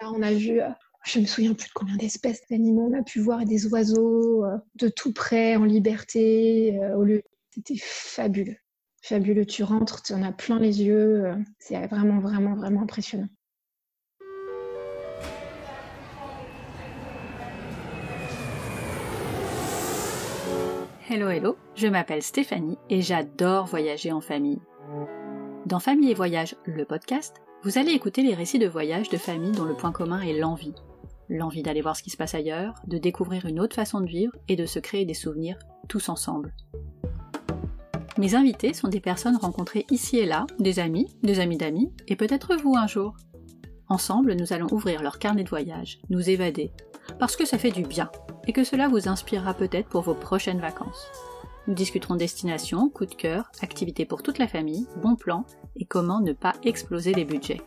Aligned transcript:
Là, 0.00 0.10
on 0.12 0.20
a 0.20 0.32
vu, 0.32 0.60
euh, 0.60 0.68
je 1.06 1.20
me 1.20 1.24
souviens 1.24 1.54
plus 1.54 1.68
de 1.68 1.72
combien 1.74 1.96
d'espèces 1.96 2.42
d'animaux 2.50 2.90
on 2.92 2.98
a 2.98 3.02
pu 3.02 3.18
voir, 3.20 3.44
des 3.46 3.66
oiseaux 3.68 4.44
euh, 4.44 4.58
de 4.74 4.88
tout 4.88 5.14
près, 5.14 5.56
en 5.56 5.64
liberté, 5.64 6.78
au 6.94 7.02
lieu. 7.02 7.22
C'était 7.50 7.78
fabuleux. 7.78 8.56
Fabuleux, 9.02 9.46
tu 9.46 9.62
rentres, 9.62 10.02
tu 10.02 10.12
en 10.12 10.22
as 10.22 10.32
plein 10.32 10.58
les 10.58 10.82
yeux. 10.82 11.32
C'est 11.58 11.78
vraiment, 11.86 12.20
vraiment, 12.20 12.54
vraiment 12.54 12.82
impressionnant. 12.82 13.28
Hello 21.08 21.30
hello, 21.30 21.56
je 21.76 21.86
m'appelle 21.86 22.22
Stéphanie 22.22 22.76
et 22.90 23.00
j'adore 23.00 23.64
voyager 23.64 24.12
en 24.12 24.20
famille. 24.20 24.60
Dans 25.64 25.78
Famille 25.78 26.10
et 26.10 26.14
Voyage, 26.14 26.56
le 26.66 26.84
podcast, 26.84 27.40
vous 27.66 27.78
allez 27.78 27.90
écouter 27.90 28.22
les 28.22 28.34
récits 28.34 28.60
de 28.60 28.68
voyage 28.68 29.08
de 29.08 29.16
famille 29.16 29.50
dont 29.50 29.64
le 29.64 29.74
point 29.74 29.90
commun 29.90 30.20
est 30.20 30.38
l'envie. 30.38 30.72
L'envie 31.28 31.64
d'aller 31.64 31.80
voir 31.80 31.96
ce 31.96 32.02
qui 32.04 32.10
se 32.10 32.16
passe 32.16 32.36
ailleurs, 32.36 32.74
de 32.86 32.96
découvrir 32.96 33.44
une 33.44 33.58
autre 33.58 33.74
façon 33.74 34.00
de 34.00 34.06
vivre 34.06 34.32
et 34.46 34.54
de 34.54 34.66
se 34.66 34.78
créer 34.78 35.04
des 35.04 35.14
souvenirs 35.14 35.58
tous 35.88 36.08
ensemble. 36.08 36.54
Mes 38.18 38.36
invités 38.36 38.72
sont 38.72 38.86
des 38.86 39.00
personnes 39.00 39.34
rencontrées 39.34 39.84
ici 39.90 40.16
et 40.16 40.26
là, 40.26 40.46
des 40.60 40.78
amis, 40.78 41.08
des 41.24 41.40
amis 41.40 41.56
d'amis, 41.56 41.90
et 42.06 42.14
peut-être 42.14 42.54
vous 42.54 42.76
un 42.76 42.86
jour. 42.86 43.16
Ensemble, 43.88 44.34
nous 44.34 44.52
allons 44.52 44.72
ouvrir 44.72 45.02
leur 45.02 45.18
carnet 45.18 45.42
de 45.42 45.48
voyage, 45.48 45.98
nous 46.08 46.30
évader, 46.30 46.70
parce 47.18 47.34
que 47.34 47.44
ça 47.44 47.58
fait 47.58 47.72
du 47.72 47.82
bien, 47.82 48.12
et 48.46 48.52
que 48.52 48.62
cela 48.62 48.86
vous 48.86 49.08
inspirera 49.08 49.54
peut-être 49.54 49.88
pour 49.88 50.02
vos 50.02 50.14
prochaines 50.14 50.60
vacances. 50.60 51.08
Nous 51.68 51.74
discuterons 51.74 52.14
destination, 52.14 52.88
coup 52.88 53.06
de 53.06 53.14
cœur, 53.14 53.50
activités 53.60 54.04
pour 54.04 54.22
toute 54.22 54.38
la 54.38 54.46
famille, 54.46 54.86
bons 55.02 55.16
plans 55.16 55.44
et 55.74 55.84
comment 55.84 56.20
ne 56.20 56.32
pas 56.32 56.54
exploser 56.62 57.12
les 57.12 57.24
budgets. 57.24 57.60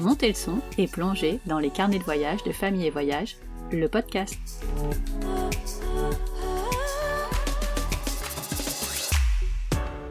Montez 0.00 0.28
le 0.28 0.34
son 0.34 0.58
et 0.78 0.88
plongez 0.88 1.38
dans 1.46 1.60
les 1.60 1.70
carnets 1.70 2.00
de 2.00 2.04
voyage 2.04 2.42
de 2.42 2.50
Famille 2.50 2.86
et 2.86 2.90
Voyage, 2.90 3.36
le 3.70 3.86
podcast. 3.88 4.36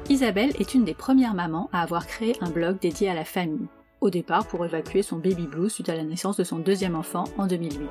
Isabelle 0.09 0.53
est 0.59 0.73
une 0.73 0.85
des 0.85 0.93
premières 0.93 1.33
mamans 1.33 1.69
à 1.73 1.81
avoir 1.81 2.07
créé 2.07 2.38
un 2.39 2.49
blog 2.49 2.79
dédié 2.79 3.09
à 3.09 3.13
la 3.13 3.25
famille, 3.25 3.67
au 3.99 4.09
départ 4.09 4.47
pour 4.47 4.63
évacuer 4.63 5.01
son 5.01 5.17
baby 5.17 5.47
blue 5.47 5.69
suite 5.69 5.89
à 5.89 5.95
la 5.95 6.03
naissance 6.03 6.38
de 6.38 6.43
son 6.45 6.59
deuxième 6.59 6.95
enfant 6.95 7.25
en 7.38 7.47
2008. 7.47 7.89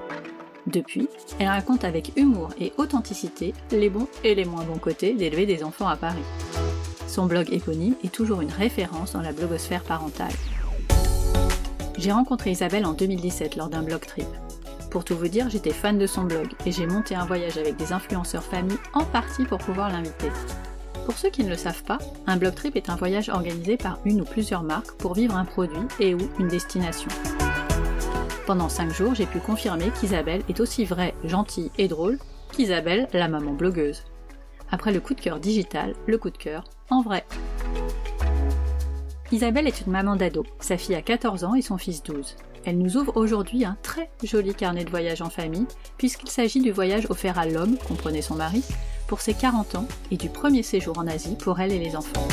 Depuis, 0.66 1.08
elle 1.38 1.48
raconte 1.48 1.84
avec 1.84 2.12
humour 2.16 2.50
et 2.60 2.72
authenticité 2.76 3.52
les 3.72 3.90
bons 3.90 4.06
et 4.22 4.34
les 4.34 4.44
moins 4.44 4.64
bons 4.64 4.78
côtés 4.78 5.14
d'élever 5.14 5.44
des 5.44 5.64
enfants 5.64 5.88
à 5.88 5.96
Paris. 5.96 6.22
Son 7.08 7.26
blog 7.26 7.52
éponyme 7.52 7.94
est 8.04 8.12
toujours 8.12 8.40
une 8.40 8.50
référence 8.50 9.12
dans 9.12 9.22
la 9.22 9.32
blogosphère 9.32 9.82
parentale. 9.82 10.32
J'ai 11.98 12.12
rencontré 12.12 12.50
Isabelle 12.50 12.86
en 12.86 12.92
2017 12.92 13.56
lors 13.56 13.68
d'un 13.68 13.82
blog 13.82 14.00
trip. 14.00 14.26
Pour 14.90 15.04
tout 15.04 15.16
vous 15.16 15.28
dire, 15.28 15.50
j'étais 15.50 15.70
fan 15.70 15.98
de 15.98 16.06
son 16.06 16.24
blog 16.24 16.48
et 16.64 16.72
j'ai 16.72 16.86
monté 16.86 17.14
un 17.14 17.24
voyage 17.24 17.58
avec 17.58 17.76
des 17.76 17.92
influenceurs 17.92 18.44
famille 18.44 18.78
en 18.94 19.04
partie 19.04 19.44
pour 19.44 19.58
pouvoir 19.58 19.90
l'inviter. 19.90 20.30
Pour 21.06 21.18
ceux 21.18 21.30
qui 21.30 21.44
ne 21.44 21.50
le 21.50 21.56
savent 21.56 21.82
pas, 21.82 21.98
un 22.26 22.36
blog 22.36 22.54
trip 22.54 22.76
est 22.76 22.88
un 22.88 22.96
voyage 22.96 23.28
organisé 23.28 23.76
par 23.76 23.98
une 24.04 24.20
ou 24.20 24.24
plusieurs 24.24 24.62
marques 24.62 24.92
pour 24.92 25.14
vivre 25.14 25.36
un 25.36 25.44
produit 25.44 25.86
et 25.98 26.14
ou 26.14 26.20
une 26.38 26.48
destination. 26.48 27.08
Pendant 28.46 28.68
5 28.68 28.92
jours, 28.92 29.14
j'ai 29.14 29.26
pu 29.26 29.38
confirmer 29.38 29.90
qu'Isabelle 30.00 30.42
est 30.48 30.58
aussi 30.58 30.84
vraie, 30.84 31.14
gentille 31.24 31.70
et 31.78 31.86
drôle 31.86 32.18
qu'Isabelle, 32.50 33.08
la 33.12 33.28
maman 33.28 33.52
blogueuse. 33.52 34.02
Après 34.70 34.92
le 34.92 35.00
coup 35.00 35.14
de 35.14 35.20
cœur 35.20 35.38
digital, 35.38 35.94
le 36.06 36.18
coup 36.18 36.30
de 36.30 36.36
cœur 36.36 36.64
en 36.90 37.02
vrai. 37.02 37.24
Isabelle 39.30 39.66
est 39.66 39.80
une 39.86 39.92
maman 39.92 40.16
d'ado. 40.16 40.44
Sa 40.60 40.76
fille 40.76 40.94
a 40.94 41.02
14 41.02 41.44
ans 41.44 41.54
et 41.54 41.62
son 41.62 41.78
fils 41.78 42.02
12. 42.02 42.36
Elle 42.64 42.78
nous 42.78 42.96
ouvre 42.96 43.16
aujourd'hui 43.16 43.64
un 43.64 43.76
très 43.82 44.10
joli 44.22 44.54
carnet 44.54 44.84
de 44.84 44.90
voyage 44.90 45.22
en 45.22 45.30
famille, 45.30 45.66
puisqu'il 45.96 46.28
s'agit 46.28 46.60
du 46.60 46.72
voyage 46.72 47.06
offert 47.10 47.38
à 47.38 47.46
l'homme, 47.46 47.76
comprenez 47.88 48.22
son 48.22 48.34
mari, 48.34 48.62
pour 49.06 49.20
ses 49.20 49.34
40 49.34 49.76
ans 49.76 49.88
et 50.10 50.16
du 50.16 50.28
premier 50.28 50.62
séjour 50.62 50.98
en 50.98 51.06
Asie 51.06 51.36
pour 51.36 51.60
elle 51.60 51.72
et 51.72 51.78
les 51.78 51.96
enfants. 51.96 52.28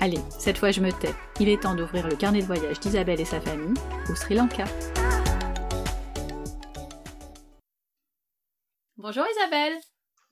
Allez, 0.00 0.20
cette 0.38 0.58
fois 0.58 0.70
je 0.70 0.80
me 0.80 0.92
tais. 0.92 1.12
Il 1.40 1.48
est 1.48 1.62
temps 1.62 1.74
d'ouvrir 1.74 2.06
le 2.06 2.14
carnet 2.14 2.40
de 2.40 2.46
voyage 2.46 2.78
d'Isabelle 2.78 3.20
et 3.20 3.24
sa 3.24 3.40
famille 3.40 3.74
au 4.08 4.14
Sri 4.14 4.36
Lanka. 4.36 4.64
Bonjour 8.96 9.24
Isabelle. 9.36 9.76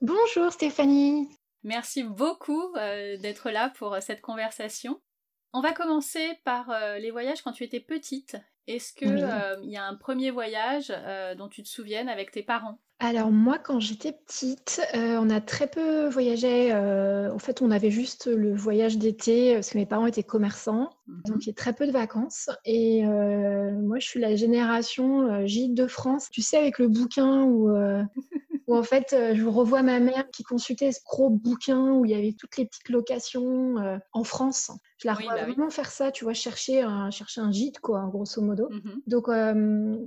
Bonjour 0.00 0.52
Stéphanie. 0.52 1.28
Merci 1.64 2.04
beaucoup 2.04 2.76
euh, 2.76 3.16
d'être 3.16 3.50
là 3.50 3.70
pour 3.70 3.94
euh, 3.94 4.00
cette 4.00 4.20
conversation. 4.20 5.00
On 5.52 5.60
va 5.60 5.72
commencer 5.72 6.38
par 6.44 6.70
euh, 6.70 6.98
les 6.98 7.10
voyages 7.10 7.42
quand 7.42 7.52
tu 7.52 7.64
étais 7.64 7.80
petite. 7.80 8.36
Est-ce 8.68 8.92
qu'il 8.92 9.18
y 9.18 9.76
a 9.76 9.84
un 9.84 9.94
premier 9.96 10.32
voyage 10.32 10.92
dont 11.38 11.48
tu 11.48 11.62
te 11.62 11.68
souviennes 11.68 12.08
avec 12.08 12.32
tes 12.32 12.42
parents? 12.42 12.80
Alors 12.98 13.30
moi, 13.30 13.58
quand 13.58 13.78
j'étais 13.78 14.12
petite, 14.12 14.80
euh, 14.94 15.18
on 15.20 15.28
a 15.28 15.42
très 15.42 15.66
peu 15.66 16.08
voyagé. 16.08 16.72
Euh, 16.72 17.30
en 17.30 17.38
fait, 17.38 17.60
on 17.60 17.70
avait 17.70 17.90
juste 17.90 18.26
le 18.26 18.54
voyage 18.54 18.96
d'été 18.96 19.52
parce 19.54 19.70
que 19.70 19.76
mes 19.76 19.84
parents 19.84 20.06
étaient 20.06 20.22
commerçants, 20.22 20.90
mmh 21.06 21.20
donc 21.26 21.44
il 21.44 21.48
y 21.48 21.50
a 21.50 21.54
très 21.54 21.74
peu 21.74 21.86
de 21.86 21.92
vacances. 21.92 22.48
Et 22.64 23.06
euh, 23.06 23.72
moi, 23.72 23.98
je 23.98 24.06
suis 24.06 24.20
la 24.20 24.34
génération 24.34 25.46
Gîte 25.46 25.74
de 25.74 25.86
France. 25.86 26.28
Tu 26.30 26.40
sais, 26.40 26.56
avec 26.56 26.78
le 26.78 26.88
bouquin 26.88 27.42
où, 27.42 27.70
où 28.66 28.76
en 28.76 28.82
fait, 28.82 29.14
je 29.34 29.44
revois 29.44 29.82
ma 29.82 30.00
mère 30.00 30.30
qui 30.30 30.42
consultait 30.42 30.90
ce 30.90 31.00
gros 31.04 31.28
bouquin 31.28 31.92
où 31.92 32.06
il 32.06 32.12
y 32.12 32.14
avait 32.14 32.32
toutes 32.32 32.56
les 32.56 32.64
petites 32.64 32.88
locations 32.88 33.74
en 34.12 34.24
France. 34.24 34.70
Je 34.98 35.06
la 35.06 35.12
revois 35.12 35.34
bah 35.34 35.44
vraiment 35.44 35.68
faire 35.68 35.90
ça, 35.90 36.10
tu 36.10 36.24
vois, 36.24 36.32
chercher 36.32 36.80
un, 36.80 37.10
chercher 37.10 37.42
un 37.42 37.52
gîte, 37.52 37.80
quoi, 37.80 38.08
grosso 38.10 38.40
modo. 38.40 38.70
Mmh 38.70 38.90
donc, 39.06 39.28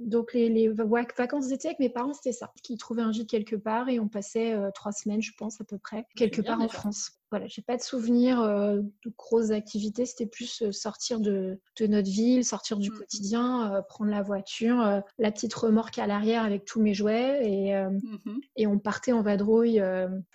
donc 0.10 0.34
les, 0.34 0.50
les, 0.50 0.70
vacances 0.70 1.48
d'été 1.48 1.68
avec 1.68 1.80
mes 1.80 1.90
parents, 1.90 2.14
c'était 2.14 2.32
ça. 2.32 2.52
Trouvaient 2.80 3.02
un 3.02 3.12
gîte 3.12 3.30
quelque 3.30 3.56
part 3.56 3.90
et 3.90 4.00
on 4.00 4.08
passait 4.08 4.56
trois 4.74 4.92
semaines, 4.92 5.22
je 5.22 5.32
pense, 5.38 5.62
à 5.62 5.64
peu 5.64 5.78
près, 5.78 6.06
quelque 6.16 6.42
part 6.42 6.60
en 6.62 6.68
France. 6.68 7.12
Voilà, 7.32 7.46
j'ai 7.48 7.62
pas 7.62 7.78
de 7.78 7.82
souvenir 7.82 8.42
de 8.42 9.14
grosses 9.18 9.52
activités. 9.52 10.06
C'était 10.06 10.26
plus 10.26 10.72
sortir 10.72 11.20
de, 11.20 11.60
de, 11.80 11.88
notre 11.88 12.10
ville, 12.10 12.44
sortir 12.44 12.78
du 12.78 12.90
mmh 12.90 12.98
quotidien, 12.98 13.84
prendre 13.88 14.10
la 14.10 14.24
voiture, 14.24 15.04
la 15.20 15.32
petite 15.32 15.54
remorque 15.54 16.00
à 16.00 16.08
l'arrière 16.08 16.44
avec 16.44 16.66
tous 16.66 16.82
mes 16.82 16.94
jouets 16.94 17.42
et, 17.44 17.76
mmh 17.76 18.40
et 18.56 18.68
on 18.68 18.80
partait 18.80 19.12
en 19.12 19.22
vadrouille 19.22 19.82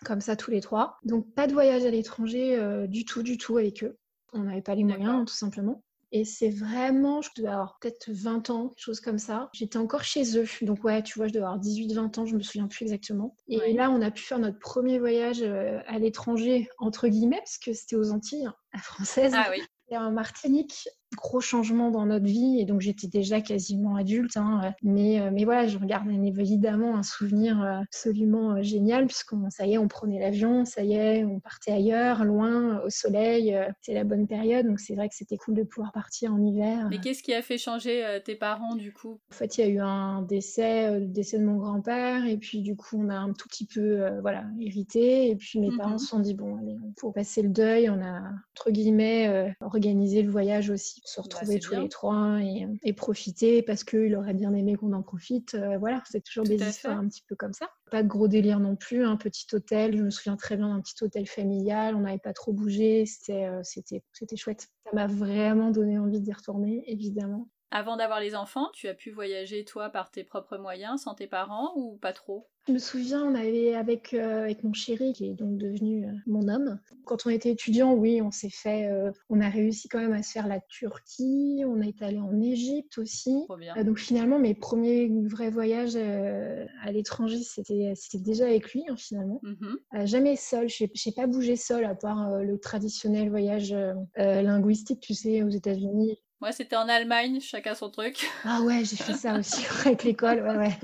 comme 0.04 0.20
ça 0.20 0.36
tous 0.36 0.50
les 0.50 0.60
trois. 0.60 0.98
Donc 1.04 1.32
pas 1.34 1.46
de 1.46 1.52
voyage 1.52 1.84
à 1.84 1.90
l'étranger 1.90 2.86
du 2.88 3.04
tout, 3.04 3.22
du 3.22 3.38
tout 3.38 3.58
avec 3.58 3.82
eux. 3.82 3.98
On 4.32 4.44
n'avait 4.44 4.62
pas 4.62 4.74
les 4.74 4.84
moyens, 4.84 5.24
tout 5.26 5.34
simplement. 5.34 5.82
Et 6.16 6.24
c'est 6.24 6.48
vraiment, 6.48 7.22
je 7.22 7.30
devais 7.36 7.48
avoir 7.48 7.76
peut-être 7.80 8.08
20 8.08 8.48
ans, 8.50 8.68
quelque 8.68 8.80
chose 8.80 9.00
comme 9.00 9.18
ça. 9.18 9.50
J'étais 9.52 9.78
encore 9.78 10.04
chez 10.04 10.38
eux. 10.38 10.46
Donc, 10.62 10.84
ouais, 10.84 11.02
tu 11.02 11.18
vois, 11.18 11.26
je 11.26 11.32
devais 11.32 11.44
avoir 11.44 11.58
18-20 11.58 12.20
ans, 12.20 12.24
je 12.24 12.36
me 12.36 12.40
souviens 12.40 12.68
plus 12.68 12.84
exactement. 12.84 13.34
Et 13.48 13.72
là, 13.72 13.90
on 13.90 14.00
a 14.00 14.12
pu 14.12 14.22
faire 14.22 14.38
notre 14.38 14.60
premier 14.60 15.00
voyage 15.00 15.42
euh, 15.42 15.80
à 15.88 15.98
l'étranger, 15.98 16.68
entre 16.78 17.08
guillemets, 17.08 17.38
parce 17.38 17.58
que 17.58 17.72
c'était 17.72 17.96
aux 17.96 18.12
Antilles, 18.12 18.46
hein, 18.46 18.54
à 18.72 18.78
française. 18.78 19.32
Ah 19.34 19.48
oui. 19.50 19.60
Et 19.90 19.98
en 19.98 20.12
Martinique, 20.12 20.88
gros 21.14 21.40
changement 21.40 21.90
dans 21.90 22.06
notre 22.06 22.24
vie 22.24 22.58
et 22.60 22.64
donc 22.64 22.80
j'étais 22.80 23.06
déjà 23.06 23.40
quasiment 23.40 23.96
adulte. 23.96 24.36
Hein, 24.36 24.74
mais, 24.82 25.20
euh, 25.20 25.30
mais 25.32 25.44
voilà, 25.44 25.66
je 25.66 25.78
regarde 25.78 26.06
évidemment 26.10 26.96
un 26.96 27.02
souvenir 27.02 27.62
euh, 27.62 27.80
absolument 27.82 28.52
euh, 28.52 28.62
génial 28.62 29.06
puisqu'on, 29.06 29.50
ça 29.50 29.66
y 29.66 29.74
est, 29.74 29.78
on 29.78 29.88
prenait 29.88 30.20
l'avion, 30.20 30.64
ça 30.64 30.82
y 30.82 30.94
est, 30.94 31.24
on 31.24 31.40
partait 31.40 31.72
ailleurs, 31.72 32.24
loin, 32.24 32.80
au 32.82 32.90
soleil. 32.90 33.56
c'est 33.80 33.94
la 33.94 34.04
bonne 34.04 34.26
période, 34.26 34.66
donc 34.66 34.80
c'est 34.80 34.94
vrai 34.94 35.08
que 35.08 35.14
c'était 35.14 35.36
cool 35.36 35.54
de 35.54 35.62
pouvoir 35.62 35.92
partir 35.92 36.32
en 36.32 36.42
hiver. 36.42 36.88
Mais 36.90 36.98
qu'est-ce 36.98 37.22
qui 37.22 37.34
a 37.34 37.42
fait 37.42 37.58
changer 37.58 38.20
tes 38.24 38.34
parents 38.34 38.74
du 38.74 38.92
coup? 38.92 39.20
En 39.32 39.34
fait, 39.34 39.58
il 39.58 39.60
y 39.60 39.64
a 39.64 39.68
eu 39.68 39.80
un 39.80 40.22
décès, 40.22 40.98
le 40.98 41.06
décès 41.06 41.38
de 41.38 41.44
mon 41.44 41.56
grand-père 41.56 42.26
et 42.26 42.36
puis 42.36 42.62
du 42.62 42.76
coup, 42.76 42.98
on 43.00 43.08
a 43.08 43.16
un 43.16 43.32
tout 43.32 43.48
petit 43.48 43.66
peu 43.66 44.04
voilà, 44.20 44.44
hérité 44.60 45.30
et 45.30 45.36
puis 45.36 45.60
mes 45.60 45.76
parents 45.76 45.92
mhm. 45.92 45.98
se 45.98 46.06
sont 46.06 46.20
dit, 46.20 46.34
bon, 46.34 46.56
allez, 46.58 46.76
faut 46.98 47.12
passer 47.12 47.42
le 47.42 47.48
deuil, 47.48 47.88
on 47.90 48.02
a, 48.02 48.20
entre 48.52 48.70
guillemets, 48.70 49.54
organisé 49.60 50.22
le 50.22 50.30
voyage 50.30 50.70
aussi 50.70 51.02
se 51.04 51.20
bah, 51.20 51.24
retrouver 51.24 51.60
tous 51.60 51.74
les 51.74 51.88
trois 51.88 52.40
et, 52.40 52.92
profiter 52.94 53.62
parce 53.62 53.84
qu'il 53.84 54.16
aurait 54.16 54.34
bien 54.34 54.54
aimé 54.54 54.74
qu'on 54.74 54.92
en 54.92 55.02
profite. 55.02 55.54
Euh, 55.54 55.76
voilà, 55.78 56.02
c'est 56.10 56.22
toujours 56.22 56.44
des 56.44 56.56
histoires 56.56 56.98
un 56.98 57.08
petit 57.08 57.22
peu 57.28 57.36
comme 57.36 57.52
ça. 57.52 57.68
Pas 57.90 58.02
de 58.02 58.08
gros 58.08 58.26
délire 58.26 58.58
non 58.58 58.74
plus, 58.74 59.04
un 59.04 59.16
petit 59.16 59.46
hôtel. 59.52 59.96
Je 59.96 60.02
me 60.02 60.10
souviens 60.10 60.36
très 60.36 60.56
bien 60.56 60.68
d'un 60.68 60.80
petit 60.80 61.02
hôtel 61.02 61.26
familial. 61.26 61.94
On 61.94 62.00
n'avait 62.00 62.18
pas 62.18 62.32
trop 62.32 62.52
bougé. 62.52 63.04
C'était, 63.06 63.44
euh, 63.44 63.60
c'était, 63.62 64.02
c'était 64.12 64.36
chouette. 64.36 64.68
Ça 64.84 64.90
m'a 64.94 65.06
vraiment 65.06 65.70
donné 65.70 65.98
envie 65.98 66.20
d'y 66.20 66.32
retourner, 66.32 66.82
évidemment. 66.86 67.48
Avant 67.70 67.96
d'avoir 67.96 68.20
les 68.20 68.34
enfants, 68.34 68.70
tu 68.72 68.88
as 68.88 68.94
pu 68.94 69.10
voyager 69.10 69.64
toi 69.64 69.90
par 69.90 70.10
tes 70.10 70.24
propres 70.24 70.58
moyens, 70.58 71.02
sans 71.02 71.14
tes 71.14 71.26
parents 71.26 71.72
ou 71.76 71.96
pas 71.96 72.12
trop? 72.12 72.48
Je 72.66 72.72
me 72.72 72.78
souviens, 72.78 73.22
on 73.22 73.34
avait 73.34 73.74
avec, 73.74 74.14
euh, 74.14 74.44
avec 74.44 74.64
mon 74.64 74.72
chéri, 74.72 75.12
qui 75.12 75.26
est 75.26 75.34
donc 75.34 75.58
devenu 75.58 76.06
euh, 76.06 76.12
mon 76.26 76.48
homme. 76.48 76.80
Quand 77.04 77.26
on 77.26 77.30
était 77.30 77.50
étudiant, 77.50 77.92
oui, 77.92 78.22
on 78.22 78.30
s'est 78.30 78.48
fait, 78.48 78.86
euh, 78.86 79.10
on 79.28 79.42
a 79.42 79.50
réussi 79.50 79.86
quand 79.88 79.98
même 79.98 80.14
à 80.14 80.22
se 80.22 80.32
faire 80.32 80.46
la 80.46 80.60
Turquie, 80.60 81.62
on 81.66 81.82
été 81.82 82.06
allé 82.06 82.18
en 82.18 82.40
Égypte 82.40 82.96
aussi. 82.96 83.46
donc 83.84 83.98
finalement, 83.98 84.38
mes 84.38 84.54
premiers 84.54 85.10
vrais 85.26 85.50
voyages 85.50 85.96
à 85.96 86.92
l'étranger, 86.92 87.40
c'était 87.42 87.94
déjà 88.14 88.46
avec 88.46 88.72
lui, 88.72 88.84
hein, 88.88 88.96
finalement. 88.96 89.42
Mm-hmm. 89.42 90.06
jamais 90.06 90.36
seul, 90.36 90.70
je 90.70 90.84
n'ai 90.84 91.12
pas 91.14 91.26
bougé 91.26 91.56
seul, 91.56 91.84
à 91.84 91.94
part 91.94 92.38
le 92.40 92.58
traditionnel 92.58 93.28
voyage 93.28 93.76
linguistique, 94.16 95.00
tu 95.00 95.12
sais, 95.12 95.42
aux 95.42 95.50
États-Unis 95.50 96.18
Moi, 96.44 96.52
c'était 96.52 96.76
en 96.76 96.90
Allemagne, 96.90 97.40
chacun 97.40 97.74
son 97.74 97.88
truc. 97.88 98.30
Ah 98.44 98.60
ouais, 98.60 98.82
j'ai 98.84 98.96
fait 98.96 99.14
ça 99.14 99.38
aussi 99.38 99.64
avec 99.86 100.04
l'école, 100.04 100.42
ouais, 100.42 100.56
ouais. 100.58 100.78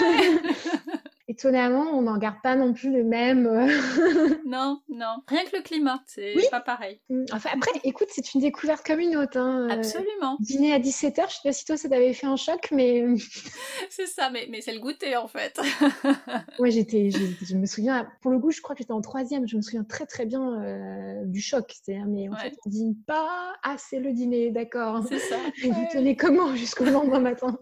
étonnamment, 1.34 1.90
on 1.92 2.02
n'en 2.02 2.16
garde 2.16 2.40
pas 2.42 2.54
non 2.54 2.72
plus 2.72 2.90
le 2.90 3.02
même. 3.02 3.46
Euh. 3.46 3.66
non, 4.46 4.80
non. 4.88 5.16
Rien 5.26 5.44
que 5.44 5.56
le 5.56 5.62
climat, 5.62 6.00
c'est 6.06 6.34
pas 6.50 6.60
pareil. 6.60 7.00
Mmh, 7.08 7.24
enfin, 7.32 7.50
après, 7.52 7.72
écoute, 7.82 8.08
c'est 8.10 8.34
une 8.34 8.40
découverte 8.40 8.86
comme 8.86 9.00
une 9.00 9.16
autre. 9.16 9.36
Hein. 9.36 9.68
Euh. 9.68 9.74
Absolument. 9.74 10.36
Dîner 10.40 10.72
à 10.72 10.78
17h, 10.78 11.28
je 11.28 11.34
sais 11.34 11.40
pas 11.42 11.52
si 11.52 11.64
toi 11.64 11.76
ça 11.76 11.88
t'avait 11.88 12.12
fait 12.12 12.26
un 12.26 12.36
choc, 12.36 12.68
mais. 12.70 13.02
Euh. 13.02 13.16
c'est 13.90 14.06
ça, 14.06 14.30
mais, 14.30 14.46
mais 14.48 14.60
c'est 14.60 14.72
le 14.72 14.80
goûter 14.80 15.16
en 15.16 15.26
fait. 15.26 15.60
ouais, 16.60 16.70
j'étais, 16.70 17.10
je 17.10 17.56
me 17.56 17.66
souviens, 17.66 18.08
pour 18.22 18.30
le 18.30 18.38
goût, 18.38 18.52
je 18.52 18.60
crois 18.60 18.76
que 18.76 18.82
j'étais 18.82 18.92
en 18.92 19.00
troisième, 19.00 19.48
je 19.48 19.56
me 19.56 19.62
souviens 19.62 19.84
très 19.84 20.06
très 20.06 20.26
bien 20.26 20.62
du 21.24 21.40
choc. 21.40 21.74
C'est-à-dire, 21.82 22.06
mais 22.06 22.28
en 22.28 22.36
fait, 22.36 22.54
on 22.64 22.70
dîne 22.70 22.96
pas, 23.06 23.54
assez 23.62 23.98
le 23.98 24.12
dîner, 24.12 24.50
d'accord. 24.50 25.02
C'est 25.08 25.18
ça. 25.18 25.36
Et 25.62 25.70
vous 25.70 25.86
tenez 25.92 26.16
comment 26.16 26.54
jusqu'au 26.54 26.84
lendemain 26.84 27.20
matin? 27.20 27.58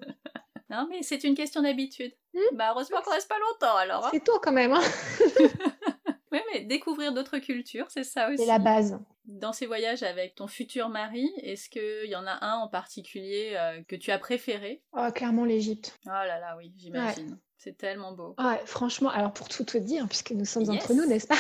Non, 0.73 0.87
mais 0.89 1.03
c'est 1.03 1.23
une 1.25 1.35
question 1.35 1.61
d'habitude. 1.61 2.13
Hmm 2.33 2.57
bah, 2.57 2.71
heureusement 2.71 3.03
qu'on 3.05 3.11
reste 3.11 3.29
pas 3.29 3.39
longtemps 3.39 3.77
alors. 3.77 4.07
Hein. 4.07 4.11
C'est 4.11 4.25
toi 4.25 4.41
quand 4.43 4.53
même. 4.53 4.73
Hein 4.73 4.81
oui, 6.33 6.39
mais 6.53 6.61
découvrir 6.61 7.13
d'autres 7.13 7.39
cultures, 7.39 7.87
c'est 7.91 8.05
ça 8.05 8.29
aussi. 8.29 8.39
C'est 8.39 8.47
la 8.47 8.59
base. 8.59 8.99
Dans 9.25 9.53
ces 9.53 9.67
voyages 9.67 10.03
avec 10.03 10.35
ton 10.35 10.49
futur 10.49 10.89
mari, 10.89 11.31
est-ce 11.43 11.69
qu'il 11.69 12.11
y 12.11 12.17
en 12.17 12.27
a 12.27 12.45
un 12.45 12.57
en 12.57 12.69
particulier 12.69 13.53
euh, 13.57 13.83
que 13.87 13.97
tu 13.97 14.11
as 14.11 14.19
préféré? 14.19 14.83
Oh, 14.93 15.09
clairement 15.15 15.45
l'Égypte. 15.45 15.99
Oh 16.07 16.11
là 16.11 16.41
là, 16.41 16.57
oui, 16.59 16.73
j'imagine. 16.77 17.39
C'est 17.63 17.79
tellement 17.79 18.11
beau. 18.13 18.35
Ouais, 18.39 18.61
franchement, 18.65 19.09
alors 19.11 19.33
pour 19.33 19.49
tout 19.49 19.63
te 19.63 19.79
dire, 19.79 20.09
puisque 20.09 20.33
nous 20.33 20.45
sommes 20.45 20.69
entre 20.69 20.95
nous, 20.95 21.07
n'est-ce 21.07 21.29
pas? 21.29 21.37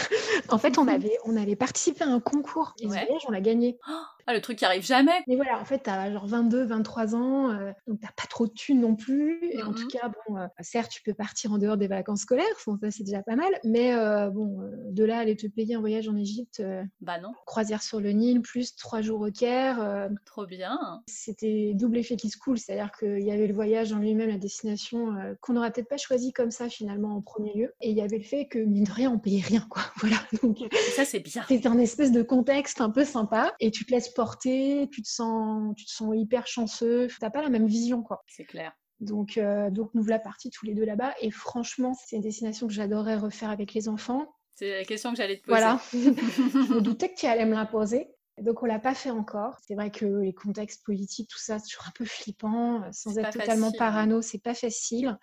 En 0.50 0.58
fait, 0.58 0.79
on 0.79 0.87
avait, 0.87 1.17
on 1.25 1.37
avait 1.37 1.56
participé 1.56 2.05
à 2.05 2.06
un 2.06 2.20
concours. 2.20 2.75
Et 2.79 2.84
ce 2.84 2.88
voyage, 2.88 3.23
on 3.26 3.32
l'a 3.32 3.40
gagné. 3.40 3.76
Oh 3.88 3.93
ah, 4.26 4.34
le 4.34 4.40
truc 4.40 4.58
qui 4.58 4.64
arrive 4.64 4.84
jamais. 4.84 5.25
Mais 5.26 5.34
voilà, 5.37 5.58
en 5.58 5.64
fait, 5.64 5.81
t'as 5.81 6.12
genre 6.12 6.26
22, 6.26 6.64
23 6.64 7.14
ans, 7.17 7.50
euh, 7.50 7.73
donc 7.88 8.00
t'as 8.00 8.12
pas 8.17 8.29
trop 8.29 8.46
de 8.46 8.52
thunes 8.52 8.81
non 8.81 8.94
plus. 8.94 9.40
Et 9.50 9.62
en 9.62 9.73
tout 9.73 9.88
cas, 9.88 10.12
bon, 10.29 10.37
euh, 10.37 10.46
certes, 10.61 10.93
tu 10.93 11.02
peux 11.02 11.14
partir 11.14 11.52
en 11.52 11.58
dehors 11.58 11.76
des 11.76 11.88
vacances 11.88 12.20
scolaires, 12.20 12.44
ça 12.58 12.73
c'est 12.90 13.02
déjà 13.02 13.23
pas 13.23 13.34
mal. 13.34 13.52
Mais 13.64 13.94
euh, 13.94 14.31
bon, 14.31 14.61
de 14.90 15.05
là, 15.05 15.19
aller 15.19 15.37
te 15.37 15.46
payer 15.49 15.75
un 15.75 15.81
voyage 15.81 16.08
en 16.08 16.17
Égypte. 16.17 16.62
bah 17.00 17.19
non. 17.19 17.32
Croisière 17.73 17.83
sur 17.83 18.01
le 18.01 18.11
Nil, 18.11 18.43
plus 18.43 18.77
trois 18.77 19.01
jours 19.01 19.23
au 19.23 19.31
Caire. 19.31 20.09
Trop 20.27 20.45
bien. 20.45 21.03
C'était 21.07 21.73
double 21.75 21.97
effet 21.97 22.17
qui 22.17 22.29
se 22.29 22.37
coule, 22.37 22.59
c'est-à-dire 22.59 22.91
qu'il 22.93 23.23
y 23.23 23.31
avait 23.31 23.47
le 23.47 23.55
voyage 23.55 23.95
en 23.95 23.99
lui-même, 23.99 24.29
la 24.29 24.37
destination, 24.37 25.15
qu'on 25.41 25.55
n'aurait 25.55 25.71
peut-être 25.73 25.89
pas 25.89 25.97
choisi 25.97 26.35
comme 26.35 26.51
ça 26.51 26.69
finalement 26.69 27.17
en 27.17 27.23
premier 27.23 27.55
lieu. 27.55 27.73
Et 27.81 27.91
il 27.91 27.97
y 27.97 28.03
avait 28.03 28.19
le 28.19 28.25
fait 28.25 28.47
que, 28.47 28.59
mine 28.59 28.85
de 28.85 28.93
rien, 28.93 29.11
on 29.11 29.19
payait 29.19 29.41
rien, 29.41 29.67
quoi. 29.71 29.83
Voilà. 30.03 30.17
Donc, 30.43 30.59
ça, 30.97 31.07
c'est 31.07 31.21
bien. 31.21 31.45
C'est 31.49 31.65
un 31.65 31.79
espèce 31.79 32.13
de 32.13 32.23
contexte 32.23 32.83
un 32.83 32.91
peu 32.91 33.07
sympa. 33.07 33.55
Et 33.59 33.71
tu 33.71 33.87
te 33.87 33.93
laisses 33.93 34.11
porter, 34.11 34.89
tu 34.93 35.01
te 35.01 35.09
sens, 35.09 35.75
tu 35.75 35.87
te 35.87 35.91
sens 35.91 36.13
hyper 36.15 36.47
chanceux. 36.47 37.09
T'as 37.21 37.31
pas 37.31 37.41
la 37.41 37.49
même 37.49 37.67
vision, 37.67 38.03
quoi. 38.03 38.23
C'est 38.27 38.45
clair. 38.45 38.73
Donc, 39.01 39.37
euh, 39.39 39.71
donc 39.71 39.91
nous 39.95 40.03
voilà 40.03 40.19
partis 40.19 40.51
tous 40.51 40.67
les 40.67 40.75
deux 40.75 40.85
là-bas. 40.85 41.15
Et 41.21 41.31
franchement, 41.31 41.95
c'est 41.95 42.17
une 42.17 42.23
destination 42.23 42.67
que 42.67 42.73
j'adorerais 42.73 43.17
refaire 43.17 43.51
avec 43.51 43.73
les 43.73 43.89
enfants. 43.89 44.27
C'est 44.55 44.79
la 44.79 44.85
question 44.85 45.11
que 45.11 45.17
j'allais 45.17 45.39
te 45.39 45.45
poser. 45.45 45.59
Voilà. 45.59 45.81
je 45.93 46.75
me 46.75 46.81
doutais 46.81 47.11
que 47.11 47.19
tu 47.19 47.27
allais 47.27 47.47
me 47.47 47.55
la 47.55 47.67
poser. 47.67 48.09
Donc 48.41 48.63
on 48.63 48.67
l'a 48.67 48.79
pas 48.79 48.95
fait 48.95 49.11
encore. 49.11 49.59
C'est 49.67 49.75
vrai 49.75 49.91
que 49.91 50.07
les 50.07 50.33
contextes 50.33 50.85
politiques, 50.85 51.29
tout 51.29 51.39
ça, 51.39 51.59
c'est 51.59 51.69
toujours 51.69 51.87
un 51.87 51.93
peu 51.95 52.07
flippant, 52.07 52.83
euh, 52.83 52.89
sans 52.91 53.19
être 53.19 53.31
totalement 53.31 53.69
hein. 53.69 53.79
parano, 53.79 54.23
c'est 54.23 54.43
pas 54.43 54.55
facile. 54.55 55.19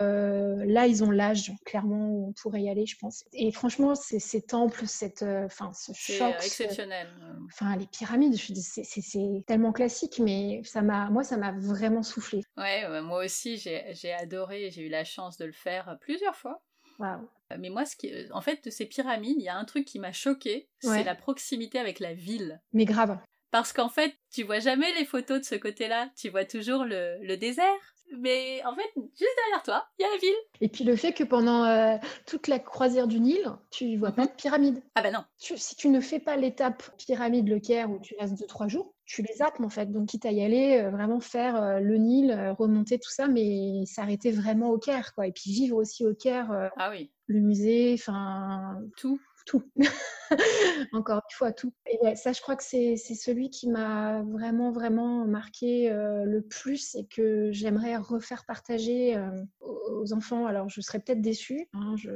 Euh, 0.00 0.64
là, 0.64 0.86
ils 0.86 1.04
ont 1.04 1.10
l'âge, 1.10 1.52
clairement, 1.66 2.08
où 2.08 2.28
on 2.28 2.32
pourrait 2.32 2.62
y 2.62 2.70
aller, 2.70 2.86
je 2.86 2.96
pense. 2.98 3.24
Et 3.34 3.52
franchement, 3.52 3.94
ces 3.94 4.40
temples, 4.40 4.86
cette, 4.86 5.22
euh, 5.22 5.44
enfin, 5.44 5.70
ce 5.74 5.92
choc, 5.92 6.34
exceptionnel. 6.42 7.08
Enfin, 7.52 7.76
les 7.76 7.86
pyramides, 7.86 8.34
c'est 8.36 9.44
tellement 9.46 9.72
classique, 9.72 10.18
mais 10.18 10.62
ça 10.64 10.80
m'a, 10.80 11.10
moi, 11.10 11.24
ça 11.24 11.36
m'a 11.36 11.52
vraiment 11.52 12.02
soufflé. 12.02 12.42
Ouais, 12.56 13.02
moi 13.02 13.24
aussi, 13.24 13.58
j'ai 13.58 14.12
adoré. 14.12 14.70
J'ai 14.70 14.82
eu 14.82 14.88
la 14.88 15.04
chance 15.04 15.36
de 15.36 15.44
le 15.44 15.52
faire 15.52 15.98
plusieurs 16.00 16.36
fois. 16.36 16.62
Euh, 17.00 17.56
mais 17.58 17.70
moi, 17.70 17.84
ce 17.84 17.96
qui, 17.96 18.12
euh, 18.12 18.26
en 18.32 18.40
fait, 18.40 18.64
de 18.64 18.70
ces 18.70 18.86
pyramides, 18.86 19.36
il 19.38 19.44
y 19.44 19.48
a 19.48 19.56
un 19.56 19.64
truc 19.64 19.84
qui 19.84 19.98
m'a 19.98 20.12
choqué, 20.12 20.68
c'est 20.80 21.04
la 21.04 21.14
proximité 21.14 21.78
avec 21.78 22.00
la 22.00 22.14
ville. 22.14 22.60
Mais 22.72 22.84
grave. 22.84 23.18
Parce 23.50 23.72
qu'en 23.72 23.88
fait, 23.88 24.14
tu 24.32 24.42
vois 24.42 24.58
jamais 24.58 24.92
les 24.98 25.04
photos 25.04 25.40
de 25.40 25.44
ce 25.44 25.54
côté-là, 25.54 26.10
tu 26.16 26.28
vois 26.28 26.44
toujours 26.44 26.84
le, 26.84 27.36
désert. 27.36 27.94
Mais 28.18 28.62
en 28.64 28.74
fait, 28.74 28.88
juste 28.94 29.36
derrière 29.36 29.62
toi, 29.64 29.88
il 29.98 30.02
y 30.02 30.04
a 30.04 30.10
la 30.10 30.18
ville. 30.18 30.36
Et 30.60 30.68
puis 30.68 30.84
le 30.84 30.94
fait 30.94 31.12
que 31.12 31.24
pendant 31.24 31.64
euh, 31.64 31.96
toute 32.24 32.46
la 32.46 32.60
croisière 32.60 33.08
du 33.08 33.18
Nil, 33.18 33.44
tu 33.70 33.96
vois 33.96 34.12
pas 34.12 34.22
mhm. 34.22 34.28
de 34.28 34.34
pyramide. 34.34 34.82
Ah 34.94 35.02
ben 35.02 35.12
non. 35.12 35.24
si 35.38 35.74
tu 35.74 35.88
ne 35.88 36.00
fais 36.00 36.20
pas 36.20 36.36
l'étape 36.36 36.84
pyramide 36.98 37.48
Le 37.48 37.58
Caire 37.58 37.90
où 37.90 37.98
tu 37.98 38.14
restes 38.18 38.34
2-3 38.34 38.68
jours, 38.68 38.94
tu 39.06 39.22
les 39.22 39.34
zappes 39.34 39.60
en 39.60 39.70
fait. 39.70 39.86
Donc, 39.86 40.08
quitte 40.08 40.26
à 40.26 40.32
y 40.32 40.44
aller, 40.44 40.80
euh, 40.80 40.90
vraiment 40.90 41.20
faire 41.20 41.56
euh, 41.56 41.80
le 41.80 41.96
Nil, 41.96 42.32
euh, 42.32 42.52
remonter 42.52 42.98
tout 42.98 43.10
ça, 43.10 43.28
mais 43.28 43.84
s'arrêter 43.86 44.32
vraiment 44.32 44.70
au 44.70 44.78
Caire, 44.78 45.14
quoi. 45.14 45.26
Et 45.26 45.32
puis 45.32 45.52
vivre 45.52 45.76
aussi 45.76 46.04
au 46.04 46.14
Caire. 46.14 46.70
ah 46.76 46.90
oui. 46.90 47.10
Le 47.28 47.40
musée, 47.40 47.94
enfin, 47.94 48.78
tout, 48.96 49.20
tout. 49.46 49.62
Encore 50.92 51.16
une 51.16 51.36
fois, 51.36 51.52
tout. 51.52 51.72
Et 51.86 51.98
ouais, 52.02 52.16
ça, 52.16 52.32
je 52.32 52.40
crois 52.40 52.56
que 52.56 52.62
c'est 52.62 52.96
celui 52.96 53.50
qui 53.50 53.68
m'a 53.68 54.22
vraiment, 54.22 54.70
vraiment 54.70 55.24
marqué 55.24 55.88
le 55.90 56.40
plus 56.40 56.94
et 56.94 57.06
que 57.06 57.50
j'aimerais 57.50 57.96
refaire 57.96 58.44
partager 58.44 59.20
aux 59.60 60.12
enfants. 60.12 60.46
Alors, 60.46 60.68
je 60.68 60.80
serais 60.80 61.00
peut-être 61.00 61.20
déçue. 61.20 61.68
Hein, 61.72 61.94
je... 61.96 62.10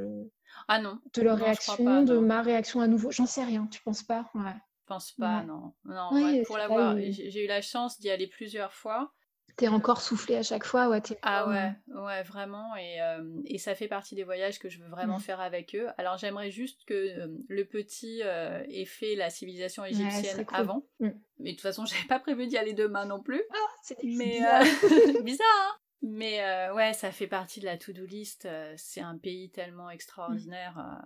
Ah 0.69 0.79
non. 0.79 0.97
De 1.13 1.21
leur 1.21 1.37
réaction, 1.37 2.03
de 2.03 2.17
ma 2.17 2.41
réaction 2.41 2.79
à 2.79 2.87
nouveau. 2.87 3.11
J'en 3.11 3.25
sais 3.25 3.43
rien, 3.43 3.67
tu 3.67 3.81
penses 3.81 4.03
pas? 4.03 4.29
Ouais 4.33 4.55
pense 4.93 5.11
pas, 5.13 5.43
non. 5.43 5.73
Non, 5.85 6.43
pour 6.45 6.57
l'avoir, 6.57 6.97
j'ai 6.97 7.43
eu 7.43 7.47
la 7.47 7.61
chance 7.61 7.99
d'y 7.99 8.09
aller 8.09 8.27
plusieurs 8.27 8.73
fois. 8.73 9.13
T'es 9.57 9.67
encore 9.67 10.01
soufflé 10.01 10.37
à 10.37 10.43
chaque 10.43 10.63
fois, 10.63 10.87
ouais. 10.89 11.01
Ah 11.21 11.47
ouais, 11.47 11.71
ouais, 11.87 12.23
vraiment. 12.23 12.75
Et, 12.77 13.01
euh, 13.01 13.41
et, 13.45 13.57
ça 13.57 13.75
fait 13.75 13.87
partie 13.87 14.15
des 14.15 14.23
voyages 14.23 14.59
que 14.59 14.69
je 14.69 14.79
veux 14.81 14.89
vraiment 14.89 15.17
mmh. 15.17 15.21
faire 15.21 15.39
avec 15.41 15.75
eux. 15.75 15.87
Alors 15.97 16.17
j'aimerais 16.17 16.51
juste 16.51 16.85
que 16.85 16.93
euh, 16.93 17.27
le 17.47 17.65
petit 17.65 18.21
euh, 18.23 18.63
ait 18.69 18.85
fait 18.85 19.15
la 19.15 19.29
civilisation 19.29 19.83
égyptienne 19.83 20.45
avant. 20.53 20.85
Mmh. 20.99 21.09
Mais 21.39 21.51
de 21.51 21.55
toute 21.55 21.61
façon, 21.61 21.85
j'avais 21.85 22.07
pas 22.07 22.19
prévu 22.19 22.47
d'y 22.47 22.57
aller 22.57 22.73
demain 22.73 23.05
non 23.05 23.21
plus. 23.21 23.43
Ah, 23.53 23.67
c'était 23.83 24.07
bizarre. 24.07 24.63
bizarre, 25.23 25.47
hein 25.59 25.77
Mais 26.01 26.69
ouais, 26.71 26.93
ça 26.93 27.11
fait 27.11 27.27
partie 27.27 27.59
de 27.59 27.65
la 27.65 27.77
to-do 27.77 28.05
list. 28.05 28.47
c'est 28.77 29.01
un 29.01 29.17
pays 29.17 29.51
tellement 29.51 29.89
mmh. 29.89 31.01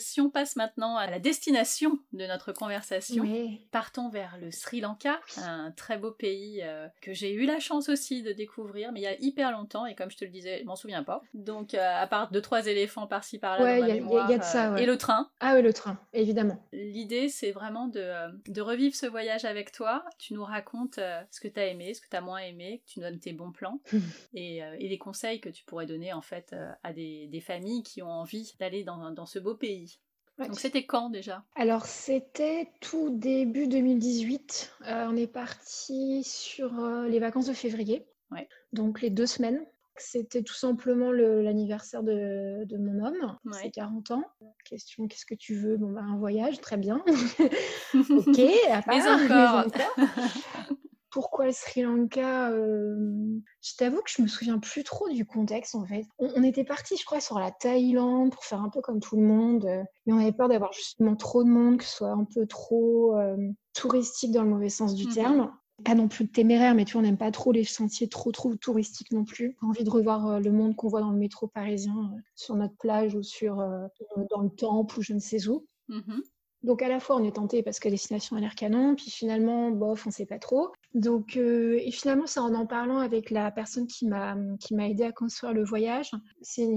Si 0.00 0.20
on 0.20 0.30
passe 0.30 0.56
maintenant 0.56 0.96
à 0.96 1.06
la 1.06 1.18
destination 1.18 1.98
de 2.14 2.26
notre 2.26 2.52
conversation, 2.52 3.24
partons 3.70 4.08
vers 4.08 4.38
le 4.40 4.50
Sri 4.50 4.80
Lanka, 4.80 5.20
un 5.36 5.70
très 5.72 5.98
beau 5.98 6.10
pays 6.10 6.60
euh, 6.62 6.88
que 7.02 7.12
j'ai 7.12 7.32
eu 7.32 7.44
la 7.44 7.60
chance 7.60 7.88
aussi 7.88 8.22
de 8.22 8.32
découvrir, 8.32 8.92
mais 8.92 9.00
il 9.00 9.02
y 9.02 9.06
a 9.06 9.20
hyper 9.20 9.52
longtemps, 9.52 9.84
et 9.84 9.94
comme 9.94 10.10
je 10.10 10.16
te 10.16 10.24
le 10.24 10.30
disais, 10.30 10.60
je 10.60 10.64
m'en 10.64 10.76
souviens 10.76 11.04
pas. 11.04 11.22
Donc, 11.34 11.74
euh, 11.74 12.02
à 12.02 12.06
part 12.06 12.30
deux, 12.30 12.40
trois 12.40 12.66
éléphants 12.66 13.06
par-ci 13.06 13.38
par-là 13.38 13.80
dans 13.80 13.86
ma 13.86 13.92
mémoire, 13.92 14.30
y 14.30 14.34
a 14.34 14.38
de 14.38 14.42
ça, 14.42 14.72
euh, 14.72 14.76
et 14.76 14.86
le 14.86 14.96
train. 14.96 15.30
Ah 15.40 15.54
oui, 15.54 15.62
le 15.62 15.72
train, 15.72 15.98
évidemment. 16.14 16.62
L'idée, 16.72 17.28
c'est 17.28 17.52
vraiment 17.52 17.86
de, 17.86 18.10
de, 18.48 18.60
revivre 18.60 18.94
ce 18.94 19.06
voyage 19.06 19.44
avec 19.44 19.72
toi. 19.72 20.04
Tu 20.18 20.32
nous 20.32 20.44
racontes 20.44 20.98
ce 21.30 21.40
que 21.40 21.48
tu 21.48 21.60
as 21.60 21.66
aimé, 21.66 21.92
ce 21.92 22.00
que 22.00 22.08
tu 22.08 22.16
as 22.16 22.20
moins 22.22 22.38
aimé, 22.38 22.82
que 22.84 22.92
tu 22.92 23.00
nous 23.00 23.06
donnes 23.06 23.20
tes 23.20 23.32
bons 23.32 23.52
plans, 23.52 23.80
et, 24.34 24.58
et, 24.78 24.88
les 24.88 24.98
conseils 24.98 25.40
que 25.40 25.50
tu 25.50 25.64
pourrais 25.64 25.86
donner 25.86 26.12
en 26.12 26.22
fait 26.22 26.54
à 26.82 26.92
des, 26.92 27.26
des 27.26 27.40
familles 27.40 27.82
qui 27.82 28.02
ont 28.02 28.10
envie 28.10 28.54
d'aller 28.58 28.84
dans, 28.84 29.10
dans 29.10 29.26
ce 29.26 29.38
beau 29.38 29.54
pays. 29.54 29.89
Donc 30.46 30.58
c'était 30.58 30.84
quand 30.84 31.10
déjà? 31.10 31.44
Alors 31.54 31.86
c'était 31.86 32.70
tout 32.80 33.10
début 33.10 33.68
2018. 33.68 34.72
Euh, 34.86 35.06
on 35.10 35.16
est 35.16 35.26
parti 35.26 36.24
sur 36.24 36.82
euh, 36.82 37.06
les 37.08 37.18
vacances 37.18 37.46
de 37.46 37.52
février. 37.52 38.06
Donc 38.72 39.00
les 39.00 39.10
deux 39.10 39.26
semaines. 39.26 39.64
C'était 39.96 40.42
tout 40.42 40.54
simplement 40.54 41.12
l'anniversaire 41.12 42.02
de, 42.02 42.64
de, 42.64 42.78
mon 42.78 43.04
homme, 43.04 43.36
ouais. 43.44 43.58
c'est 43.64 43.70
40 43.70 44.12
ans. 44.12 44.24
Question, 44.64 45.06
qu'est-ce 45.06 45.26
que 45.26 45.34
tu 45.34 45.54
veux? 45.56 45.76
Bon, 45.76 45.92
bah, 45.92 46.00
un 46.00 46.16
voyage, 46.16 46.58
très 46.62 46.78
bien. 46.78 47.04
ok, 47.94 48.40
à 48.70 48.80
part, 48.80 48.94
mais 48.94 49.06
encore. 49.06 49.66
pourquoi 51.10 51.46
le 51.46 51.52
Sri 51.52 51.82
Lanka 51.82 52.50
euh, 52.50 53.40
Je 53.62 53.74
t'avoue 53.76 54.00
que 54.02 54.10
je 54.10 54.22
me 54.22 54.28
souviens 54.28 54.58
plus 54.58 54.84
trop 54.84 55.08
du 55.08 55.24
contexte 55.26 55.74
en 55.74 55.84
fait. 55.84 56.06
On, 56.18 56.42
était 56.42 56.64
parti, 56.64 56.96
je 56.96 57.04
crois, 57.04 57.20
sur 57.20 57.38
la 57.38 57.50
Thaïlande 57.50 58.32
pour 58.32 58.44
faire 58.44 58.60
un 58.60 58.68
peu 58.68 58.80
comme 58.80 59.00
tout 59.00 59.16
le 59.16 59.22
monde, 59.22 59.64
euh, 59.64 59.82
mais 60.06 60.12
on 60.12 60.18
avait 60.18 60.32
peur 60.32 60.48
d'avoir 60.48 60.72
justement 60.72 61.16
trop 61.16 61.44
de 61.44 61.48
monde, 61.48 61.78
que 61.78 61.84
ce 61.84 61.96
soit 61.96 62.10
un 62.10 62.24
peu 62.24 62.46
trop 62.46 63.16
euh, 63.16 63.36
touristique 63.74 64.32
dans 64.32 64.42
le 64.42 64.50
mauvais 64.50 64.68
sens 64.68 64.94
du 64.94 65.06
mmh 65.06 65.14
terme. 65.14 65.52
Pas 65.84 65.94
non 65.94 66.08
plus 66.08 66.28
téméraire, 66.28 66.74
mais 66.74 66.84
tu 66.84 66.92
vois, 66.92 67.00
on 67.00 67.04
n'aime 67.04 67.16
pas 67.16 67.30
trop 67.30 67.52
les 67.52 67.64
sentiers 67.64 68.08
trop 68.08 68.32
trop 68.32 68.54
touristiques 68.54 69.12
non 69.12 69.24
plus. 69.24 69.56
On 69.62 69.66
a 69.66 69.70
envie 69.70 69.84
de 69.84 69.90
revoir 69.90 70.38
le 70.38 70.52
monde 70.52 70.76
qu'on 70.76 70.88
voit 70.88 71.00
dans 71.00 71.10
le 71.10 71.18
métro 71.18 71.48
parisien, 71.48 72.12
sur 72.34 72.54
notre 72.54 72.76
plage 72.76 73.14
ou 73.14 73.22
sur 73.22 73.56
dans 74.30 74.42
le 74.42 74.50
temple 74.50 74.98
ou 74.98 75.02
je 75.02 75.14
ne 75.14 75.20
sais 75.20 75.48
où. 75.48 75.66
Mmh 75.88 76.20
Donc 76.62 76.82
à 76.82 76.88
la 76.88 77.00
fois 77.00 77.16
on 77.16 77.24
est 77.24 77.36
tenté 77.36 77.62
parce 77.62 77.80
que 77.80 77.88
destination 77.88 78.36
a 78.36 78.40
l'air 78.40 78.54
canon, 78.54 78.94
puis 78.94 79.10
finalement 79.10 79.70
bof 79.70 80.06
on 80.06 80.10
sait 80.10 80.26
pas 80.26 80.38
trop. 80.38 80.72
Donc 80.94 81.36
euh, 81.36 81.78
et 81.82 81.90
finalement 81.90 82.26
c'est 82.26 82.40
en 82.40 82.54
en 82.54 82.66
parlant 82.66 82.98
avec 82.98 83.30
la 83.30 83.50
personne 83.50 83.86
qui 83.86 84.06
m'a 84.06 84.36
qui 84.58 84.74
m'a 84.74 84.88
aidé 84.88 85.04
à 85.04 85.12
construire 85.12 85.54
le 85.54 85.64
voyage. 85.64 86.10
C'est 86.42 86.68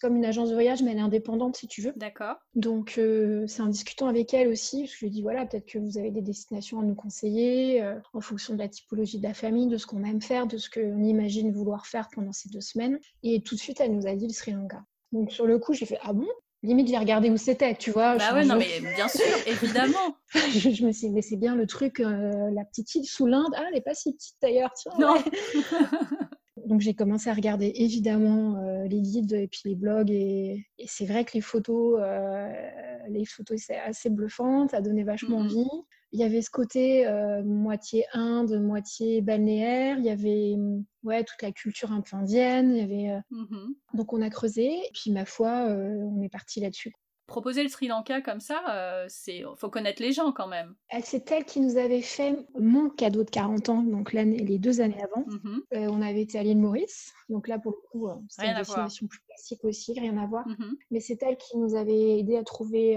comme 0.00 0.16
une 0.16 0.24
agence 0.24 0.50
de 0.50 0.54
voyage 0.54 0.82
mais 0.82 0.92
elle 0.92 0.98
est 0.98 1.02
indépendante 1.02 1.56
si 1.56 1.66
tu 1.66 1.82
veux. 1.82 1.92
D'accord. 1.96 2.36
Donc 2.54 2.94
euh, 2.98 3.46
c'est 3.48 3.62
en 3.62 3.66
discutant 3.66 4.06
avec 4.06 4.32
elle 4.32 4.48
aussi 4.48 4.82
parce 4.82 4.92
que 4.92 4.98
je 4.98 5.04
lui 5.06 5.10
dis 5.10 5.22
voilà 5.22 5.44
peut-être 5.44 5.66
que 5.66 5.78
vous 5.78 5.98
avez 5.98 6.12
des 6.12 6.22
destinations 6.22 6.80
à 6.80 6.84
nous 6.84 6.94
conseiller 6.94 7.82
euh, 7.82 7.98
en 8.12 8.20
fonction 8.20 8.54
de 8.54 8.60
la 8.60 8.68
typologie 8.68 9.18
de 9.18 9.24
la 9.24 9.34
famille, 9.34 9.66
de 9.66 9.76
ce 9.76 9.86
qu'on 9.86 10.04
aime 10.04 10.22
faire, 10.22 10.46
de 10.46 10.56
ce 10.56 10.70
qu'on 10.70 11.02
imagine 11.02 11.50
vouloir 11.50 11.86
faire 11.86 12.08
pendant 12.14 12.32
ces 12.32 12.48
deux 12.48 12.60
semaines. 12.60 12.98
Et 13.24 13.42
tout 13.42 13.56
de 13.56 13.60
suite 13.60 13.80
elle 13.80 13.94
nous 13.94 14.06
a 14.06 14.14
dit 14.14 14.28
le 14.28 14.32
Sri 14.32 14.52
Lanka. 14.52 14.84
Donc 15.10 15.32
sur 15.32 15.46
le 15.46 15.58
coup 15.58 15.72
j'ai 15.72 15.86
fait 15.86 15.98
ah 16.02 16.12
bon? 16.12 16.28
Limite 16.62 16.88
j'ai 16.88 16.98
regardé 16.98 17.30
où 17.30 17.36
c'était, 17.36 17.74
tu 17.74 17.90
vois. 17.90 18.16
Bah 18.16 18.34
ouais, 18.34 18.44
non, 18.44 18.56
mais 18.56 18.80
bien 18.94 19.08
sûr, 19.08 19.20
évidemment. 19.46 20.16
je, 20.34 20.84
me 20.84 20.92
suis 20.92 21.08
dit, 21.08 21.12
mais 21.12 21.22
c'est 21.22 21.36
bien 21.36 21.54
le 21.54 21.66
truc, 21.66 22.00
euh, 22.00 22.50
la 22.52 22.64
petite 22.64 22.94
île 22.94 23.04
sous 23.04 23.26
l'Inde. 23.26 23.52
Ah, 23.56 23.64
elle 23.68 23.74
n'est 23.74 23.80
pas 23.80 23.94
si 23.94 24.12
petite 24.12 24.36
d'ailleurs, 24.42 24.70
Non. 24.98 25.14
Donc 26.66 26.80
j'ai 26.80 26.94
commencé 26.94 27.30
à 27.30 27.34
regarder 27.34 27.72
évidemment 27.76 28.56
euh, 28.56 28.88
les 28.88 29.00
guides 29.00 29.32
et 29.32 29.46
puis 29.46 29.60
les 29.66 29.76
blogs 29.76 30.10
et, 30.10 30.66
c'est 30.86 31.06
vrai 31.06 31.24
que 31.24 31.32
les 31.34 31.40
photos, 31.40 32.00
euh, 32.02 32.52
les 33.08 33.24
photos 33.24 33.60
c'est 33.64 33.78
assez 33.78 34.10
bluffant, 34.10 34.66
ça 34.66 34.80
donnait 34.80 35.04
vachement 35.04 35.38
envie. 35.38 35.68
Il 36.16 36.20
y 36.20 36.24
avait 36.24 36.40
ce 36.40 36.48
côté 36.48 37.06
euh, 37.06 37.42
moitié 37.44 38.06
Inde, 38.14 38.58
moitié 38.58 39.20
balnéaire. 39.20 39.98
Il 39.98 40.04
y 40.06 40.08
avait 40.08 40.56
ouais, 41.04 41.22
toute 41.24 41.42
la 41.42 41.52
culture 41.52 41.92
un 41.92 42.00
peu 42.00 42.16
indienne. 42.16 42.74
Il 42.74 42.78
y 42.78 42.80
avait, 42.80 43.10
euh, 43.10 43.20
mmh 43.32 43.74
Donc 43.92 44.14
on 44.14 44.22
a 44.22 44.30
creusé. 44.30 44.64
Et 44.64 44.90
puis 44.94 45.10
ma 45.10 45.26
foi, 45.26 45.68
euh, 45.68 46.08
on 46.10 46.22
est 46.22 46.30
parti 46.30 46.60
là-dessus 46.60 46.94
proposer 47.26 47.64
le 47.64 47.68
Sri 47.68 47.88
Lanka 47.88 48.20
comme 48.20 48.38
ça, 48.38 49.04
c'est 49.08 49.42
faut 49.56 49.68
connaître 49.68 50.00
les 50.00 50.12
gens 50.12 50.30
quand 50.30 50.46
même. 50.46 50.76
C'est 51.02 51.28
elle 51.32 51.44
qui 51.44 51.58
nous 51.58 51.76
avait 51.76 52.00
fait 52.00 52.36
mon 52.56 52.88
cadeau 52.88 53.24
de 53.24 53.30
40 53.30 53.68
ans, 53.68 53.82
donc 53.82 54.12
l'année, 54.12 54.38
les 54.38 54.60
deux 54.60 54.80
années 54.80 55.02
avant. 55.02 55.26
Euh, 55.74 55.88
on 55.90 56.02
avait 56.02 56.22
été 56.22 56.38
à 56.38 56.44
l'île 56.44 56.58
Maurice, 56.58 57.12
donc 57.28 57.48
là 57.48 57.58
pour 57.58 57.72
le 57.72 57.78
coup, 57.90 58.08
une 58.08 58.54
destination 58.54 59.08
plus 59.08 59.18
classique 59.36 59.64
aussi, 59.64 59.98
rien 59.98 60.16
à 60.18 60.26
voir. 60.26 60.46
Mhm. 60.48 60.76
Mais 60.90 61.00
c'est 61.00 61.22
elle 61.22 61.36
qui 61.36 61.56
nous 61.58 61.74
avait 61.74 62.18
aidé 62.18 62.36
à 62.36 62.44
trouver 62.44 62.96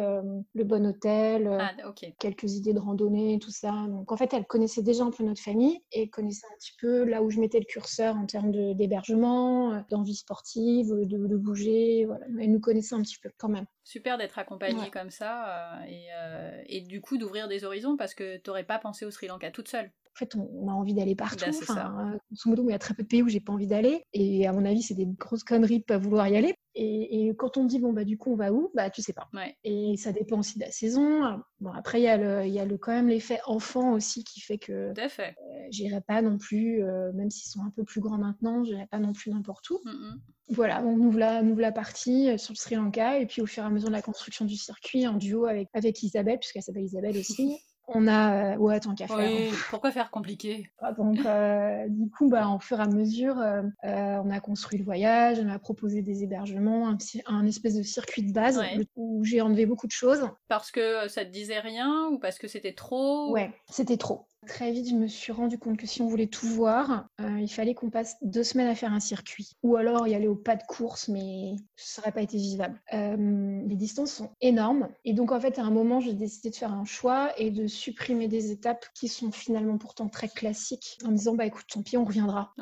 le 0.54 0.64
bon 0.64 0.86
hôtel, 0.86 1.48
ah, 1.48 1.72
quelques 2.20 2.56
idées 2.56 2.74
de 2.74 2.80
randonnée, 2.80 3.40
tout 3.40 3.52
ça. 3.52 3.72
Donc 3.90 4.12
en 4.12 4.18
fait, 4.18 4.34
elle 4.34 4.46
connaissait 4.46 4.82
déjà 4.82 5.04
un 5.04 5.12
peu 5.12 5.24
notre 5.24 5.42
famille 5.42 5.82
et 5.92 6.10
connaissait 6.10 6.48
un 6.48 6.58
petit 6.58 6.74
peu 6.80 7.04
là 7.04 7.22
où 7.22 7.30
je 7.30 7.40
mettais 7.40 7.60
le 7.60 7.66
curseur 7.66 8.16
en 8.16 8.26
termes 8.26 8.52
d'hébergement, 8.74 9.84
d'envie 9.90 10.16
sportive, 10.16 10.90
de, 10.90 11.28
de 11.28 11.38
bouger. 11.38 12.06
Voilà. 12.06 12.26
Elle 12.40 12.52
nous 12.52 12.60
connaissait 12.60 12.96
un 12.96 13.02
petit 13.02 13.20
peu 13.22 13.30
quand 13.38 13.50
même 13.50 13.66
super 13.90 14.20
d'être 14.20 14.38
accompagnée 14.38 14.92
comme 14.92 15.10
ça 15.10 15.82
euh, 15.82 15.86
euh, 16.14 16.62
et, 16.68 16.82
du 16.82 17.02
coup 17.02 17.18
d'ouvrir 17.18 17.48
des 17.48 17.64
horizons 17.64 17.98
parce 17.98 18.14
que 18.14 18.38
tu 18.38 18.44
n'aurais 18.48 18.64
pas 18.64 18.78
pensé 18.78 19.04
au 19.04 19.12
Sri 19.12 19.28
Lanka 19.28 19.50
toute 19.50 19.68
seule. 19.68 19.92
En 20.20 20.26
fait, 20.26 20.36
on 20.36 20.68
a 20.68 20.74
envie 20.74 20.94
d'aller 20.94 21.16
partout. 21.16 21.46
Bah, 21.46 21.58
enfin, 21.62 22.14
euh, 22.14 22.36
modo, 22.46 22.64
il 22.68 22.72
y 22.72 22.76
a 22.76 22.80
très 22.80 22.94
peu 22.94 23.04
de 23.04 23.08
pays 23.08 23.24
où 23.24 23.30
j'ai 23.30 23.40
pas 23.40 23.54
envie 23.54 23.68
d'aller. 23.68 24.04
Et 24.12 24.46
à 24.48 24.52
mon 24.52 24.66
avis, 24.66 24.82
c'est 24.82 24.96
des 24.96 25.06
grosses 25.06 25.46
conneries 25.46 25.80
de 25.80 25.86
pas 25.86 25.98
vouloir 25.98 26.28
y 26.28 26.36
aller. 26.36 26.56
Et, 26.76 27.32
quand 27.38 27.56
on 27.56 27.64
dit, 27.64 27.80
bon, 27.80 27.94
bah, 27.94 28.04
du 28.04 28.18
coup, 28.18 28.34
on 28.34 28.36
va 28.36 28.52
où? 28.52 28.70
Bah, 28.74 28.90
tu 28.90 29.02
sais 29.02 29.14
pas. 29.14 29.30
Et 29.64 29.96
ça 29.96 30.12
dépend 30.12 30.40
aussi 30.40 30.60
de 30.60 30.66
la 30.66 30.72
saison. 30.72 31.42
Bon, 31.62 31.72
après, 31.72 32.02
il 32.02 32.04
y 32.04 32.08
a, 32.10 32.18
le, 32.18 32.48
y 32.48 32.60
a 32.60 32.66
le, 32.66 32.78
quand 32.78 32.92
même 32.92 33.08
l'effet 33.08 33.40
enfant 33.46 33.94
aussi 33.94 34.26
qui 34.26 34.42
fait 34.42 34.58
que. 34.58 34.94
Fait. 35.10 35.36
j'irai 35.72 36.02
pas 36.02 36.22
non 36.22 36.38
plus, 36.38 36.84
même 37.14 37.30
s'ils 37.30 37.50
sont 37.50 37.62
un 37.62 37.72
peu 37.72 37.86
plus 37.86 38.02
grands 38.02 38.18
maintenant, 38.18 38.64
j'irai 38.66 38.88
pas 38.88 39.00
non 39.00 39.14
plus 39.14 39.32
n'importe 39.32 39.70
où. 39.70 39.80
Mm, 39.86 39.90
mm. 39.90 40.22
Voilà, 40.50 40.84
on 40.84 40.98
ouvre 40.98 41.20
la, 41.20 41.42
on 41.42 41.50
ouvre 41.50 41.62
la 41.62 41.72
partie 41.72 42.38
sur 42.40 42.54
le 42.54 42.58
Sri 42.58 42.76
Lanka 42.76 43.20
et 43.20 43.26
puis 43.26 43.42
au 43.42 43.46
fur 43.46 43.64
et 43.64 43.68
à 43.68 43.70
mesure 43.70 43.90
de 43.90 43.94
la 43.94 44.02
construction 44.02 44.46
du 44.46 44.56
circuit 44.56 45.08
en 45.08 45.14
duo 45.14 45.46
avec, 45.46 45.70
avec 45.74 46.02
Isabelle, 46.02 46.40
puisqu'elle 46.40 46.64
s'appelle 46.64 46.84
Isabelle 46.84 47.18
aussi, 47.18 47.60
on 47.94 48.08
a, 48.08 48.54
euh, 48.54 48.58
ouais, 48.58 48.80
tant 48.80 48.96
qu'à 48.96 49.08
faire. 49.08 49.32
pourquoi 49.70 49.92
faire 49.92 50.12
compliqué? 50.12 50.70
Ah, 50.80 50.94
Donc, 50.94 51.20
euh, 51.26 51.88
du 51.90 52.10
coup, 52.10 52.30
bah, 52.30 52.48
au 52.50 52.60
fur 52.60 52.80
et 52.80 52.84
à 52.84 52.88
mesure, 52.88 53.38
euh, 53.40 53.62
on 53.84 54.30
a 54.30 54.40
construit 54.40 54.78
le 54.80 54.86
voyage, 54.86 55.40
on 55.44 55.50
a 55.50 55.60
proposé 55.60 56.02
des 56.02 56.24
hébergements, 56.24 56.90
un, 56.90 56.98
un 57.28 57.46
espèce 57.46 57.76
de 57.76 57.84
circuit 57.84 58.24
de 58.24 58.34
base 58.34 58.62
où 58.96 59.24
j'ai 59.24 59.42
enlevé 59.42 59.66
beaucoup 59.66 59.88
de 59.88 59.92
choses. 59.92 60.30
Parce 60.48 60.72
que 60.72 61.08
ça 61.08 61.26
te 61.26 61.32
disait 61.32 61.60
rien 61.60 62.08
ou 62.12 62.20
parce 62.20 62.38
que 62.38 62.48
c'était 62.48 62.74
trop? 62.74 63.32
Ouais, 63.32 63.52
c'était 63.70 63.98
trop. 63.98 64.26
Très 64.50 64.72
vite, 64.72 64.90
je 64.90 64.96
me 64.96 65.06
suis 65.06 65.32
rendu 65.32 65.60
compte 65.60 65.78
que 65.78 65.86
si 65.86 66.02
on 66.02 66.08
voulait 66.08 66.26
tout 66.26 66.48
voir, 66.48 67.08
il 67.20 67.48
fallait 67.48 67.76
qu'on 67.76 67.92
passe 67.92 68.18
deux 68.24 68.44
semaines 68.44 68.68
à 68.68 68.74
faire 68.74 68.92
un 68.92 69.00
circuit. 69.00 69.52
Ou 69.62 69.76
alors 69.76 70.08
y 70.08 70.16
aller 70.16 70.28
au 70.28 70.36
pas 70.36 70.56
de 70.56 70.64
course, 70.64 71.08
mais 71.08 71.56
ça 71.76 72.02
n'aurait 72.02 72.12
pas 72.12 72.24
été 72.24 72.38
vivable. 72.38 72.82
les 72.92 73.76
distances 73.76 74.12
sont 74.12 74.32
énormes. 74.42 74.90
Et 75.06 75.14
donc, 75.14 75.32
en 75.32 75.40
fait, 75.40 75.60
à 75.60 75.64
un 75.64 75.70
moment, 75.70 76.00
j'ai 76.00 76.14
décidé 76.14 76.50
de 76.50 76.56
faire 76.56 76.74
un 76.74 76.84
choix 76.84 77.32
et 77.38 77.52
de 77.52 77.68
supprimer 77.68 78.28
des 78.28 78.52
étapes 78.52 78.88
qui 78.96 79.08
sont 79.08 79.32
finalement 79.32 79.78
pourtant 79.78 80.10
très 80.10 80.28
classiques 80.28 80.98
en 81.06 81.10
me 81.10 81.16
disant 81.16 81.36
bah 81.36 81.46
écoute 81.46 81.66
tant 81.72 81.84
pis 81.84 81.98
on 81.98 82.06
reviendra. 82.06 82.54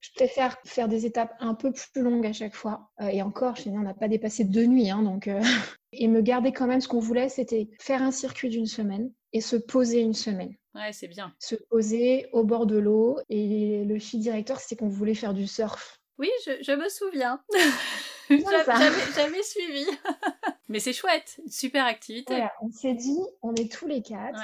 Je 0.00 0.10
préfère 0.14 0.56
faire 0.64 0.88
des 0.88 1.06
étapes 1.06 1.34
un 1.40 1.54
peu 1.54 1.72
plus 1.72 2.02
longues 2.02 2.26
à 2.26 2.32
chaque 2.32 2.54
fois 2.54 2.90
euh, 3.00 3.08
et 3.08 3.22
encore 3.22 3.56
chez 3.56 3.70
nous 3.70 3.80
on 3.80 3.84
n'a 3.84 3.94
pas 3.94 4.08
dépassé 4.08 4.44
deux 4.44 4.66
nuits 4.66 4.90
hein, 4.90 5.02
donc 5.02 5.28
euh, 5.28 5.40
et 5.92 6.08
me 6.08 6.20
garder 6.20 6.52
quand 6.52 6.66
même 6.66 6.80
ce 6.80 6.88
qu'on 6.88 7.00
voulait 7.00 7.28
c'était 7.28 7.68
faire 7.78 8.02
un 8.02 8.10
circuit 8.10 8.48
d'une 8.48 8.66
semaine 8.66 9.10
et 9.32 9.40
se 9.40 9.56
poser 9.56 10.00
une 10.00 10.14
semaine. 10.14 10.54
Ouais, 10.74 10.92
c'est 10.92 11.08
bien. 11.08 11.32
Se 11.38 11.54
poser 11.54 12.28
au 12.32 12.44
bord 12.44 12.66
de 12.66 12.76
l'eau 12.76 13.18
et 13.28 13.84
le 13.84 13.98
fil 13.98 14.20
directeur 14.20 14.60
c'était 14.60 14.76
qu'on 14.76 14.88
voulait 14.88 15.14
faire 15.14 15.34
du 15.34 15.46
surf. 15.46 16.00
Oui, 16.18 16.30
je, 16.46 16.72
me 16.72 16.88
souviens. 16.88 17.42
J'avais 18.30 19.42
suivi. 19.42 19.84
Mais 20.68 20.80
c'est 20.80 20.92
chouette, 20.92 21.40
super 21.48 21.84
activité. 21.84 22.46
on 22.60 22.70
s'est 22.70 22.94
dit, 22.94 23.20
on 23.42 23.54
est 23.54 23.70
tous 23.70 23.86
les 23.86 24.02
quatre. 24.02 24.40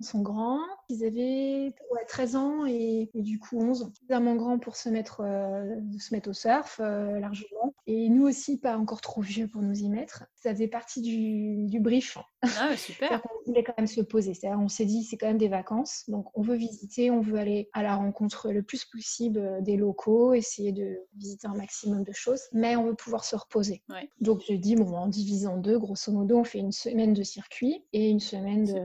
Sont 0.00 0.22
grands, 0.22 0.60
ils 0.88 1.04
avaient 1.04 1.74
13 2.08 2.36
ans 2.36 2.66
et, 2.66 3.10
du 3.14 3.38
coup 3.38 3.60
11 3.60 3.82
ans. 3.82 3.92
Suffisamment 3.94 4.34
grands 4.34 4.58
pour 4.58 4.76
se 4.76 4.88
mettre, 4.88 5.20
euh, 5.24 5.76
se 6.00 6.14
mettre 6.14 6.30
au 6.30 6.32
surf 6.32 6.80
euh, 6.80 7.20
largement. 7.20 7.74
Et 7.86 8.08
nous 8.08 8.26
aussi, 8.26 8.58
pas 8.58 8.76
encore 8.76 9.00
trop 9.00 9.20
vieux 9.20 9.46
pour 9.46 9.62
nous 9.62 9.74
y 9.74 9.88
mettre. 9.88 10.24
Ça 10.36 10.52
faisait 10.52 10.68
partie 10.68 11.00
du, 11.00 11.66
du 11.66 11.80
brief. 11.80 12.18
Ah, 12.42 12.48
super. 12.76 13.22
on 13.24 13.48
voulait 13.48 13.62
quand 13.62 13.74
même 13.78 13.86
se 13.86 14.00
poser. 14.00 14.34
C'est-à-dire, 14.34 14.60
on 14.60 14.68
s'est 14.68 14.84
dit, 14.84 15.04
c'est 15.04 15.16
quand 15.16 15.26
même 15.26 15.38
des 15.38 15.48
vacances. 15.48 16.04
Donc, 16.08 16.26
on 16.34 16.42
veut 16.42 16.56
visiter, 16.56 17.10
on 17.10 17.20
veut 17.20 17.38
aller 17.38 17.68
à 17.72 17.82
la 17.82 17.94
rencontre 17.94 18.50
le 18.50 18.62
plus 18.62 18.84
possible 18.84 19.38
euh, 19.38 19.60
des 19.60 19.76
locaux, 19.76 20.34
essayer 20.34 20.72
de 20.72 20.98
visiter 21.16 21.46
un 21.46 21.54
maximum 21.54 22.04
de 22.04 22.12
choses, 22.12 22.42
mais 22.52 22.76
on 22.76 22.84
veut 22.84 22.94
pouvoir 22.94 23.24
se 23.24 23.36
reposer. 23.36 23.82
Donc, 24.20 24.42
je 24.48 24.54
dis, 24.54 24.76
bon, 24.76 24.94
en 24.94 25.06
divisant 25.06 25.56
deux, 25.56 25.78
grosso 25.78 26.12
modo, 26.12 26.38
on 26.38 26.44
fait 26.44 26.58
une 26.58 26.72
semaine 26.72 27.12
de 27.12 27.22
circuit 27.22 27.84
et 27.92 28.08
une 28.08 28.20
semaine 28.20 28.64
de, 28.64 28.84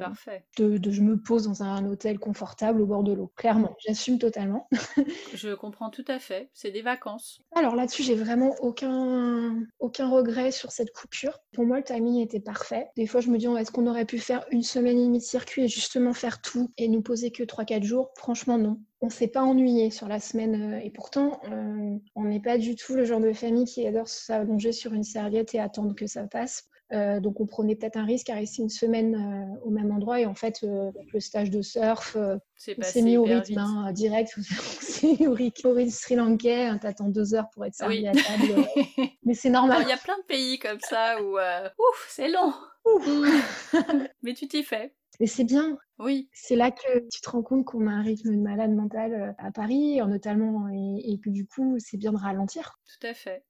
de, 0.58 0.78
de, 0.78 0.92
me 1.04 1.18
pose 1.18 1.48
dans 1.48 1.64
un 1.64 1.86
hôtel 1.86 2.20
confortable 2.20 2.82
au 2.82 2.86
bord 2.86 3.04
de 3.04 3.14
l'eau. 3.14 3.32
Clairement, 3.36 3.76
j'assume 3.86 4.20
totalement. 4.20 4.68
je 5.34 5.54
comprends 5.54 5.90
tout 5.90 6.06
à 6.08 6.20
fait. 6.20 6.50
C'est 6.54 6.72
des 6.72 6.82
vacances. 6.82 7.42
Alors 7.56 7.76
là-dessus, 7.76 8.04
j'ai 8.04 8.16
vraiment 8.16 8.56
aucun, 8.62 9.66
aucun 9.80 10.10
regret 10.10 10.52
sur 10.52 10.72
cette 10.72 10.92
coupure. 10.92 11.40
Pour 11.54 11.66
moi, 11.66 11.78
le 11.78 11.84
timing 11.84 12.22
était 12.22 12.40
parfait. 12.40 12.88
Des 12.96 13.08
fois, 13.08 13.22
je 13.22 13.30
me 13.30 13.38
dis, 13.38 13.48
est-ce 13.48 13.72
qu'on 13.72 13.88
aurait 13.88 14.06
pu 14.06 14.20
faire 14.20 14.46
une 14.52 14.64
semaine 14.64 14.98
et 14.98 15.06
demie 15.06 15.20
de 15.20 15.24
circuit 15.24 15.64
et 15.64 15.68
justement 15.68 16.14
faire 16.14 16.42
tout 16.42 16.72
et 16.78 16.88
nous 16.88 17.02
poser 17.02 17.32
que 17.32 17.44
3-4 17.44 17.84
jours? 17.84 18.10
Franchement, 18.16 18.58
non. 18.58 18.80
On 19.02 19.10
s'est 19.10 19.28
pas 19.28 19.42
ennuyé 19.42 19.92
sur 19.92 20.08
la 20.08 20.22
semaine 20.22 20.76
euh, 20.76 20.80
et 20.82 20.90
pourtant, 20.90 21.42
euh, 21.52 21.98
on 22.16 22.24
n'est 22.24 22.40
pas 22.40 22.58
du 22.58 22.76
tout 22.76 22.96
le 22.96 23.04
genre 23.04 23.20
de 23.20 23.34
famille 23.34 23.66
qui 23.66 23.86
adore 23.86 24.08
s'allonger 24.08 24.72
sur 24.72 24.94
une 24.94 25.04
serviette 25.04 25.54
et 25.54 25.60
attendre 25.60 25.94
que 25.94 26.08
ça 26.08 26.24
passe. 26.26 26.70
Euh, 26.92 27.20
donc 27.20 27.40
on 27.40 27.46
prenait 27.46 27.76
peut-être 27.76 27.96
un 27.96 28.04
risque 28.04 28.30
à 28.30 28.36
rester 28.36 28.62
une 28.62 28.70
semaine 28.70 29.16
euh, 29.16 29.66
au 29.66 29.70
même 29.70 29.90
endroit 29.92 30.20
et 30.20 30.26
en 30.26 30.36
fait 30.36 30.60
euh, 30.64 30.90
avec 30.90 31.14
le 31.14 31.20
stage 31.22 31.50
de 31.50 31.62
surf 31.62 32.18
c'est 32.58 32.78
on 32.78 32.84
s'est 32.84 33.02
mis 33.02 33.16
au 33.16 33.24
rythme 33.24 33.58
hein, 33.58 33.92
direct 33.94 34.38
c'est 34.82 35.26
au 35.26 35.34
rythme 35.34 35.90
sri 35.90 36.16
lankais 36.16 36.66
hein, 36.66 36.78
t'attends 36.78 37.08
deux 37.08 37.34
heures 37.34 37.50
pour 37.52 37.66
être 37.66 37.74
servi 37.74 38.06
à 38.06 38.12
table 38.12 38.68
mais 39.24 39.34
c'est 39.34 39.50
normal 39.50 39.82
il 39.84 39.90
y 39.90 39.94
a 39.94 39.98
plein 39.98 40.18
de 40.18 40.26
pays 40.26 40.60
comme 40.60 40.80
ça 40.82 41.24
où 41.24 41.38
ouf 41.38 42.08
c'est 42.10 42.30
long 42.30 42.54
mais 44.22 44.34
tu 44.34 44.48
t'y 44.48 44.62
fais 44.62 44.94
et 45.20 45.28
c'est 45.28 45.44
bien. 45.44 45.78
Oui. 46.00 46.28
C'est 46.34 46.56
là 46.56 46.72
que 46.72 47.08
tu 47.08 47.22
te 47.22 47.30
rends 47.30 47.44
compte 47.44 47.66
qu'on 47.66 47.86
a 47.86 47.92
un 47.92 48.02
rythme 48.02 48.32
de 48.32 48.42
malade 48.42 48.72
mental 48.72 49.36
à 49.38 49.52
Paris, 49.52 49.98
notamment, 49.98 50.68
et, 50.70 51.14
et 51.14 51.20
que 51.20 51.30
du 51.30 51.46
coup, 51.46 51.78
c'est 51.78 51.98
bien 51.98 52.12
de 52.12 52.18
ralentir. 52.18 52.80
Tout 52.88 53.08
à 53.08 53.14
fait. 53.14 53.44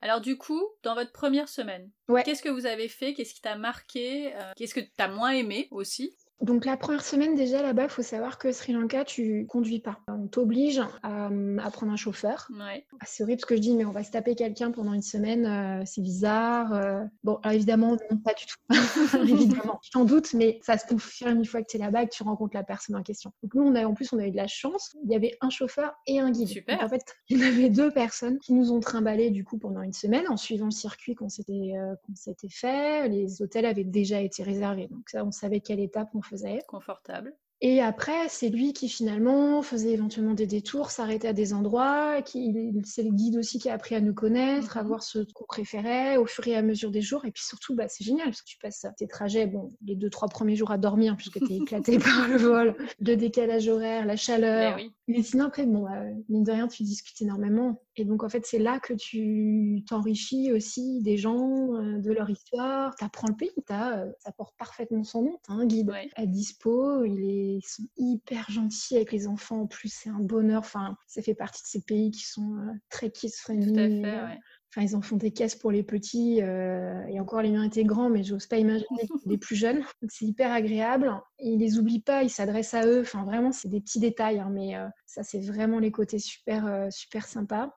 Alors 0.00 0.20
du 0.20 0.36
coup, 0.36 0.62
dans 0.82 0.94
votre 0.94 1.12
première 1.12 1.48
semaine, 1.48 1.90
qu'est-ce 2.22 2.42
que 2.42 2.48
vous 2.48 2.66
avez 2.66 2.88
fait? 2.88 3.14
Qu'est-ce 3.14 3.34
qui 3.34 3.40
t'a 3.40 3.56
marqué? 3.56 4.34
Euh, 4.36 4.52
Qu'est-ce 4.56 4.74
que 4.74 4.80
t'as 4.96 5.08
moins 5.08 5.30
aimé 5.30 5.68
aussi? 5.70 6.16
Donc 6.42 6.66
la 6.66 6.76
première 6.76 7.04
semaine 7.04 7.34
déjà 7.34 7.62
là-bas, 7.62 7.84
il 7.84 7.88
faut 7.88 8.02
savoir 8.02 8.38
que 8.38 8.52
Sri 8.52 8.72
Lanka, 8.72 9.04
tu 9.04 9.46
conduis 9.46 9.80
pas. 9.80 10.00
On 10.08 10.26
t'oblige 10.26 10.80
à, 11.02 11.30
prendre 11.72 11.92
un 11.92 11.96
chauffeur. 11.96 12.48
Ouais. 12.52 12.84
Ah, 13.00 13.04
c'est 13.06 13.22
horrible 13.22 13.40
ce 13.40 13.46
que 13.46 13.56
je 13.56 13.60
dis, 13.60 13.74
mais 13.74 13.84
on 13.84 13.90
va 13.90 14.04
se 14.04 14.10
taper 14.10 14.34
quelqu'un 14.34 14.70
pendant 14.70 14.92
une 14.92 15.02
semaine, 15.02 15.46
euh, 15.46 15.82
c'est 15.86 16.02
bizarre. 16.02 16.74
euh. 16.74 17.04
Bon, 17.24 17.38
alors 17.42 17.54
évidemment, 17.54 17.96
non, 18.10 18.18
pas 18.18 18.34
du 18.34 18.44
tout. 18.44 18.56
évidemment, 19.22 19.80
j'en 19.92 20.04
doute, 20.04 20.34
mais 20.34 20.60
ça 20.62 20.76
se 20.76 20.86
confirme 20.86 21.38
une 21.38 21.46
fois 21.46 21.62
que 21.62 21.68
tu 21.68 21.78
es 21.78 21.80
là-bas 21.80 22.02
et 22.02 22.08
que 22.08 22.14
tu 22.14 22.22
rencontres 22.22 22.54
la 22.54 22.64
personne 22.64 22.96
en 22.96 23.02
question. 23.02 23.32
Donc 23.42 23.54
nous, 23.54 23.62
on 23.62 23.74
a, 23.74 23.86
en 23.86 23.94
plus, 23.94 24.12
on 24.12 24.18
a 24.18 24.26
eu 24.26 24.30
de 24.30 24.36
la 24.36 24.46
chance. 24.46 24.94
Il 25.04 25.10
y 25.10 25.16
avait 25.16 25.36
un 25.40 25.50
chauffeur 25.50 25.94
et 26.06 26.20
un 26.20 26.30
guide. 26.30 26.48
Super. 26.48 26.76
Donc, 26.76 26.86
en 26.86 26.88
fait, 26.90 27.02
il 27.30 27.38
y 27.38 27.44
avait 27.44 27.70
deux 27.70 27.90
personnes 27.90 28.38
qui 28.40 28.52
nous 28.52 28.72
ont 28.72 28.80
trimballés 28.80 29.30
du 29.30 29.44
coup 29.44 29.58
pendant 29.58 29.82
une 29.82 29.94
semaine 29.94 30.26
en 30.28 30.36
suivant 30.36 30.66
le 30.66 30.70
circuit 30.70 31.14
qu'on 31.14 31.30
s'était 31.30 31.72
euh, 31.76 31.94
s'était 32.14 32.48
fait. 32.50 33.08
Les 33.08 33.40
hôtels 33.40 33.66
avaient 33.66 33.84
déjà 33.84 34.20
été 34.20 34.42
réservés, 34.42 34.88
donc 34.88 35.08
ça, 35.08 35.24
on 35.24 35.32
savait 35.32 35.60
quelle 35.60 35.80
étape 35.80 36.10
on 36.14 36.22
faisait. 36.26 36.60
Confortable. 36.68 37.34
Et 37.62 37.80
après, 37.80 38.28
c'est 38.28 38.50
lui 38.50 38.74
qui 38.74 38.86
finalement 38.86 39.62
faisait 39.62 39.92
éventuellement 39.92 40.34
des 40.34 40.46
détours, 40.46 40.90
s'arrêtait 40.90 41.28
à 41.28 41.32
des 41.32 41.54
endroits. 41.54 42.20
Qui, 42.20 42.54
c'est 42.84 43.02
le 43.02 43.10
guide 43.10 43.38
aussi 43.38 43.58
qui 43.58 43.70
a 43.70 43.72
appris 43.72 43.94
à 43.94 44.00
nous 44.02 44.12
connaître, 44.12 44.76
à 44.76 44.82
Mhm. 44.82 44.88
voir 44.88 45.02
ce 45.02 45.20
qu'on 45.32 45.46
préférait 45.46 46.18
au 46.18 46.26
fur 46.26 46.46
et 46.48 46.54
à 46.54 46.60
mesure 46.60 46.90
des 46.90 47.00
jours. 47.00 47.24
Et 47.24 47.30
puis 47.32 47.42
surtout, 47.42 47.74
bah, 47.74 47.88
c'est 47.88 48.04
génial 48.04 48.26
parce 48.26 48.42
que 48.42 48.48
tu 48.48 48.58
passes 48.58 48.84
tes 48.98 49.08
trajets, 49.08 49.46
bon, 49.46 49.70
les 49.86 49.96
deux, 49.96 50.10
trois 50.10 50.28
premiers 50.28 50.54
jours 50.54 50.70
à 50.70 50.76
dormir 50.76 51.16
puisque 51.16 51.38
tu 51.38 51.54
es 51.54 51.56
éclaté 51.62 51.98
par 51.98 52.28
le 52.28 52.36
vol, 52.36 52.76
le 53.00 53.16
décalage 53.16 53.68
horaire, 53.68 54.04
la 54.04 54.16
chaleur. 54.16 54.76
Oui. 54.76 54.92
Mais 55.08 55.22
sinon, 55.22 55.44
après, 55.46 55.66
bon, 55.66 55.86
euh, 55.86 56.12
mine 56.28 56.42
de 56.42 56.50
rien, 56.50 56.66
tu 56.66 56.82
discutes 56.82 57.22
énormément. 57.22 57.80
Et 57.96 58.04
donc, 58.04 58.24
en 58.24 58.28
fait, 58.28 58.44
c'est 58.44 58.58
là 58.58 58.80
que 58.80 58.92
tu 58.92 59.82
t'enrichis 59.88 60.52
aussi 60.52 61.00
des 61.02 61.16
gens, 61.16 61.74
euh, 61.76 61.98
de 61.98 62.10
leur 62.12 62.28
histoire. 62.28 62.94
Tu 62.96 63.04
apprends 63.04 63.28
le 63.28 63.36
pays. 63.36 63.52
T'as, 63.66 63.98
euh, 64.00 64.12
ça 64.18 64.32
porte 64.32 64.56
parfaitement 64.58 65.04
son 65.04 65.22
nom. 65.22 65.38
Tu 65.44 65.52
un 65.52 65.64
guide 65.64 65.90
Ouais. 65.90 66.08
à 66.16 66.26
dispo. 66.26 67.04
Il 67.04 67.20
est, 67.20 67.58
ils 67.58 67.66
sont 67.66 67.84
hyper 67.96 68.50
gentils 68.50 68.96
avec 68.96 69.12
les 69.12 69.28
enfants. 69.28 69.60
En 69.62 69.66
plus, 69.66 69.92
c'est 69.94 70.10
un 70.10 70.18
bonheur. 70.18 70.58
Enfin, 70.60 70.96
ça 71.06 71.22
fait 71.22 71.34
partie 71.34 71.62
de 71.62 71.68
ces 71.68 71.82
pays 71.82 72.10
qui 72.10 72.24
sont 72.26 72.56
euh, 72.56 72.72
très 72.90 73.10
kids-friendly. 73.10 73.72
Tout 73.72 73.78
à 73.78 73.88
fait, 73.88 74.24
ouais. 74.24 74.38
Enfin, 74.76 74.86
ils 74.86 74.94
en 74.94 75.00
font 75.00 75.16
des 75.16 75.30
caisses 75.30 75.54
pour 75.54 75.70
les 75.70 75.82
petits. 75.82 76.42
euh, 76.42 77.02
et 77.06 77.18
encore, 77.18 77.40
les 77.40 77.50
miens 77.50 77.62
étaient 77.62 77.84
grands, 77.84 78.10
mais 78.10 78.22
j'ose 78.22 78.46
pas 78.46 78.58
imaginer 78.58 78.86
les 79.26 79.38
plus 79.38 79.56
jeunes. 79.56 79.82
C'est 80.08 80.26
hyper 80.26 80.52
agréable. 80.52 81.14
Ils 81.38 81.58
les 81.58 81.78
oublient 81.78 82.02
pas, 82.02 82.22
ils 82.22 82.30
s'adressent 82.30 82.74
à 82.74 82.86
eux. 82.86 83.00
Enfin, 83.00 83.24
vraiment, 83.24 83.52
c'est 83.52 83.68
des 83.68 83.80
petits 83.80 84.00
détails. 84.00 84.38
hein, 84.38 84.50
mais 84.52 84.76
euh, 84.76 84.86
ça, 85.06 85.22
c'est 85.22 85.40
vraiment 85.40 85.78
les 85.78 85.90
côtés 85.90 86.18
super, 86.18 86.66
euh, 86.66 86.88
super 86.90 87.26
sympas. 87.26 87.74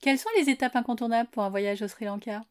Quelles 0.00 0.18
sont 0.18 0.28
les 0.38 0.50
étapes 0.50 0.74
incontournables 0.74 1.30
pour 1.30 1.44
un 1.44 1.50
voyage 1.50 1.82
au 1.82 1.88
Sri 1.88 2.06
Lanka? 2.06 2.42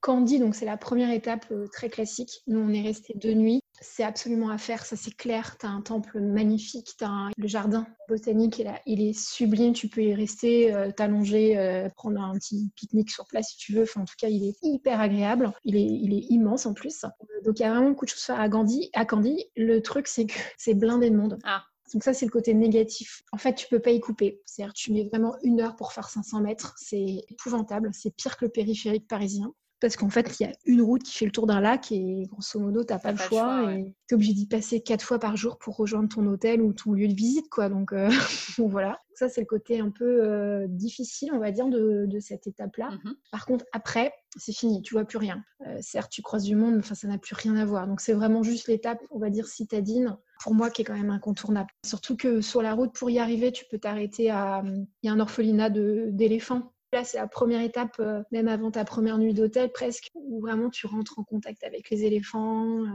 Candy, 0.00 0.38
donc 0.38 0.54
c'est 0.54 0.64
la 0.64 0.76
première 0.76 1.10
étape 1.10 1.52
très 1.72 1.88
classique. 1.90 2.42
Nous, 2.46 2.58
on 2.60 2.72
est 2.72 2.82
resté 2.82 3.12
deux 3.16 3.34
nuits. 3.34 3.60
C'est 3.82 4.04
absolument 4.04 4.50
à 4.50 4.58
faire, 4.58 4.84
ça 4.84 4.94
c'est 4.94 5.16
clair. 5.16 5.56
Tu 5.58 5.64
as 5.64 5.70
un 5.70 5.80
temple 5.80 6.20
magnifique, 6.20 6.94
tu 6.98 7.04
as 7.04 7.28
le 7.34 7.48
jardin 7.48 7.86
botanique, 8.08 8.60
est 8.60 8.64
là, 8.64 8.78
il 8.84 9.00
est 9.00 9.18
sublime. 9.18 9.72
Tu 9.72 9.88
peux 9.88 10.02
y 10.02 10.14
rester, 10.14 10.74
euh, 10.74 10.90
t'allonger, 10.90 11.56
euh, 11.56 11.88
prendre 11.96 12.20
un 12.20 12.34
petit 12.34 12.70
pique-nique 12.76 13.10
sur 13.10 13.26
place 13.26 13.50
si 13.50 13.56
tu 13.56 13.72
veux. 13.72 13.84
Enfin, 13.84 14.02
en 14.02 14.04
tout 14.04 14.16
cas, 14.18 14.28
il 14.28 14.44
est 14.44 14.56
hyper 14.62 15.00
agréable. 15.00 15.50
Il 15.64 15.76
est, 15.76 15.86
il 15.86 16.12
est 16.12 16.26
immense 16.28 16.66
en 16.66 16.74
plus. 16.74 17.04
Euh, 17.04 17.08
Donc, 17.44 17.58
il 17.58 17.62
y 17.62 17.64
a 17.64 17.70
vraiment 17.72 17.90
beaucoup 17.90 18.04
de 18.04 18.10
choses 18.10 18.22
à 18.24 18.34
faire 18.34 18.40
à 18.40 18.48
Gandhi. 18.50 18.90
À 18.92 19.06
Candy, 19.06 19.46
le 19.56 19.80
truc, 19.80 20.08
c'est 20.08 20.26
que 20.26 20.34
c'est 20.58 20.74
blindé 20.74 21.08
de 21.08 21.16
monde. 21.16 21.38
Ah, 21.44 21.64
Donc 21.94 22.04
ça, 22.04 22.12
c'est 22.12 22.26
le 22.26 22.30
côté 22.30 22.52
négatif. 22.52 23.22
En 23.32 23.38
fait, 23.38 23.54
tu 23.54 23.66
peux 23.68 23.80
pas 23.80 23.92
y 23.92 24.00
couper. 24.00 24.42
C'est-à-dire, 24.44 24.74
tu 24.74 24.92
mets 24.92 25.04
vraiment 25.04 25.36
une 25.42 25.60
heure 25.60 25.76
pour 25.76 25.92
faire 25.92 26.10
500 26.10 26.42
mètres. 26.42 26.74
C'est 26.76 27.24
épouvantable. 27.30 27.90
C'est 27.94 28.14
pire 28.14 28.36
que 28.36 28.44
le 28.44 28.50
périphérique 28.50 29.08
parisien. 29.08 29.54
Parce 29.80 29.96
qu'en 29.96 30.10
fait, 30.10 30.38
il 30.38 30.42
y 30.42 30.46
a 30.46 30.52
une 30.66 30.82
route 30.82 31.02
qui 31.02 31.16
fait 31.16 31.24
le 31.24 31.30
tour 31.30 31.46
d'un 31.46 31.60
lac 31.60 31.90
et 31.90 32.26
grosso 32.30 32.60
modo, 32.60 32.84
t'as 32.84 32.98
pas, 32.98 33.12
le 33.12 33.16
pas 33.16 33.24
le 33.24 33.28
choix. 33.28 33.40
choix, 33.40 33.64
ouais. 33.66 33.80
et 33.80 33.94
t'es 34.06 34.14
obligé 34.14 34.34
d'y 34.34 34.46
passer 34.46 34.82
quatre 34.82 35.02
fois 35.02 35.18
par 35.18 35.36
jour 35.36 35.58
pour 35.58 35.76
rejoindre 35.76 36.08
ton 36.08 36.26
hôtel 36.26 36.60
ou 36.60 36.74
ton 36.74 36.92
lieu 36.92 37.08
de 37.08 37.14
visite, 37.14 37.48
quoi. 37.48 37.70
Donc, 37.70 37.92
euh, 37.92 38.10
voilà. 38.58 38.98
Ça, 39.14 39.28
c'est 39.28 39.40
le 39.40 39.46
côté 39.46 39.80
un 39.80 39.90
peu 39.90 40.24
euh, 40.24 40.66
difficile, 40.68 41.30
on 41.32 41.38
va 41.38 41.50
dire, 41.50 41.68
de, 41.68 42.04
de 42.06 42.20
cette 42.20 42.46
étape-là. 42.46 42.90
mhm. 42.90 43.14
Par 43.32 43.46
contre, 43.46 43.64
après, 43.72 44.12
c'est 44.36 44.52
fini, 44.52 44.82
tu 44.82 44.94
vois 44.94 45.04
plus 45.04 45.18
rien. 45.18 45.42
Euh, 45.66 45.78
certes, 45.80 46.10
tu 46.10 46.20
croises 46.22 46.44
du 46.44 46.56
monde, 46.56 46.74
mais 46.74 46.80
enfin, 46.80 46.94
ça 46.94 47.08
n'a 47.08 47.18
plus 47.18 47.34
rien 47.34 47.56
à 47.56 47.64
voir. 47.64 47.86
Donc, 47.86 48.00
c'est 48.00 48.12
vraiment 48.12 48.42
juste 48.42 48.68
l'étape, 48.68 48.98
on 49.10 49.18
va 49.18 49.30
dire, 49.30 49.46
citadine, 49.46 50.16
pour 50.42 50.54
moi, 50.54 50.70
qui 50.70 50.82
est 50.82 50.84
quand 50.84 50.96
même 50.96 51.10
incontournable. 51.10 51.70
Surtout 51.84 52.16
que 52.16 52.40
sur 52.40 52.60
la 52.60 52.74
route, 52.74 52.92
pour 52.92 53.08
y 53.10 53.18
arriver, 53.18 53.52
tu 53.52 53.64
peux 53.70 53.78
t'arrêter 53.78 54.30
à. 54.30 54.62
Il 54.64 55.06
y 55.06 55.08
a 55.08 55.12
un 55.12 55.20
orphelinat 55.20 55.70
d'éléphants. 55.70 56.72
Là, 56.92 57.04
c'est 57.04 57.18
la 57.18 57.28
première 57.28 57.60
étape, 57.60 57.96
euh, 58.00 58.22
même 58.32 58.48
avant 58.48 58.70
ta 58.70 58.84
première 58.84 59.18
nuit 59.18 59.32
d'hôtel, 59.34 59.70
presque, 59.70 60.10
où 60.14 60.40
vraiment 60.40 60.70
tu 60.70 60.86
rentres 60.86 61.18
en 61.18 61.24
contact 61.24 61.62
avec 61.62 61.88
les 61.90 62.04
éléphants. 62.04 62.84
Euh, 62.84 62.88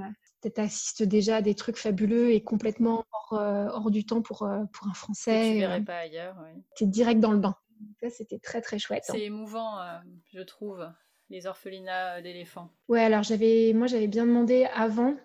tu 0.43 0.61
assistes 0.61 1.01
déjà 1.03 1.37
à 1.37 1.41
des 1.41 1.55
trucs 1.55 1.77
fabuleux 1.77 2.31
et 2.31 2.43
complètement 2.43 3.05
hors, 3.13 3.39
euh, 3.39 3.67
hors 3.71 3.89
du 3.91 4.05
temps 4.05 4.21
pour, 4.21 4.47
pour 4.73 4.87
un 4.87 4.93
Français. 4.93 5.53
tu 5.53 5.59
verrais 5.59 5.81
pas 5.83 5.99
ailleurs. 5.99 6.35
ouais. 6.43 6.61
tu 6.75 6.83
es 6.83 6.87
direct 6.87 7.19
dans 7.19 7.31
le 7.31 7.39
bain. 7.39 7.55
Ça, 8.01 8.09
c'était 8.09 8.39
très, 8.39 8.61
très 8.61 8.79
chouette. 8.79 9.03
hein. 9.09 9.13
C'est 9.13 9.23
émouvant, 9.23 9.79
euh, 9.79 9.97
je 10.33 10.41
trouve, 10.41 10.87
les 11.29 11.47
orphelinats 11.47 12.21
d'éléphants. 12.21 12.69
Ouais, 12.87 13.01
alors 13.03 13.23
j'avais, 13.23 13.73
moi 13.73 13.87
j'avais 13.87 14.07
bien 14.07 14.25
demandé 14.25 14.67
avant. 14.73 15.15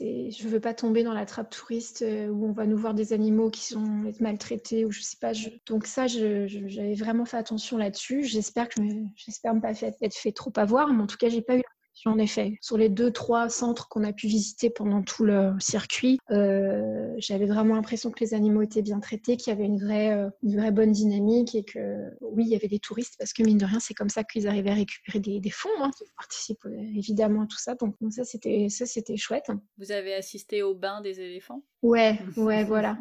Je 0.00 0.48
veux 0.48 0.60
pas 0.60 0.74
tomber 0.74 1.02
dans 1.02 1.14
la 1.14 1.24
trappe 1.26 1.50
touriste 1.50 2.02
euh, 2.02 2.28
où 2.28 2.46
on 2.46 2.52
va 2.52 2.66
nous 2.66 2.76
voir 2.76 2.94
des 2.94 3.12
animaux 3.12 3.50
qui 3.50 3.64
sont 3.64 3.80
maltraités 4.20 4.84
ou 4.84 4.90
je 4.90 5.00
sais 5.02 5.16
pas. 5.20 5.32
je- 5.32 5.48
Donc 5.66 5.86
ça, 5.86 6.06
j'avais 6.06 6.94
vraiment 6.94 7.24
fait 7.24 7.36
attention 7.38 7.76
là-dessus. 7.78 8.24
J'espère 8.24 8.68
que 8.68 8.74
je 8.76 8.82
me- 8.82 9.06
j'espère 9.16 9.54
ne 9.54 9.60
pas 9.60 9.72
être 9.80 10.14
fait 10.16 10.32
trop 10.32 10.52
avoir, 10.56 10.92
mais 10.92 11.02
en 11.02 11.06
tout 11.06 11.16
cas, 11.16 11.28
j'ai 11.28 11.42
pas 11.42 11.56
eu 11.56 11.62
en 12.06 12.18
effet. 12.18 12.58
Sur 12.60 12.76
les 12.78 12.88
deux, 12.88 13.10
trois 13.10 13.48
centres 13.48 13.88
qu'on 13.88 14.04
a 14.04 14.12
pu 14.12 14.26
visiter 14.26 14.70
pendant 14.70 15.02
tout 15.02 15.24
le 15.24 15.52
circuit, 15.58 16.18
euh, 16.30 17.12
j'avais 17.18 17.46
vraiment 17.46 17.74
l'impression 17.74 18.10
que 18.10 18.20
les 18.20 18.34
animaux 18.34 18.62
étaient 18.62 18.82
bien 18.82 19.00
traités, 19.00 19.36
qu'il 19.36 19.52
y 19.52 19.56
avait 19.56 19.64
une 19.66 19.80
vraie, 19.80 20.12
euh, 20.12 20.30
une 20.42 20.56
vraie 20.56 20.70
bonne 20.72 20.92
dynamique 20.92 21.54
et 21.54 21.64
que 21.64 21.96
oui, 22.20 22.44
il 22.46 22.50
y 22.50 22.56
avait 22.56 22.68
des 22.68 22.78
touristes 22.78 23.14
parce 23.18 23.32
que 23.32 23.42
mine 23.42 23.58
de 23.58 23.64
rien, 23.64 23.80
c'est 23.80 23.94
comme 23.94 24.08
ça 24.10 24.24
qu'ils 24.24 24.46
arrivaient 24.48 24.70
à 24.70 24.74
récupérer 24.74 25.20
des, 25.20 25.40
des 25.40 25.50
fonds. 25.50 25.68
Hein, 25.80 25.90
qui 25.96 26.04
participent 26.16 26.64
euh, 26.66 26.80
évidemment 26.96 27.42
à 27.42 27.46
tout 27.46 27.58
ça. 27.58 27.74
Donc 27.74 27.94
donc 28.00 28.12
ça, 28.12 28.24
c'était 28.24 28.68
ça, 28.68 28.86
c'était 28.86 29.16
chouette. 29.16 29.50
Vous 29.78 29.92
avez 29.92 30.14
assisté 30.14 30.62
au 30.62 30.74
bain 30.74 31.00
des 31.00 31.20
éléphants? 31.20 31.62
Ouais, 31.82 32.18
ouais, 32.36 32.64
voilà. 32.64 32.98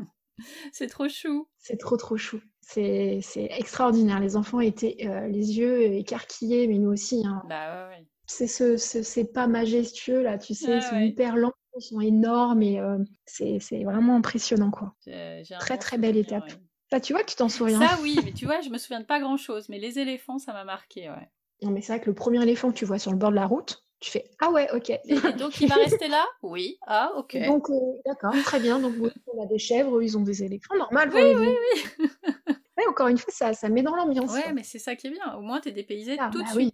C'est 0.71 0.87
trop 0.87 1.09
chou. 1.09 1.47
C'est 1.57 1.77
trop 1.77 1.97
trop 1.97 2.17
chou. 2.17 2.39
C'est 2.61 3.19
c'est 3.23 3.49
extraordinaire. 3.57 4.19
Les 4.19 4.35
enfants 4.35 4.59
étaient 4.59 4.97
euh, 5.05 5.27
les 5.27 5.57
yeux 5.57 5.81
écarquillés, 5.93 6.67
mais 6.67 6.77
nous 6.77 6.91
aussi. 6.91 7.23
hein. 7.25 7.41
Bah 7.49 7.87
ouais, 7.89 7.95
ouais. 7.97 8.07
C'est 8.27 8.47
ce, 8.47 8.77
ce- 8.77 9.03
c'est 9.03 9.31
pas 9.31 9.47
majestueux 9.47 10.21
là, 10.21 10.37
tu 10.37 10.53
sais, 10.53 10.77
ils 10.77 10.81
sont 10.81 10.95
ouais. 10.95 11.07
hyper 11.07 11.37
lents, 11.37 11.53
ils 11.77 11.81
sont 11.81 12.01
énormes 12.01 12.61
et 12.61 12.79
euh, 12.79 12.97
c'est 13.25 13.83
vraiment 13.83 14.17
impressionnant 14.17 14.69
quoi. 14.69 14.93
Très, 15.59 15.77
très 15.77 15.97
belle 15.97 16.17
étape. 16.17 16.43
ouais. 16.43 16.57
Ça, 16.91 16.99
tu 16.99 17.13
vois, 17.13 17.23
tu 17.23 17.35
t'en 17.35 17.49
souviens. 17.49 17.79
Ça 17.79 17.97
oui, 18.01 18.21
mais 18.23 18.31
tu 18.33 18.45
vois, 18.45 18.61
je 18.61 18.69
me 18.69 18.77
souviens 18.77 18.99
de 18.99 19.05
pas 19.05 19.19
grand 19.19 19.37
chose, 19.37 19.67
mais 19.69 19.79
les 19.79 19.99
éléphants, 19.99 20.39
ça 20.39 20.53
m'a 20.53 20.63
marqué, 20.63 21.09
ouais. 21.09 21.29
Non, 21.63 21.71
mais 21.71 21.81
c'est 21.81 21.93
vrai 21.93 22.01
que 22.01 22.09
le 22.09 22.15
premier 22.15 22.41
éléphant 22.41 22.71
que 22.71 22.77
tu 22.77 22.85
vois 22.85 22.99
sur 22.99 23.11
le 23.11 23.17
bord 23.17 23.31
de 23.31 23.35
la 23.35 23.47
route, 23.47 23.83
tu 23.99 24.11
fais 24.11 24.29
ah 24.39 24.51
ouais, 24.51 24.69
ok. 24.73 24.89
Et, 24.89 24.99
donc 25.37 25.59
il 25.59 25.67
va 25.67 25.75
rester 25.83 26.07
là? 26.07 26.23
Oui. 26.43 26.77
Ah, 26.85 27.11
ok. 27.15 27.37
Donc, 27.45 27.69
euh, 27.69 27.73
d'accord, 28.05 28.35
très 28.43 28.59
bien. 28.59 28.79
Donc, 28.79 28.93
on 29.27 29.43
a 29.43 29.47
des 29.47 29.57
chèvres, 29.57 30.01
ils 30.01 30.17
ont 30.17 30.21
des 30.21 30.43
éléphants. 30.43 30.75
Normal. 30.77 31.09
Oui, 31.13 31.21
oui, 31.39 31.47
oui. 31.99 32.09
Ouais, 32.77 32.85
encore 32.87 33.07
une 33.07 33.17
fois, 33.17 33.33
ça, 33.33 33.53
ça 33.53 33.69
met 33.69 33.81
dans 33.81 33.95
l'ambiance. 33.95 34.31
Ouais, 34.31 34.43
quoi. 34.43 34.53
mais 34.53 34.63
c'est 34.63 34.79
ça 34.79 34.95
qui 34.95 35.07
est 35.07 35.11
bien. 35.11 35.33
Au 35.35 35.41
moins, 35.41 35.59
t'es 35.59 35.71
dépaysé 35.71 36.15
Ah, 36.19 36.29
tout 36.31 36.37
de 36.39 36.43
bah 36.43 36.51
oui. 36.55 36.71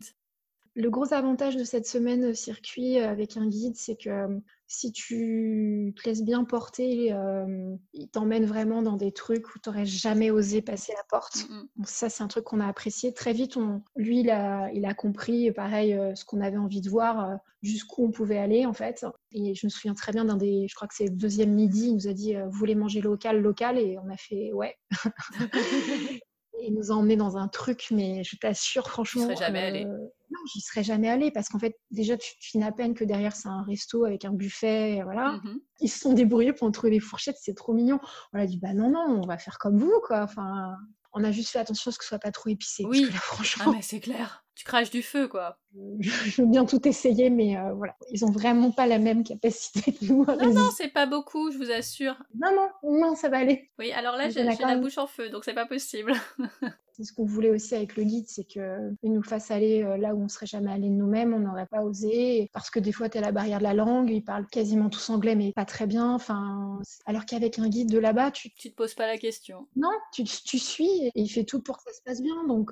Le 0.75 0.89
gros 0.89 1.13
avantage 1.13 1.55
de 1.55 1.63
cette 1.63 1.85
semaine 1.85 2.25
euh, 2.25 2.33
circuit 2.33 2.99
euh, 2.99 3.09
avec 3.09 3.37
un 3.37 3.47
guide, 3.47 3.75
c'est 3.75 3.95
que 3.95 4.09
euh, 4.09 4.39
si 4.73 4.91
tu 4.91 5.93
te 5.95 6.09
laisses 6.09 6.23
bien 6.23 6.43
porter, 6.43 7.13
euh, 7.13 7.75
il 7.93 8.09
t'emmène 8.09 8.45
vraiment 8.45 8.81
dans 8.81 8.97
des 8.97 9.11
trucs 9.11 9.53
où 9.53 9.59
tu 9.59 9.69
n'aurais 9.69 9.85
jamais 9.85 10.31
osé 10.31 10.63
passer 10.63 10.93
la 10.93 11.03
porte. 11.09 11.47
Mm, 11.47 11.81
mm. 11.81 11.85
Ça, 11.85 12.09
c'est 12.09 12.23
un 12.23 12.27
truc 12.27 12.45
qu'on 12.45 12.59
a 12.59 12.67
apprécié. 12.67 13.13
Très 13.13 13.33
vite, 13.33 13.55
on, 13.55 13.83
lui, 13.95 14.21
il 14.21 14.31
a, 14.31 14.71
il 14.73 14.85
a 14.85 14.95
compris, 14.95 15.51
pareil, 15.51 15.93
euh, 15.93 16.15
ce 16.15 16.25
qu'on 16.25 16.41
avait 16.41 16.57
envie 16.57 16.81
de 16.81 16.89
voir, 16.89 17.29
euh, 17.29 17.35
jusqu'où 17.61 18.05
on 18.05 18.11
pouvait 18.11 18.39
aller, 18.39 18.65
en 18.65 18.73
fait. 18.73 19.05
Et 19.31 19.53
je 19.53 19.67
me 19.67 19.69
souviens 19.69 19.93
très 19.93 20.11
bien 20.11 20.25
d'un 20.25 20.37
des, 20.37 20.67
je 20.67 20.73
crois 20.73 20.87
que 20.87 20.95
c'est 20.95 21.07
le 21.07 21.15
deuxième 21.15 21.53
midi, 21.53 21.87
il 21.89 21.93
nous 21.93 22.07
a 22.07 22.13
dit, 22.13 22.33
vous 22.35 22.57
voulez 22.57 22.75
manger 22.75 23.01
local, 23.01 23.41
local? 23.41 23.77
Et 23.77 23.99
on 23.99 24.09
a 24.09 24.17
fait, 24.17 24.51
ouais. 24.53 24.75
Et 26.65 26.71
nous 26.71 26.91
a 26.91 26.95
emmenés 26.95 27.17
dans 27.17 27.35
un 27.35 27.49
truc, 27.49 27.87
mais 27.91 28.23
je 28.23 28.37
t'assure, 28.37 28.89
franchement. 28.89 29.23
serais 29.23 29.35
jamais 29.35 29.59
allé. 29.59 29.83
Non, 29.85 30.39
j'y 30.53 30.61
serais 30.61 30.81
jamais 30.83 31.09
allée 31.09 31.29
parce 31.29 31.49
qu'en 31.49 31.59
fait, 31.59 31.75
déjà, 31.91 32.15
tu 32.15 32.31
finis 32.39 32.63
à 32.63 32.71
peine 32.71 32.93
que 32.93 33.03
derrière, 33.03 33.35
c'est 33.35 33.49
un 33.49 33.63
resto 33.63 34.05
avec 34.05 34.23
un 34.23 34.31
buffet, 34.31 34.93
et 34.95 35.03
voilà. 35.03 35.41
Mhm. 35.43 35.59
Ils 35.81 35.89
se 35.89 35.99
sont 35.99 36.13
débrouillés 36.13 36.53
pour 36.53 36.71
trouver 36.71 36.91
des 36.91 36.99
fourchettes, 37.01 37.35
c'est 37.39 37.53
trop 37.53 37.73
mignon. 37.73 37.99
On 38.31 38.39
a 38.39 38.45
dit, 38.45 38.57
bah 38.57 38.73
non, 38.73 38.89
non, 38.89 39.19
on 39.21 39.27
va 39.27 39.37
faire 39.37 39.57
comme 39.59 39.77
vous, 39.77 39.93
quoi. 40.07 40.21
Enfin, 40.23 40.71
on 41.11 41.23
a 41.23 41.31
juste 41.31 41.49
fait 41.49 41.59
attention 41.59 41.89
à 41.89 41.91
ce 41.91 41.97
que 41.97 42.05
ce 42.05 42.09
soit 42.09 42.19
pas 42.19 42.31
trop 42.31 42.49
épicé. 42.49 42.85
Oui. 42.87 43.01
Parce 43.01 43.09
que 43.09 43.13
là, 43.13 43.19
Ah, 43.21 43.33
franchement, 43.33 43.73
mais 43.73 43.81
c'est 43.81 43.99
clair. 43.99 44.42
Tu 44.55 44.65
craches 44.65 44.91
du 44.91 45.01
feu, 45.01 45.27
quoi. 45.27 45.57
je 45.99 46.41
veux 46.41 46.47
bien 46.47 46.65
tout 46.65 46.87
essayer, 46.87 47.31
mais 47.31 47.57
euh, 47.57 47.73
voilà. 47.73 47.95
Ils 48.11 48.23
ont 48.23 48.31
vraiment 48.31 48.71
pas 48.71 48.85
la 48.85 48.99
même 48.99 49.23
capacité 49.23 49.91
que 49.91 50.05
nous. 50.05 50.25
Non, 50.25 50.53
non, 50.53 50.69
c'est 50.75 50.89
pas 50.89 51.07
beaucoup, 51.07 51.51
je 51.51 51.57
vous 51.57 51.71
assure. 51.71 52.15
non, 52.35 52.49
non, 52.55 52.99
non, 52.99 53.15
ça 53.15 53.29
va 53.29 53.39
aller. 53.39 53.71
Oui, 53.79 53.91
alors 53.91 54.15
là, 54.15 54.29
j'ai 54.29 54.43
la 54.43 54.77
bouche 54.77 54.97
en 54.99 55.07
feu, 55.07 55.29
donc 55.29 55.43
c'est 55.43 55.55
pas 55.55 55.65
possible. 55.65 56.13
c'est 56.91 57.03
ce 57.03 57.13
qu'on 57.13 57.25
voulait 57.25 57.49
aussi 57.49 57.73
avec 57.73 57.97
le 57.97 58.03
guide, 58.03 58.25
c'est 58.27 58.43
qu'il 58.43 58.95
nous 59.03 59.23
fasse 59.23 59.49
aller 59.49 59.81
là 59.97 60.13
où 60.13 60.23
on 60.23 60.27
serait 60.27 60.45
jamais 60.45 60.71
allé 60.71 60.89
nous-mêmes, 60.89 61.33
on 61.33 61.39
n'aurait 61.39 61.65
pas 61.65 61.81
osé, 61.81 62.51
parce 62.53 62.69
que 62.69 62.79
des 62.79 62.91
fois, 62.91 63.09
tu 63.09 63.17
as 63.17 63.21
la 63.21 63.31
barrière 63.31 63.57
de 63.57 63.63
la 63.63 63.73
langue, 63.73 64.11
ils 64.11 64.23
parlent 64.23 64.45
quasiment 64.45 64.89
tous 64.89 65.09
anglais, 65.09 65.35
mais 65.35 65.53
pas 65.53 65.65
très 65.65 65.87
bien. 65.87 66.13
Enfin, 66.13 66.79
alors 67.07 67.25
qu'avec 67.25 67.57
un 67.57 67.67
guide 67.67 67.91
de 67.91 67.97
là-bas, 67.97 68.29
tu... 68.29 68.51
Tu 68.53 68.69
te 68.69 68.75
poses 68.75 68.93
pas 68.93 69.07
la 69.07 69.17
question. 69.17 69.67
Non, 69.75 69.91
tu, 70.13 70.23
tu 70.23 70.59
suis 70.59 71.07
et 71.07 71.11
il 71.15 71.29
fait 71.29 71.45
tout 71.45 71.61
pour 71.61 71.77
que 71.77 71.83
ça 71.83 71.93
se 71.97 72.03
passe 72.03 72.21
bien. 72.21 72.45
Donc, 72.47 72.71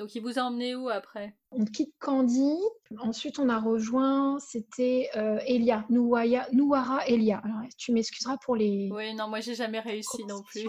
donc 0.00 0.14
il 0.14 0.22
vous 0.22 0.38
a 0.38 0.42
emmené 0.42 0.74
où 0.74 0.88
après? 0.88 1.34
On 1.50 1.66
quitte 1.66 1.92
Candy. 1.98 2.56
Ensuite, 3.00 3.38
on 3.38 3.50
a 3.50 3.58
rejoint, 3.58 4.38
c'était 4.40 5.10
euh, 5.14 5.38
Elia, 5.46 5.84
Nouaya, 5.90 6.48
Nouara 6.52 7.06
Elia. 7.06 7.42
Alors, 7.44 7.60
tu 7.76 7.92
m'excuseras 7.92 8.38
pour 8.38 8.56
les. 8.56 8.88
Oui, 8.90 9.12
non, 9.14 9.28
moi 9.28 9.40
j'ai 9.40 9.54
jamais 9.54 9.80
réussi 9.80 10.24
non 10.24 10.42
plus. 10.42 10.68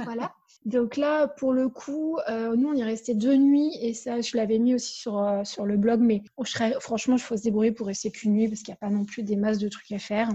voilà. 0.00 0.34
Donc 0.64 0.96
là, 0.96 1.28
pour 1.28 1.52
le 1.52 1.68
coup, 1.68 2.18
euh, 2.28 2.56
nous, 2.56 2.68
on 2.68 2.74
y 2.74 2.82
restait 2.82 3.14
deux 3.14 3.36
nuits 3.36 3.76
et 3.80 3.94
ça, 3.94 4.20
je 4.20 4.36
l'avais 4.36 4.58
mis 4.58 4.74
aussi 4.74 4.94
sur, 4.94 5.18
euh, 5.18 5.44
sur 5.44 5.64
le 5.64 5.76
blog, 5.76 6.00
mais 6.00 6.22
franchement, 6.80 7.16
je 7.16 7.24
faut 7.24 7.36
se 7.36 7.42
débrouiller 7.42 7.72
pour 7.72 7.86
rester 7.86 8.10
qu'une 8.10 8.32
nuit 8.32 8.48
parce 8.48 8.62
qu'il 8.62 8.72
n'y 8.72 8.76
a 8.76 8.80
pas 8.88 8.90
non 8.90 9.04
plus 9.04 9.22
des 9.22 9.36
masses 9.36 9.58
de 9.58 9.68
trucs 9.68 9.92
à 9.92 9.98
faire. 9.98 10.28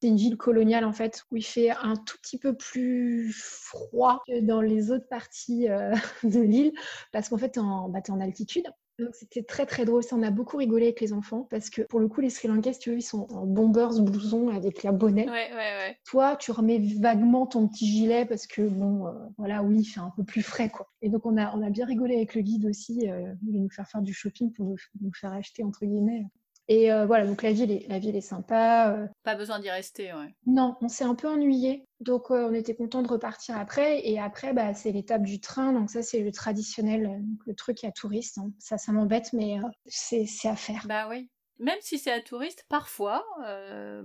C'est 0.00 0.08
une 0.08 0.16
ville 0.16 0.36
coloniale 0.36 0.84
en 0.84 0.92
fait 0.92 1.24
où 1.30 1.36
il 1.36 1.44
fait 1.44 1.70
un 1.70 1.96
tout 1.96 2.16
petit 2.22 2.38
peu 2.38 2.54
plus 2.56 3.32
froid 3.34 4.22
que 4.26 4.40
dans 4.40 4.60
les 4.60 4.90
autres 4.90 5.08
parties 5.08 5.68
euh, 5.68 5.94
de 6.22 6.40
l'île 6.40 6.72
parce 7.12 7.28
qu'en 7.28 7.38
fait, 7.38 7.52
tu 7.52 7.60
en, 7.60 7.88
bah, 7.88 8.00
es 8.04 8.10
en 8.10 8.20
altitude. 8.20 8.66
Donc 8.98 9.14
c'était 9.14 9.42
très 9.42 9.66
très 9.66 9.84
drôle, 9.84 10.02
ça 10.04 10.14
on 10.14 10.22
a 10.22 10.30
beaucoup 10.30 10.56
rigolé 10.56 10.86
avec 10.86 11.00
les 11.00 11.12
enfants 11.12 11.48
parce 11.50 11.68
que 11.68 11.82
pour 11.82 11.98
le 11.98 12.06
coup 12.06 12.20
les 12.20 12.30
Sri 12.30 12.46
Lankais, 12.46 12.74
tu 12.74 12.90
veux, 12.90 12.98
ils 12.98 13.02
sont 13.02 13.26
en 13.32 13.44
bombers 13.44 14.00
blouson 14.00 14.48
avec 14.50 14.82
la 14.84 14.92
bonnet. 14.92 15.26
Ouais, 15.28 15.50
ouais, 15.50 15.56
ouais. 15.56 15.98
Toi, 16.04 16.36
tu 16.36 16.52
remets 16.52 16.78
vaguement 17.00 17.46
ton 17.46 17.66
petit 17.66 17.86
gilet 17.86 18.24
parce 18.24 18.46
que 18.46 18.62
bon, 18.62 19.08
euh, 19.08 19.12
voilà, 19.36 19.62
oui, 19.64 19.78
il 19.80 19.84
fait 19.84 20.00
un 20.00 20.12
peu 20.16 20.22
plus 20.22 20.42
frais 20.42 20.70
quoi. 20.70 20.88
Et 21.02 21.08
donc 21.08 21.26
on 21.26 21.36
a 21.36 21.56
on 21.56 21.62
a 21.62 21.70
bien 21.70 21.86
rigolé 21.86 22.14
avec 22.14 22.34
le 22.34 22.42
guide 22.42 22.66
aussi, 22.66 23.10
euh, 23.10 23.34
il 23.46 23.54
va 23.54 23.58
nous 23.58 23.70
faire 23.70 23.88
faire 23.88 24.02
du 24.02 24.14
shopping 24.14 24.52
pour 24.52 24.76
nous 25.00 25.12
faire 25.12 25.32
acheter 25.32 25.64
entre 25.64 25.84
guillemets 25.84 26.26
et 26.68 26.90
euh, 26.90 27.04
voilà, 27.04 27.26
donc 27.26 27.42
la 27.42 27.52
ville 27.52 27.70
est, 27.70 27.86
la 27.88 27.98
ville 27.98 28.16
est 28.16 28.22
sympa. 28.22 28.94
Euh. 28.94 29.06
Pas 29.22 29.34
besoin 29.34 29.58
d'y 29.58 29.70
rester, 29.70 30.14
ouais. 30.14 30.34
Non, 30.46 30.76
on 30.80 30.88
s'est 30.88 31.04
un 31.04 31.14
peu 31.14 31.28
ennuyé. 31.28 31.84
Donc 32.00 32.30
euh, 32.30 32.48
on 32.48 32.54
était 32.54 32.74
content 32.74 33.02
de 33.02 33.08
repartir 33.08 33.56
après. 33.58 34.06
Et 34.08 34.18
après, 34.18 34.52
bah, 34.52 34.72
c'est 34.72 34.90
l'étape 34.90 35.22
du 35.22 35.40
train. 35.40 35.72
Donc 35.72 35.90
ça, 35.90 36.02
c'est 36.02 36.20
le 36.20 36.32
traditionnel, 36.32 37.22
le 37.46 37.54
truc 37.54 37.84
à 37.84 37.90
touristes. 37.90 38.38
Hein. 38.38 38.50
Ça, 38.58 38.78
ça 38.78 38.92
m'embête, 38.92 39.32
mais 39.32 39.58
c'est 39.86 40.26
à 40.44 40.56
faire. 40.56 40.84
Bah 40.86 41.06
oui. 41.08 41.28
Même 41.60 41.78
si 41.80 41.98
c'est 41.98 42.10
à 42.10 42.20
touriste, 42.20 42.64
parfois, 42.68 43.24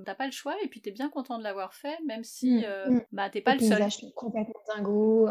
t'as 0.05 0.15
pas 0.15 0.25
le 0.25 0.31
choix 0.31 0.55
et 0.63 0.67
puis 0.67 0.81
t'es 0.81 0.91
bien 0.91 1.09
content 1.09 1.39
de 1.39 1.43
l'avoir 1.43 1.73
fait, 1.73 1.97
même 2.05 2.23
si 2.23 2.59
mmh, 2.59 2.91
mmh. 2.91 3.01
bah, 3.11 3.29
t'es 3.29 3.41
pas 3.41 3.55
le, 3.55 3.61
seul. 3.61 3.87
complètement 4.15 4.61
dingo. 4.75 5.29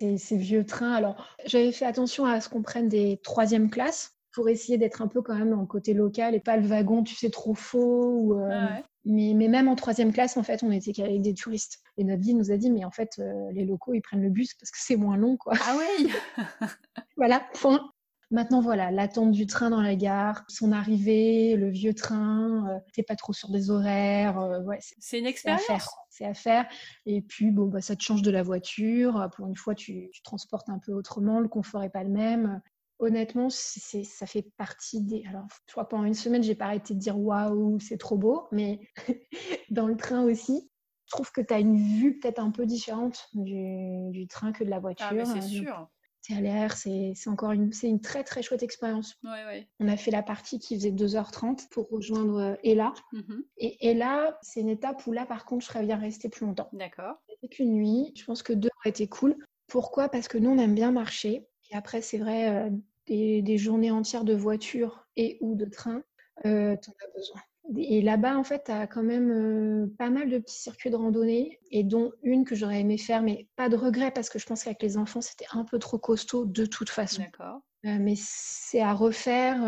Ces 0.00 0.36
vieux 0.36 0.64
trains. 0.64 0.94
Alors, 0.94 1.26
j'avais 1.44 1.72
fait 1.72 1.84
attention 1.84 2.24
à 2.24 2.40
ce 2.40 2.48
qu'on 2.48 2.62
prenne 2.62 2.88
des 2.88 3.18
troisième 3.22 3.68
classes 3.68 4.17
pour 4.38 4.48
essayer 4.48 4.78
d'être 4.78 5.02
un 5.02 5.08
peu 5.08 5.20
quand 5.20 5.34
même 5.34 5.52
en 5.52 5.66
côté 5.66 5.94
local 5.94 6.32
et 6.32 6.38
pas 6.38 6.56
le 6.56 6.64
wagon, 6.64 7.02
tu 7.02 7.16
sais, 7.16 7.28
trop 7.28 7.54
faux. 7.54 8.20
Ou, 8.20 8.34
euh, 8.34 8.48
ah 8.52 8.82
mais, 9.04 9.32
mais, 9.34 9.48
même 9.48 9.66
en 9.66 9.74
troisième 9.74 10.12
classe, 10.12 10.36
en 10.36 10.44
fait, 10.44 10.62
on 10.62 10.70
était 10.70 10.92
qu'avec 10.92 11.20
des 11.20 11.34
touristes. 11.34 11.80
Et 11.96 12.04
notre 12.04 12.22
guide 12.22 12.36
nous 12.36 12.52
a 12.52 12.56
dit, 12.56 12.70
mais 12.70 12.84
en 12.84 12.92
fait, 12.92 13.18
euh, 13.18 13.50
les 13.50 13.64
locaux, 13.64 13.94
ils 13.94 14.00
prennent 14.00 14.22
le 14.22 14.30
bus 14.30 14.54
parce 14.54 14.70
que 14.70 14.78
c'est 14.80 14.94
moins 14.94 15.16
long, 15.16 15.36
quoi. 15.36 15.54
Ah 15.60 15.76
oui 15.76 16.12
Voilà, 17.16 17.42
point. 17.54 17.90
Maintenant, 18.30 18.60
voilà, 18.60 18.92
l'attente 18.92 19.32
du 19.32 19.48
train 19.48 19.70
dans 19.70 19.80
la 19.82 19.96
gare, 19.96 20.44
son 20.46 20.70
arrivée, 20.70 21.56
le 21.56 21.70
vieux 21.70 21.94
train, 21.94 22.68
euh, 22.68 22.78
t'es 22.92 23.02
pas 23.02 23.16
trop 23.16 23.32
sur 23.32 23.50
des 23.50 23.70
horaires. 23.72 24.38
ouais, 24.66 24.78
c'est 24.80 25.18
une 25.18 25.26
expérience. 25.26 25.66
C'est 26.10 26.26
à 26.26 26.34
faire. 26.34 26.68
Et 27.06 27.22
puis, 27.22 27.50
bon, 27.50 27.66
bah, 27.66 27.80
ça 27.80 27.96
te 27.96 28.04
change 28.04 28.22
de 28.22 28.30
la 28.30 28.44
voiture. 28.44 29.28
Pour 29.34 29.48
une 29.48 29.56
fois, 29.56 29.74
tu, 29.74 30.10
tu 30.12 30.22
transportes 30.22 30.68
un 30.68 30.78
peu 30.78 30.92
autrement. 30.92 31.40
Le 31.40 31.48
confort 31.48 31.82
est 31.82 31.90
pas 31.90 32.04
le 32.04 32.10
même 32.10 32.60
honnêtement, 32.98 33.48
c'est, 33.50 34.04
ça 34.04 34.26
fait 34.26 34.42
partie 34.56 35.00
des. 35.00 35.24
Alors, 35.28 35.46
je 35.66 35.72
crois 35.72 35.84
que 35.84 35.90
pendant 35.90 36.04
une 36.04 36.14
semaine, 36.14 36.42
j'ai 36.42 36.54
pas 36.54 36.66
arrêté 36.66 36.94
de 36.94 36.98
dire 36.98 37.18
waouh, 37.18 37.78
c'est 37.80 37.98
trop 37.98 38.16
beau, 38.16 38.48
mais 38.52 38.80
dans 39.70 39.86
le 39.86 39.96
train 39.96 40.24
aussi, 40.24 40.70
je 41.06 41.10
trouve 41.10 41.32
que 41.32 41.40
tu 41.40 41.54
as 41.54 41.58
une 41.58 41.76
vue 41.76 42.18
peut-être 42.18 42.38
un 42.38 42.50
peu 42.50 42.66
différente 42.66 43.28
du, 43.32 44.26
train 44.28 44.52
que 44.52 44.64
de 44.64 44.70
la 44.70 44.78
voiture. 44.78 45.06
Ah, 45.10 45.24
c'est 45.24 45.42
sûr. 45.42 45.88
C'est 46.20 46.34
à 46.34 46.40
l'air, 46.40 46.76
c'est, 46.76 47.14
encore 47.26 47.52
une, 47.52 47.72
c'est 47.72 47.88
une 47.88 48.00
très 48.00 48.24
très 48.24 48.42
chouette 48.42 48.62
expérience. 48.62 49.16
Ouais, 49.24 49.44
ouais. 49.46 49.68
On 49.80 49.88
a 49.88 49.96
fait 49.96 50.10
la 50.10 50.22
partie 50.22 50.58
qui 50.58 50.74
faisait 50.74 50.90
2h30 50.90 51.68
pour 51.70 51.88
rejoindre 51.88 52.38
euh, 52.38 52.54
Ella. 52.64 52.92
Mmh 53.12 53.40
Et 53.56 53.88
Ella, 53.88 54.36
c'est 54.42 54.60
une 54.60 54.68
étape 54.68 55.06
où 55.06 55.12
là, 55.12 55.24
par 55.24 55.46
contre, 55.46 55.64
je 55.64 55.68
serais 55.68 55.86
bien 55.86 55.96
rester 55.96 56.28
plus 56.28 56.44
longtemps. 56.44 56.68
D'accord. 56.72 57.14
C'était 57.30 57.48
qu'une 57.48 57.72
nuit. 57.72 58.12
Je 58.16 58.24
pense 58.24 58.42
que 58.42 58.52
deux 58.52 58.68
aurait 58.80 58.90
été 58.90 59.08
cool. 59.08 59.36
Pourquoi? 59.68 60.10
Parce 60.10 60.28
que 60.28 60.36
nous, 60.36 60.50
on 60.50 60.58
aime 60.58 60.74
bien 60.74 60.90
marcher. 60.90 61.47
Et 61.70 61.76
après, 61.76 62.00
c'est 62.00 62.18
vrai, 62.18 62.70
des, 63.08 63.58
journées 63.58 63.90
entières 63.90 64.24
de 64.24 64.34
voiture 64.34 65.06
et 65.16 65.38
ou 65.40 65.54
de 65.54 65.64
train, 65.64 66.02
euh, 66.46 66.76
tu 66.76 66.90
en 66.90 66.92
as 66.92 67.16
besoin. 67.16 67.40
Et 67.76 68.00
là-bas, 68.00 68.38
en 68.38 68.44
fait, 68.44 68.64
tu 68.64 68.70
as 68.70 68.86
quand 68.86 69.02
même 69.02 69.30
euh, 69.30 69.94
pas 69.98 70.08
mal 70.08 70.30
de 70.30 70.38
petits 70.38 70.58
circuits 70.58 70.90
de 70.90 70.96
randonnée, 70.96 71.60
et 71.70 71.84
dont 71.84 72.12
une 72.22 72.44
que 72.44 72.54
j'aurais 72.54 72.80
aimé 72.80 72.96
faire, 72.96 73.22
mais 73.22 73.46
pas 73.56 73.68
de 73.68 73.76
regret, 73.76 74.10
parce 74.10 74.30
que 74.30 74.38
je 74.38 74.46
pense 74.46 74.64
qu'avec 74.64 74.82
les 74.82 74.96
enfants, 74.96 75.20
c'était 75.20 75.46
un 75.52 75.64
peu 75.64 75.78
trop 75.78 75.98
costaud 75.98 76.46
de 76.46 76.64
toute 76.64 76.88
façon. 76.88 77.22
D'accord. 77.22 77.60
mais 77.84 78.14
c'est 78.16 78.80
à 78.80 78.94
refaire, 78.94 79.60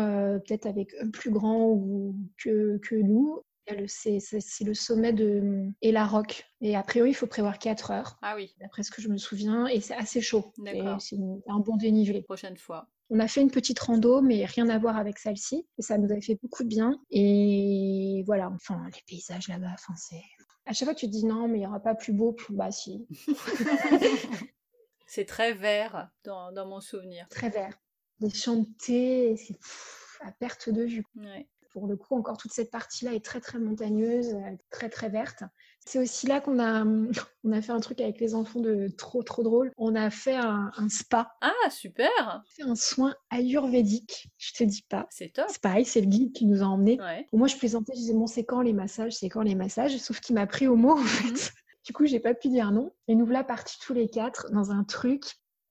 peut-être 0.45 0.65
avec 0.65 0.95
un 0.99 1.09
plus 1.09 1.29
grand 1.29 1.67
ou 1.67 2.15
que, 2.37 2.79
que 2.79 2.95
nous. 2.95 3.41
C'est 3.87 4.63
le 4.63 4.73
sommet 4.73 5.13
de 5.13 5.71
la 5.81 6.05
Rock. 6.05 6.45
Et 6.61 6.75
a 6.75 6.83
priori, 6.83 7.11
il 7.11 7.13
faut 7.13 7.27
prévoir 7.27 7.59
4 7.59 7.91
heures. 7.91 8.17
Ah 8.21 8.35
oui. 8.35 8.53
D'après 8.59 8.83
ce 8.83 8.91
que 8.91 9.01
je 9.01 9.09
me 9.09 9.17
souviens. 9.17 9.67
Et 9.67 9.79
c'est 9.81 9.95
assez 9.95 10.21
chaud. 10.21 10.51
C'est 10.99 11.17
un 11.47 11.59
bon 11.59 11.77
dénivelé. 11.77 12.21
Prochaine 12.21 12.57
fois. 12.57 12.87
On 13.09 13.19
a 13.19 13.27
fait 13.27 13.41
une 13.41 13.51
petite 13.51 13.79
rando, 13.79 14.21
mais 14.21 14.45
rien 14.45 14.69
à 14.69 14.77
voir 14.77 14.97
avec 14.97 15.19
celle-ci. 15.19 15.67
Et 15.77 15.81
ça 15.81 15.97
nous 15.97 16.11
avait 16.11 16.21
fait 16.21 16.39
beaucoup 16.41 16.63
de 16.63 16.69
bien. 16.69 16.99
Et 17.09 18.23
voilà, 18.25 18.49
enfin, 18.49 18.81
les 18.93 19.01
paysages 19.05 19.47
là-bas, 19.47 19.71
enfin, 19.73 19.93
c'est. 19.97 20.23
À 20.65 20.73
chaque 20.73 20.87
fois, 20.87 20.95
tu 20.95 21.07
te 21.07 21.11
dis 21.11 21.25
non, 21.25 21.47
mais 21.47 21.57
il 21.57 21.61
n'y 21.61 21.67
aura 21.67 21.79
pas 21.79 21.95
plus 21.95 22.13
beau. 22.13 22.35
Bah, 22.49 22.71
si. 22.71 23.07
c'est 25.07 25.25
très 25.25 25.53
vert 25.53 26.09
dans, 26.23 26.53
mon 26.65 26.79
souvenir. 26.79 27.27
Très 27.29 27.49
vert. 27.49 27.77
Des 28.19 28.29
champs 28.29 28.57
de 28.57 28.67
thé, 28.79 29.35
c'est 29.35 29.57
à 30.21 30.31
perte 30.31 30.69
de 30.69 30.83
vue. 30.83 31.03
Ouais 31.15 31.47
pour 31.71 31.87
le 31.87 31.95
coup, 31.95 32.15
encore 32.15 32.37
toute 32.37 32.51
cette 32.51 32.71
partie-là 32.71 33.13
est 33.13 33.23
très 33.23 33.39
très 33.39 33.59
montagneuse, 33.59 34.35
très 34.69 34.89
très 34.89 35.09
verte. 35.09 35.43
C'est 35.85 35.99
aussi 35.99 36.27
là 36.27 36.41
qu'on 36.41 36.59
a, 36.59 36.85
on 37.43 37.51
a 37.51 37.61
fait 37.61 37.71
un 37.71 37.79
truc 37.79 38.01
avec 38.01 38.19
les 38.19 38.35
enfants 38.35 38.59
de 38.59 38.87
trop 38.97 39.23
trop 39.23 39.43
drôle. 39.43 39.71
On 39.77 39.95
a 39.95 40.09
fait 40.09 40.35
un, 40.35 40.71
spa. 40.89 41.31
Ah 41.41 41.69
super 41.69 42.09
On 42.19 42.27
a 42.27 42.43
fait 42.55 42.63
un 42.63 42.75
soin 42.75 43.15
ayurvédique, 43.29 44.29
je 44.37 44.53
te 44.53 44.63
dis 44.63 44.83
pas. 44.87 45.07
C'est 45.09 45.33
top. 45.33 45.45
C'est 45.49 45.61
pareil, 45.61 45.85
c'est 45.85 46.01
le 46.01 46.07
guide 46.07 46.33
qui 46.33 46.45
nous 46.45 46.61
a 46.61 46.65
emmenés. 46.65 46.99
Moi 47.33 47.47
je 47.47 47.57
plaisantais, 47.57 47.93
je 47.95 47.99
disais 47.99 48.13
bon 48.13 48.27
c'est 48.27 48.43
quand 48.43 48.61
les 48.61 48.73
massages, 48.73 49.13
c'est 49.13 49.29
quand 49.29 49.41
les 49.41 49.55
massages, 49.55 49.97
sauf 49.97 50.19
qu'il 50.19 50.35
m'a 50.35 50.47
pris 50.47 50.67
au 50.67 50.75
mot 50.75 50.91
en 50.91 50.97
mhm. 50.97 51.07
fait. 51.07 51.51
Du 51.83 51.93
coup 51.93 52.05
j'ai 52.05 52.19
pas 52.19 52.35
pu 52.35 52.49
dire 52.49 52.71
non. 52.71 52.93
Et 53.07 53.15
nous 53.15 53.25
voilà 53.25 53.43
partis 53.43 53.79
tous 53.79 53.95
les 53.95 54.07
quatre 54.07 54.51
dans 54.51 54.69
un 54.69 54.83
truc 54.83 55.23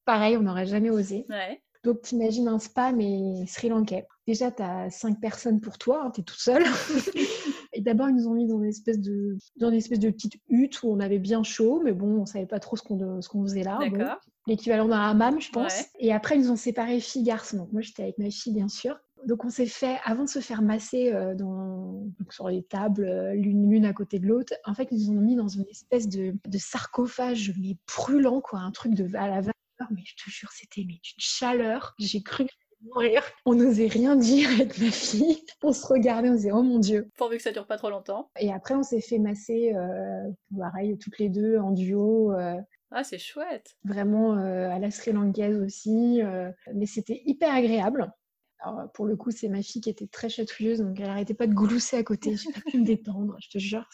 pareil, 0.04 0.36
on 0.36 0.42
n'aurait 0.42 0.66
jamais 0.66 0.90
osé. 0.90 1.24
Ouais. 1.28 1.62
Donc, 1.84 2.02
t'imagines 2.02 2.48
un 2.48 2.58
spa, 2.58 2.92
mais 2.92 3.46
Sri 3.46 3.68
Lankais. 3.68 4.06
Déjà, 4.30 4.52
tu 4.52 4.62
as 4.62 4.90
cinq 4.90 5.20
personnes 5.20 5.60
pour 5.60 5.76
toi, 5.76 6.04
hein, 6.04 6.12
tu 6.14 6.20
es 6.20 6.22
toute 6.22 6.38
seule. 6.38 6.62
et 7.72 7.80
d'abord, 7.80 8.08
ils 8.08 8.14
nous 8.14 8.28
ont 8.28 8.34
mis 8.34 8.46
dans 8.46 8.60
une, 8.60 8.68
espèce 8.68 9.00
de, 9.00 9.36
dans 9.56 9.70
une 9.70 9.78
espèce 9.78 9.98
de 9.98 10.08
petite 10.08 10.34
hutte 10.48 10.84
où 10.84 10.92
on 10.92 11.00
avait 11.00 11.18
bien 11.18 11.42
chaud, 11.42 11.80
mais 11.82 11.92
bon, 11.92 12.20
on 12.20 12.26
savait 12.26 12.46
pas 12.46 12.60
trop 12.60 12.76
ce 12.76 12.82
qu'on, 12.82 13.20
ce 13.20 13.28
qu'on 13.28 13.42
faisait 13.42 13.64
là. 13.64 13.80
L'équivalent 14.46 14.86
d'un 14.86 15.00
hammam, 15.00 15.40
je 15.40 15.50
pense. 15.50 15.74
Et 15.98 16.12
après, 16.12 16.36
ils 16.36 16.42
nous 16.42 16.52
ont 16.52 16.56
séparés 16.56 17.00
filles-garçons. 17.00 17.68
Moi, 17.72 17.80
j'étais 17.80 18.04
avec 18.04 18.18
ma 18.18 18.30
fille, 18.30 18.52
bien 18.52 18.68
sûr. 18.68 19.00
Donc, 19.26 19.44
on 19.44 19.50
s'est 19.50 19.66
fait, 19.66 19.98
avant 20.04 20.22
de 20.22 20.28
se 20.28 20.38
faire 20.38 20.62
masser 20.62 21.12
euh, 21.12 21.34
dans, 21.34 22.06
sur 22.30 22.48
les 22.48 22.62
tables, 22.62 23.06
euh, 23.06 23.34
l'une, 23.34 23.68
l'une 23.68 23.84
à 23.84 23.92
côté 23.92 24.20
de 24.20 24.28
l'autre, 24.28 24.54
en 24.64 24.74
fait, 24.74 24.86
ils 24.92 25.10
nous 25.10 25.18
ont 25.18 25.22
mis 25.22 25.34
dans 25.34 25.48
une 25.48 25.66
espèce 25.68 26.08
de, 26.08 26.36
de 26.46 26.58
sarcophage, 26.58 27.52
mais 27.60 27.76
brûlant, 27.88 28.40
quoi, 28.40 28.60
un 28.60 28.70
truc 28.70 28.94
de, 28.94 29.12
à 29.16 29.26
la 29.26 29.42
mais 29.90 30.02
je 30.04 30.14
te 30.14 30.30
jure, 30.30 30.52
c'était 30.52 30.82
une 30.82 30.98
chaleur. 31.02 31.94
J'ai 31.98 32.22
cru 32.22 32.46
mourir. 32.82 33.22
On 33.46 33.54
n'osait 33.54 33.86
rien 33.86 34.16
dire 34.16 34.50
avec 34.50 34.78
ma 34.78 34.90
fille. 34.90 35.44
On 35.62 35.72
se 35.72 35.86
regardait, 35.86 36.30
on 36.30 36.34
disait 36.34 36.52
oh 36.52 36.62
mon 36.62 36.78
dieu. 36.78 37.08
Pourvu 37.16 37.36
que 37.36 37.42
ça 37.42 37.52
dure 37.52 37.66
pas 37.66 37.76
trop 37.76 37.90
longtemps. 37.90 38.30
Et 38.38 38.52
après, 38.52 38.74
on 38.74 38.82
s'est 38.82 39.00
fait 39.00 39.18
masser, 39.18 39.72
euh, 39.74 40.28
pareil, 40.58 40.96
toutes 40.98 41.18
les 41.18 41.28
deux 41.28 41.58
en 41.58 41.72
duo. 41.72 42.32
Euh, 42.32 42.56
ah, 42.90 43.04
c'est 43.04 43.18
chouette. 43.18 43.76
Vraiment 43.84 44.36
euh, 44.36 44.70
à 44.70 44.78
la 44.78 44.90
Sri 44.90 45.12
Lankaise 45.12 45.60
aussi. 45.60 46.20
mais 46.74 46.86
c'était 46.86 47.22
hyper 47.24 47.54
agréable. 47.54 48.12
Alors, 48.62 48.92
pour 48.92 49.06
le 49.06 49.16
coup, 49.16 49.30
c'est 49.30 49.48
ma 49.48 49.62
fille 49.62 49.80
qui 49.80 49.88
était 49.88 50.06
très 50.06 50.28
chatouilleuse, 50.28 50.80
donc 50.80 50.98
elle 51.00 51.06
n'arrêtait 51.06 51.34
pas 51.34 51.46
de 51.46 51.54
glousser 51.54 51.96
à 51.96 52.04
côté. 52.04 52.36
J'ai 52.36 52.52
pas 52.52 52.60
pu 52.60 52.78
me 52.78 52.84
détendre, 52.84 53.36
je 53.40 53.48
te 53.48 53.58
jure. 53.58 53.88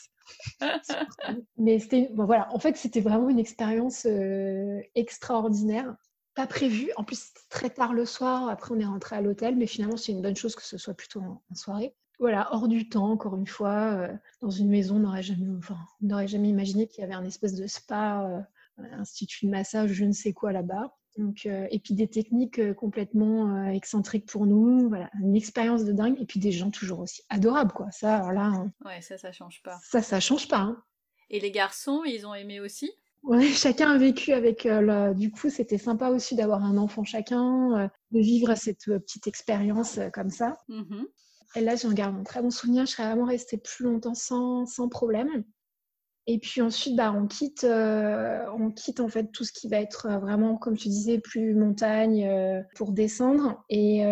Mais 1.57 1.79
c'était, 1.79 2.11
bon, 2.13 2.25
voilà, 2.25 2.53
en 2.53 2.59
fait, 2.59 2.77
c'était 2.77 3.01
vraiment 3.01 3.29
une 3.29 3.39
expérience 3.39 4.07
euh, 4.07 4.81
extraordinaire. 4.95 5.95
Pas 6.37 6.47
prévue. 6.47 6.93
En 6.97 7.03
plus, 7.03 7.19
c'était 7.19 7.49
très 7.49 7.71
tard 7.71 7.95
le 7.95 8.05
soir. 8.05 8.49
Après, 8.49 8.73
on 8.73 8.79
est 8.79 8.85
rentré 8.85 9.17
à 9.17 9.23
l'hôtel, 9.23 9.57
mais 9.57 9.67
finalement, 9.67 9.97
c'est 9.97 10.13
une 10.13 10.21
bonne 10.21 10.37
chose 10.37 10.55
que 10.55 10.63
ce 10.63 10.77
soit 10.77 10.95
plutôt 10.95 11.21
en, 11.21 11.55
soirée. 11.55 11.95
Voilà, 12.21 12.49
hors 12.53 12.69
du 12.69 12.89
temps, 12.89 13.11
encore 13.11 13.37
une 13.37 13.47
fois, 13.47 13.93
euh, 13.95 14.15
dans 14.43 14.51
une 14.51 14.69
maison, 14.69 14.97
on 14.97 15.01
n'aurait 15.01 15.23
jamais, 15.23 15.47
enfin, 15.59 15.77
jamais 16.27 16.49
imaginé 16.49 16.87
qu'il 16.87 17.01
y 17.01 17.05
avait 17.05 17.15
un 17.15 17.25
espèce 17.25 17.55
de 17.55 17.67
spa, 17.67 18.47
euh, 18.79 18.85
institut 18.93 19.47
de 19.47 19.51
massage, 19.51 19.93
je 19.93 20.05
ne 20.05 20.13
sais 20.13 20.33
quoi 20.33 20.53
là-bas. 20.53 20.95
Donc, 21.17 21.47
et 21.47 21.79
puis 21.79 21.95
des 21.95 22.09
techniques 22.09 22.75
complètement 22.75 23.69
excentriques 23.69 24.27
pour 24.27 24.45
nous. 24.45 24.91
Voilà, 24.91 25.11
une 25.19 25.35
expérience 25.35 25.87
de 25.87 25.93
dingue. 25.93 26.21
Et 26.21 26.27
puis 26.27 26.39
des 26.39 26.53
gens 26.53 26.71
toujours 26.71 27.01
aussi 27.01 27.23
adorables, 27.31 27.73
quoi. 27.73 27.91
Ça, 27.91 28.17
alors 28.17 28.33
là. 28.33 28.45
Hein. 28.45 28.71
ouais, 28.85 29.01
ça, 29.01 29.17
ça 29.17 29.33
change 29.33 29.63
pas. 29.63 29.79
Ça, 29.83 30.03
ça 30.03 30.21
change 30.21 30.47
pas. 30.47 30.59
Hein. 30.59 30.83
Et 31.31 31.41
les 31.41 31.51
garçons, 31.51 32.03
ils 32.05 32.27
ont 32.27 32.35
aimé 32.35 32.61
aussi? 32.61 32.93
Ouais, 33.23 33.49
chacun 33.53 33.91
a 33.91 33.99
vécu 33.99 34.33
avec. 34.33 34.65
le... 34.65 35.15
Du 35.15 35.31
coup, 35.31 35.51
c'était 35.51 35.79
sympa 35.79 36.11
aussi 36.11 36.37
d'avoir 36.37 36.65
un 36.65 36.77
enfant 36.77 37.05
chacun, 37.05 37.91
de 38.11 38.21
vivre 38.21 38.55
cette 38.55 38.87
petite 38.87 39.27
expérience 39.27 39.99
comme 40.13 40.31
ça. 40.31 40.57
Mmh 40.69 41.05
et 41.55 41.61
là, 41.61 41.75
j'en 41.75 41.93
garde 41.93 42.15
un 42.17 42.23
très 42.23 42.43
bon 42.43 42.51
souvenir. 42.51 42.85
Je 42.85 42.93
serais 42.93 43.07
vraiment 43.07 43.25
restée 43.25 43.57
plus 43.57 43.85
longtemps 43.85 44.15
sans, 44.15 44.67
sans 44.67 44.89
problème. 44.91 45.45
Et 46.27 46.39
puis 46.39 46.61
ensuite, 46.61 46.97
bah, 46.97 47.13
on, 47.13 47.27
quitte, 47.27 47.65
euh, 47.65 48.45
on 48.59 48.71
quitte 48.71 48.99
en 48.99 49.09
fait 49.09 49.31
tout 49.31 49.45
ce 49.45 49.53
qui 49.53 49.69
va 49.69 49.81
être 49.81 50.07
euh, 50.07 50.19
vraiment, 50.19 50.57
comme 50.57 50.77
tu 50.77 50.89
disais, 50.89 51.19
plus 51.19 51.55
montagne 51.55 52.27
euh, 52.27 52.63
pour 52.75 52.93
descendre 52.93 53.65
et 53.71 54.05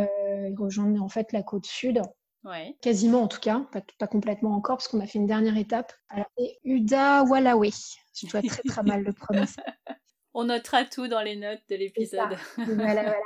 rejoindre 0.56 1.02
en 1.02 1.08
fait 1.08 1.32
la 1.32 1.42
côte 1.42 1.66
sud. 1.66 2.00
Ouais. 2.44 2.76
Quasiment 2.82 3.22
en 3.22 3.28
tout 3.28 3.40
cas, 3.40 3.66
pas, 3.72 3.80
pas 3.98 4.06
complètement 4.06 4.54
encore, 4.54 4.76
parce 4.76 4.88
qu'on 4.88 5.00
a 5.00 5.06
fait 5.06 5.18
une 5.18 5.26
dernière 5.26 5.56
étape. 5.56 5.92
Alors, 6.10 6.26
c'est 6.36 6.58
Uda 6.64 7.24
Walawe. 7.24 7.70
Je 8.14 8.26
dois 8.26 8.42
très 8.42 8.62
très 8.62 8.82
mal 8.82 9.02
le 9.02 9.12
prononcer. 9.12 9.60
on 10.34 10.44
notera 10.44 10.84
tout 10.84 11.08
dans 11.08 11.22
les 11.22 11.36
notes 11.36 11.62
de 11.70 11.76
l'épisode. 11.76 12.36
voilà, 12.56 13.02
voilà. 13.02 13.16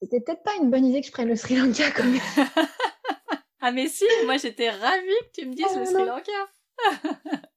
C'était 0.00 0.20
peut-être 0.20 0.42
pas 0.42 0.54
une 0.60 0.70
bonne 0.70 0.86
idée 0.86 1.00
que 1.00 1.06
je 1.06 1.12
prenne 1.12 1.28
le 1.28 1.36
Sri 1.36 1.56
Lanka 1.56 1.90
comme. 1.92 2.16
ah 3.60 3.70
mais 3.70 3.86
si, 3.88 4.04
moi 4.24 4.36
j'étais 4.36 4.70
ravie 4.70 5.06
que 5.06 5.40
tu 5.40 5.46
me 5.46 5.54
dises 5.54 5.66
oh 5.70 5.78
le 5.78 5.84
Sri 5.84 6.04
Lanka. 6.04 6.32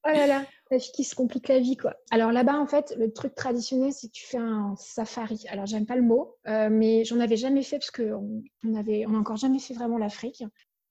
oh 0.06 0.10
là 0.10 0.28
là 0.28 0.46
la 0.72 0.80
fille 0.80 0.92
qui 0.92 1.04
se 1.04 1.16
complique 1.16 1.48
la 1.48 1.60
vie, 1.60 1.78
quoi. 1.78 1.96
Alors 2.12 2.32
là-bas, 2.32 2.58
en 2.58 2.66
fait, 2.66 2.96
le 2.98 3.12
truc 3.12 3.36
traditionnel, 3.36 3.94
c'est 3.94 4.08
que 4.08 4.14
tu 4.14 4.26
fais 4.26 4.38
un 4.38 4.76
safari. 4.78 5.46
Alors, 5.50 5.66
j'aime 5.66 5.86
pas 5.86 5.96
le 5.96 6.02
mot, 6.02 6.36
euh, 6.48 6.70
mais 6.72 7.06
j'en 7.06 7.20
avais 7.20 7.38
jamais 7.38 7.64
fait 7.64 7.78
parce 7.78 7.92
qu'on 7.92 8.44
on 8.64 8.76
avait, 8.76 9.06
on 9.08 9.14
a 9.16 9.18
encore 9.18 9.38
jamais 9.38 9.60
fait 9.60 9.74
vraiment 9.74 9.98
l'Afrique. 9.98 10.44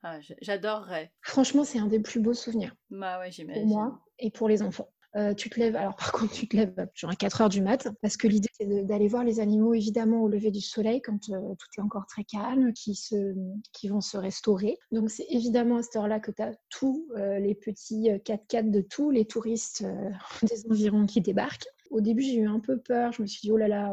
Ah, 0.07 0.19
j'adorerais. 0.43 1.11
Franchement, 1.23 1.64
c'est 1.64 1.79
un 1.79 1.87
des 1.87 1.99
plus 1.99 2.21
beaux 2.21 2.35
souvenirs. 2.35 2.77
Bah 2.90 3.19
ouais, 3.19 3.31
j'imagine. 3.31 3.62
Pour 3.62 3.71
moi 3.71 4.01
et 4.19 4.31
pour 4.31 4.49
les 4.49 4.62
enfants. 4.62 4.88
Euh, 5.17 5.33
tu 5.33 5.49
te 5.49 5.59
lèves, 5.59 5.77
alors 5.77 5.97
par 5.97 6.12
contre, 6.12 6.33
tu 6.33 6.47
te 6.47 6.57
lèves 6.57 6.75
genre 6.95 7.11
à 7.11 7.14
4 7.17 7.40
heures 7.40 7.49
du 7.49 7.62
mat, 7.62 7.88
parce 8.03 8.19
que 8.19 8.29
l'idée, 8.29 8.49
c'est 8.53 8.67
d'aller 8.85 9.09
voir 9.09 9.25
les 9.25 9.40
animaux, 9.40 9.73
évidemment, 9.73 10.23
au 10.23 10.29
lever 10.29 10.51
du 10.51 10.61
soleil, 10.61 11.01
quand 11.01 11.31
euh, 11.31 11.55
tout 11.59 11.69
est 11.79 11.81
encore 11.81 12.07
très 12.07 12.25
calme, 12.25 12.73
qui, 12.75 12.95
se, 12.95 13.35
qui 13.73 13.88
vont 13.88 14.03
se 14.03 14.19
restaurer. 14.19 14.77
Donc, 14.93 15.11
c'est 15.11 15.27
évidemment 15.31 15.79
à 15.79 15.83
cette 15.83 15.97
heure-là 15.97 16.21
que 16.21 16.33
tu 16.33 16.43
as 16.43 16.53
tous 16.69 17.09
euh, 17.17 17.38
les 17.38 17.55
petits 17.55 18.11
4x4 18.11 18.71
de 18.71 18.83
tous 18.83 19.11
les 19.11 19.25
touristes 19.25 19.87
des 20.43 20.71
environs 20.71 21.07
qui 21.07 21.21
débarquent. 21.23 21.69
Au 21.90 22.01
début, 22.01 22.23
j'ai 22.23 22.37
eu 22.37 22.49
un 22.49 22.61
peu 22.61 22.79
peur. 22.79 23.12
Je 23.12 23.23
me 23.23 23.27
suis 23.27 23.40
dit, 23.40 23.53
oh 23.53 23.57
là 23.57 23.68
là, 23.68 23.92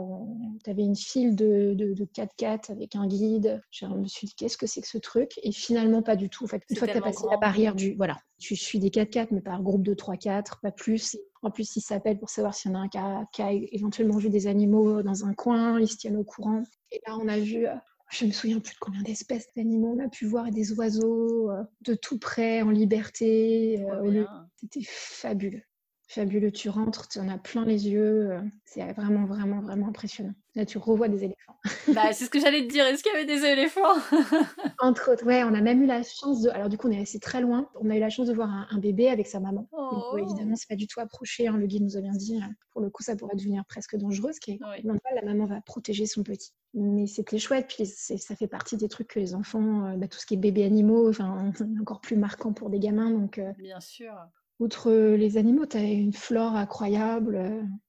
tu 0.63 0.69
avais 0.69 0.83
une 0.83 0.95
file 0.95 1.35
de, 1.35 1.73
de, 1.75 2.05
4x4 2.05 2.71
avec 2.71 2.95
un 2.95 3.07
guide. 3.07 3.61
Je 3.71 3.85
me 3.85 4.07
suis 4.07 4.27
dit, 4.27 4.35
qu'est-ce 4.35 4.57
que 4.57 4.67
c'est 4.67 4.81
que 4.81 4.87
ce 4.87 4.97
truc? 4.97 5.39
Et 5.43 5.51
finalement, 5.51 6.01
pas 6.01 6.15
du 6.15 6.29
tout. 6.29 6.45
En 6.45 6.47
fait, 6.47 6.63
une 6.69 6.75
fois 6.75 6.87
que 6.87 6.93
tu 6.93 6.97
as 6.97 7.01
passé 7.01 7.25
la 7.29 7.37
barrière 7.37 7.75
du. 7.75 7.93
Voilà, 7.95 8.17
tu 8.39 8.55
suis 8.55 8.79
des 8.79 8.89
4x4, 8.89 9.27
mais 9.31 9.41
par 9.41 9.61
groupe 9.61 9.83
de 9.83 9.93
3-4, 9.93 10.61
pas 10.61 10.71
plus. 10.71 11.17
En 11.43 11.51
plus, 11.51 11.75
ils 11.75 11.81
s'appellent 11.81 12.19
pour 12.19 12.29
savoir 12.29 12.53
s'il 12.53 12.71
y 12.71 12.75
en 12.75 12.79
a 12.79 12.83
un 12.83 12.87
qui 12.87 12.97
a, 12.97 13.25
qui 13.33 13.41
a, 13.41 13.51
éventuellement 13.51 14.17
vu 14.17 14.29
des 14.29 14.47
animaux 14.47 15.01
dans 15.03 15.25
un 15.25 15.33
coin. 15.33 15.79
Ils 15.79 15.87
se 15.87 15.97
tiennent 15.97 16.17
au 16.17 16.23
courant. 16.23 16.63
Et 16.91 17.01
là, 17.07 17.17
on 17.17 17.27
a 17.27 17.39
vu 17.39 17.67
euh, 17.67 17.75
je 18.11 18.25
me 18.25 18.31
souviens 18.31 18.59
plus 18.59 18.73
de 18.73 18.79
combien 18.79 19.01
d'espèces 19.01 19.47
d'animaux 19.55 19.95
on 19.97 20.05
a 20.05 20.09
pu 20.09 20.25
voir, 20.25 20.51
des 20.51 20.73
oiseaux 20.73 21.49
euh, 21.49 21.63
de 21.81 21.93
tout 21.93 22.19
près, 22.19 22.61
en 22.61 22.69
liberté. 22.69 23.83
Euh, 23.89 24.25
c'était 24.57 24.83
fabuleux 24.83 25.63
fabuleux. 26.11 26.51
Tu 26.51 26.69
rentres, 26.69 27.07
tu 27.07 27.19
en 27.19 27.27
as 27.29 27.37
plein 27.37 27.65
les 27.65 27.87
yeux. 27.87 28.31
Euh, 28.31 28.41
c'est 28.65 28.83
vraiment, 28.93 29.25
vraiment, 29.25 29.61
vraiment 29.61 29.87
impressionnant. 29.87 30.33
Là, 30.55 30.65
tu 30.65 30.77
revois 30.77 31.07
des 31.07 31.23
éléphants. 31.23 31.55
bah, 31.95 32.11
c'est 32.11 32.25
ce 32.25 32.29
que 32.29 32.39
j'allais 32.39 32.67
te 32.67 32.71
dire. 32.71 32.85
Est-ce 32.85 33.03
qu'il 33.03 33.11
y 33.13 33.15
avait 33.15 33.25
des 33.25 33.45
éléphants? 33.45 33.81
Entre 34.79 35.11
autres, 35.11 35.25
ouais, 35.25 35.43
on 35.43 35.53
a 35.53 35.61
même 35.61 35.81
eu 35.81 35.85
la 35.85 36.03
chance 36.03 36.41
de. 36.41 36.49
Alors, 36.49 36.69
du 36.69 36.77
coup, 36.77 36.87
on 36.87 36.91
est 36.91 36.99
resté 36.99 37.19
très 37.19 37.41
loin. 37.41 37.69
On 37.79 37.89
a 37.89 37.95
eu 37.95 37.99
la 37.99 38.09
chance 38.09 38.27
de 38.27 38.33
voir 38.33 38.49
un, 38.69 38.77
bébé 38.79 39.07
avec 39.09 39.27
sa 39.27 39.39
maman. 39.39 39.67
Donc, 39.71 40.03
oh. 40.11 40.17
évidemment, 40.17 40.55
c'est 40.55 40.67
pas 40.67 40.75
du 40.75 40.87
tout 40.87 40.99
approché. 40.99 41.47
Hein. 41.47 41.57
Le 41.57 41.67
guide 41.67 41.83
nous 41.83 41.97
a 41.97 42.01
bien 42.01 42.11
dit. 42.11 42.37
Hein. 42.41 42.53
Pour 42.71 42.81
le 42.81 42.89
coup, 42.89 43.03
ça 43.03 43.15
pourrait 43.15 43.35
devenir 43.35 43.63
presque 43.65 43.95
dangereux. 43.95 44.33
Ce 44.33 44.39
qui 44.39 44.51
est 44.51 44.59
La 44.83 45.23
maman 45.23 45.45
va 45.45 45.61
protéger 45.61 46.05
son 46.05 46.23
petit. 46.23 46.51
Mais 46.73 47.07
c'était 47.07 47.39
chouette. 47.39 47.67
Puis, 47.69 47.85
ça 47.85 48.35
fait 48.35 48.47
partie 48.47 48.75
des 48.75 48.89
trucs 48.89 49.07
que 49.07 49.19
les 49.19 49.35
enfants, 49.35 49.85
euh, 49.85 49.95
bah, 49.95 50.07
tout 50.07 50.19
ce 50.19 50.25
qui 50.25 50.33
est 50.33 50.37
bébé 50.37 50.65
animaux, 50.65 51.09
enfin, 51.09 51.51
encore 51.81 52.01
plus 52.01 52.17
marquant 52.17 52.51
pour 52.51 52.69
des 52.69 52.79
gamins. 52.79 53.11
Donc, 53.11 53.37
euh, 53.37 53.53
bien 53.57 53.79
sûr 53.79 54.13
outre 54.61 54.91
les 54.91 55.37
animaux, 55.37 55.65
tu 55.65 55.77
as 55.77 55.83
une 55.83 56.13
flore 56.13 56.55
incroyable. 56.55 57.37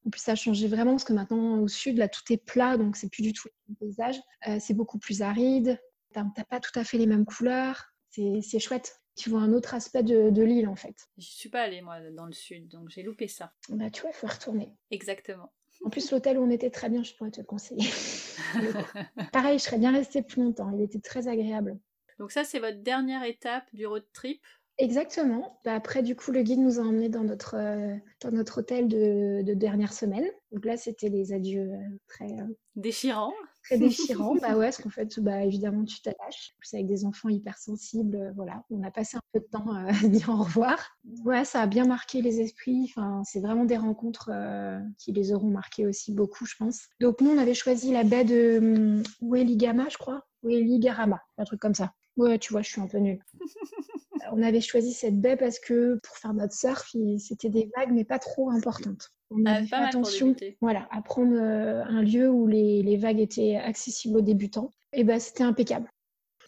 En 0.07 0.11
plus, 0.11 0.21
ça 0.21 0.33
a 0.33 0.35
changé 0.35 0.69
vraiment 0.69 0.93
parce 0.93 1.05
que 1.05 1.13
maintenant, 1.13 1.59
au 1.59 1.69
sud, 1.69 1.99
là, 1.99 2.09
tout 2.09 2.23
est 2.31 2.43
plat, 2.43 2.77
donc 2.77 2.97
c'est 2.97 3.11
plus 3.11 3.23
du 3.23 3.33
tout 3.33 3.49
le 3.69 3.75
paysage. 3.75 4.21
Euh, 4.49 4.59
c'est 4.59 4.75
beaucoup 4.75 4.99
plus 4.99 5.23
aride. 5.23 5.79
Tu 6.15 6.19
n'as 6.19 6.45
pas 6.45 6.61
tout 6.61 6.79
à 6.79 6.85
fait 6.85 6.99
les 6.99 7.07
mêmes 7.07 7.25
couleurs. 7.25 7.93
C'est 8.11 8.59
chouette. 8.59 9.01
Tu 9.15 9.29
vois 9.29 9.41
un 9.41 9.53
autre 9.53 9.75
aspect 9.75 10.03
de, 10.03 10.43
l'île, 10.43 10.69
en 10.69 10.77
fait. 10.77 10.97
Je 11.19 11.27
suis 11.27 11.51
pas 11.51 11.61
allée, 11.61 11.83
moi, 11.83 12.01
dans 12.13 12.27
le 12.27 12.33
sud, 12.33 12.69
donc 12.69 12.89
j'ai 12.89 13.03
loupé 13.03 13.29
ça. 13.29 13.53
Bah, 13.69 13.91
tu 13.91 14.03
vois, 14.03 14.11
il 14.11 14.17
faut 14.17 14.27
retourner. 14.27 14.73
Exactement. 14.91 15.53
En 15.85 15.91
plus, 15.91 16.11
l'hôtel 16.11 16.39
où 16.39 16.43
on 16.43 16.51
était 16.51 16.71
très 16.71 16.89
bien, 16.89 17.03
je 17.03 17.15
pourrais 17.15 17.31
te 17.31 17.41
le 17.41 17.47
conseiller. 17.47 17.89
Pareil, 19.33 19.59
je 19.59 19.65
serais 19.65 19.79
bien 19.79 19.93
restée 19.93 20.23
plus 20.23 20.43
longtemps. 20.43 20.71
Il 20.75 20.83
était 20.83 21.01
très 21.01 21.29
agréable. 21.29 21.79
Donc 22.19 22.33
ça, 22.33 22.45
c'est 22.45 22.59
votre 22.59 22.83
dernière 22.83 23.25
étape 23.25 23.65
du 23.73 23.87
road 23.87 24.07
trip? 24.13 24.43
Exactement. 24.83 25.61
Bah, 25.64 25.77
après, 25.77 26.03
du 26.03 26.16
coup, 26.16 26.33
le 26.33 26.42
guide 26.42 26.59
nous 26.59 26.81
a 26.81 26.83
emmenés 26.83 27.09
dans 27.09 27.23
notre, 27.23 27.55
euh, 27.55 27.95
dans 28.21 28.33
notre 28.33 28.59
hôtel 28.59 28.88
de, 28.88 29.55
dernière 29.55 29.92
semaine. 29.92 30.25
Donc 30.51 30.64
là, 30.64 30.77
c'était 30.77 31.09
les 31.09 31.33
adieux 31.33 31.71
euh, 31.73 31.99
très... 32.09 32.25
Euh, 32.25 32.47
déchirants. 32.75 33.33
Très 33.62 33.79
déchirants. 33.79 34.35
bah 34.42 34.57
ouais, 34.57 34.66
parce 34.66 34.83
qu'en 34.83 34.90
fait, 34.90 35.21
bah, 35.21 35.45
évidemment, 35.45 35.85
tu 35.85 36.03
t'attaches. 36.03 36.57
Plus 36.59 36.75
avec 36.75 36.87
des 36.87 37.05
enfants 37.05 37.29
hypersensibles, 37.29 38.33
voilà. 38.35 38.64
On 38.71 38.83
a 38.83 38.90
passé 38.90 39.16
un 39.16 39.21
peu 39.33 39.38
de 39.38 39.45
temps 39.45 39.73
à 39.87 39.92
dire 40.09 40.31
au 40.31 40.42
revoir. 40.42 40.97
Ouais, 41.25 41.45
ça 41.45 41.61
a 41.61 41.68
bien 41.68 41.87
marqué 41.87 42.21
les 42.21 42.40
esprits. 42.40 42.90
Enfin, 42.90 43.23
c'est 43.25 43.40
vraiment 43.40 43.64
des 43.64 43.77
rencontres 43.77 44.33
qui 44.99 45.12
les 45.12 45.33
auront 45.33 45.51
marqués 45.51 45.87
aussi 45.87 46.12
beaucoup, 46.12 46.45
je 46.45 46.57
pense. 46.59 46.88
Donc 46.99 47.21
nous, 47.21 47.31
on 47.31 47.38
avait 47.38 47.55
choisi 47.55 47.92
la 47.92 48.03
baie 48.03 48.25
de 48.25 48.59
hum, 48.59 49.03
Welligama, 49.21 49.88
je 49.90 49.99
crois. 49.99 50.27
Welligarama, 50.42 51.21
un 51.38 51.45
truc 51.45 51.61
comme 51.61 51.75
ça. 51.75 51.92
Ouais, 52.16 52.40
tu 52.40 52.53
vois, 52.53 52.62
je 52.62 52.71
suis 52.71 52.81
un 52.81 52.88
peu 52.88 52.99
nulle. 52.99 53.21
on 54.31 54.43
avait 54.43 54.61
choisi 54.61 54.93
cette 54.93 55.21
baie 55.21 55.37
parce 55.37 55.59
que 55.59 55.99
pour 56.03 56.17
faire 56.17 56.35
notre 56.35 56.55
surf, 56.55 56.95
c'était 57.19 57.51
des 57.51 57.71
vagues, 57.77 57.93
mais 57.93 58.05
pas 58.05 58.19
trop 58.19 58.51
importantes. 58.51 59.11
On 59.31 59.45
avait 59.47 59.67
fait 59.67 59.77
attention 59.77 60.35
voilà, 60.61 60.87
à 60.91 61.01
prendre 61.01 61.35
euh, 61.35 61.83
un 61.85 62.03
lieu 62.03 62.31
où 62.31 62.47
les, 62.47 62.97
vagues 62.97 63.21
étaient 63.21 63.57
accessibles 63.57 64.19
aux 64.19 64.23
débutants. 64.23 64.71
Et 64.93 65.05
ben, 65.05 65.19
c'était 65.19 65.45
impeccable. 65.45 65.89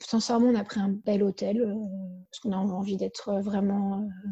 Sincèrement, 0.01 0.49
on 0.49 0.55
a 0.55 0.65
pris 0.65 0.81
un 0.81 0.91
bel 0.91 1.23
hôtel 1.23 1.63
euh, 1.63 1.75
parce 2.31 2.41
qu'on 2.41 2.53
a 2.53 2.57
envie 2.57 2.97
d'être 2.97 3.41
vraiment 3.41 4.03
euh, 4.03 4.29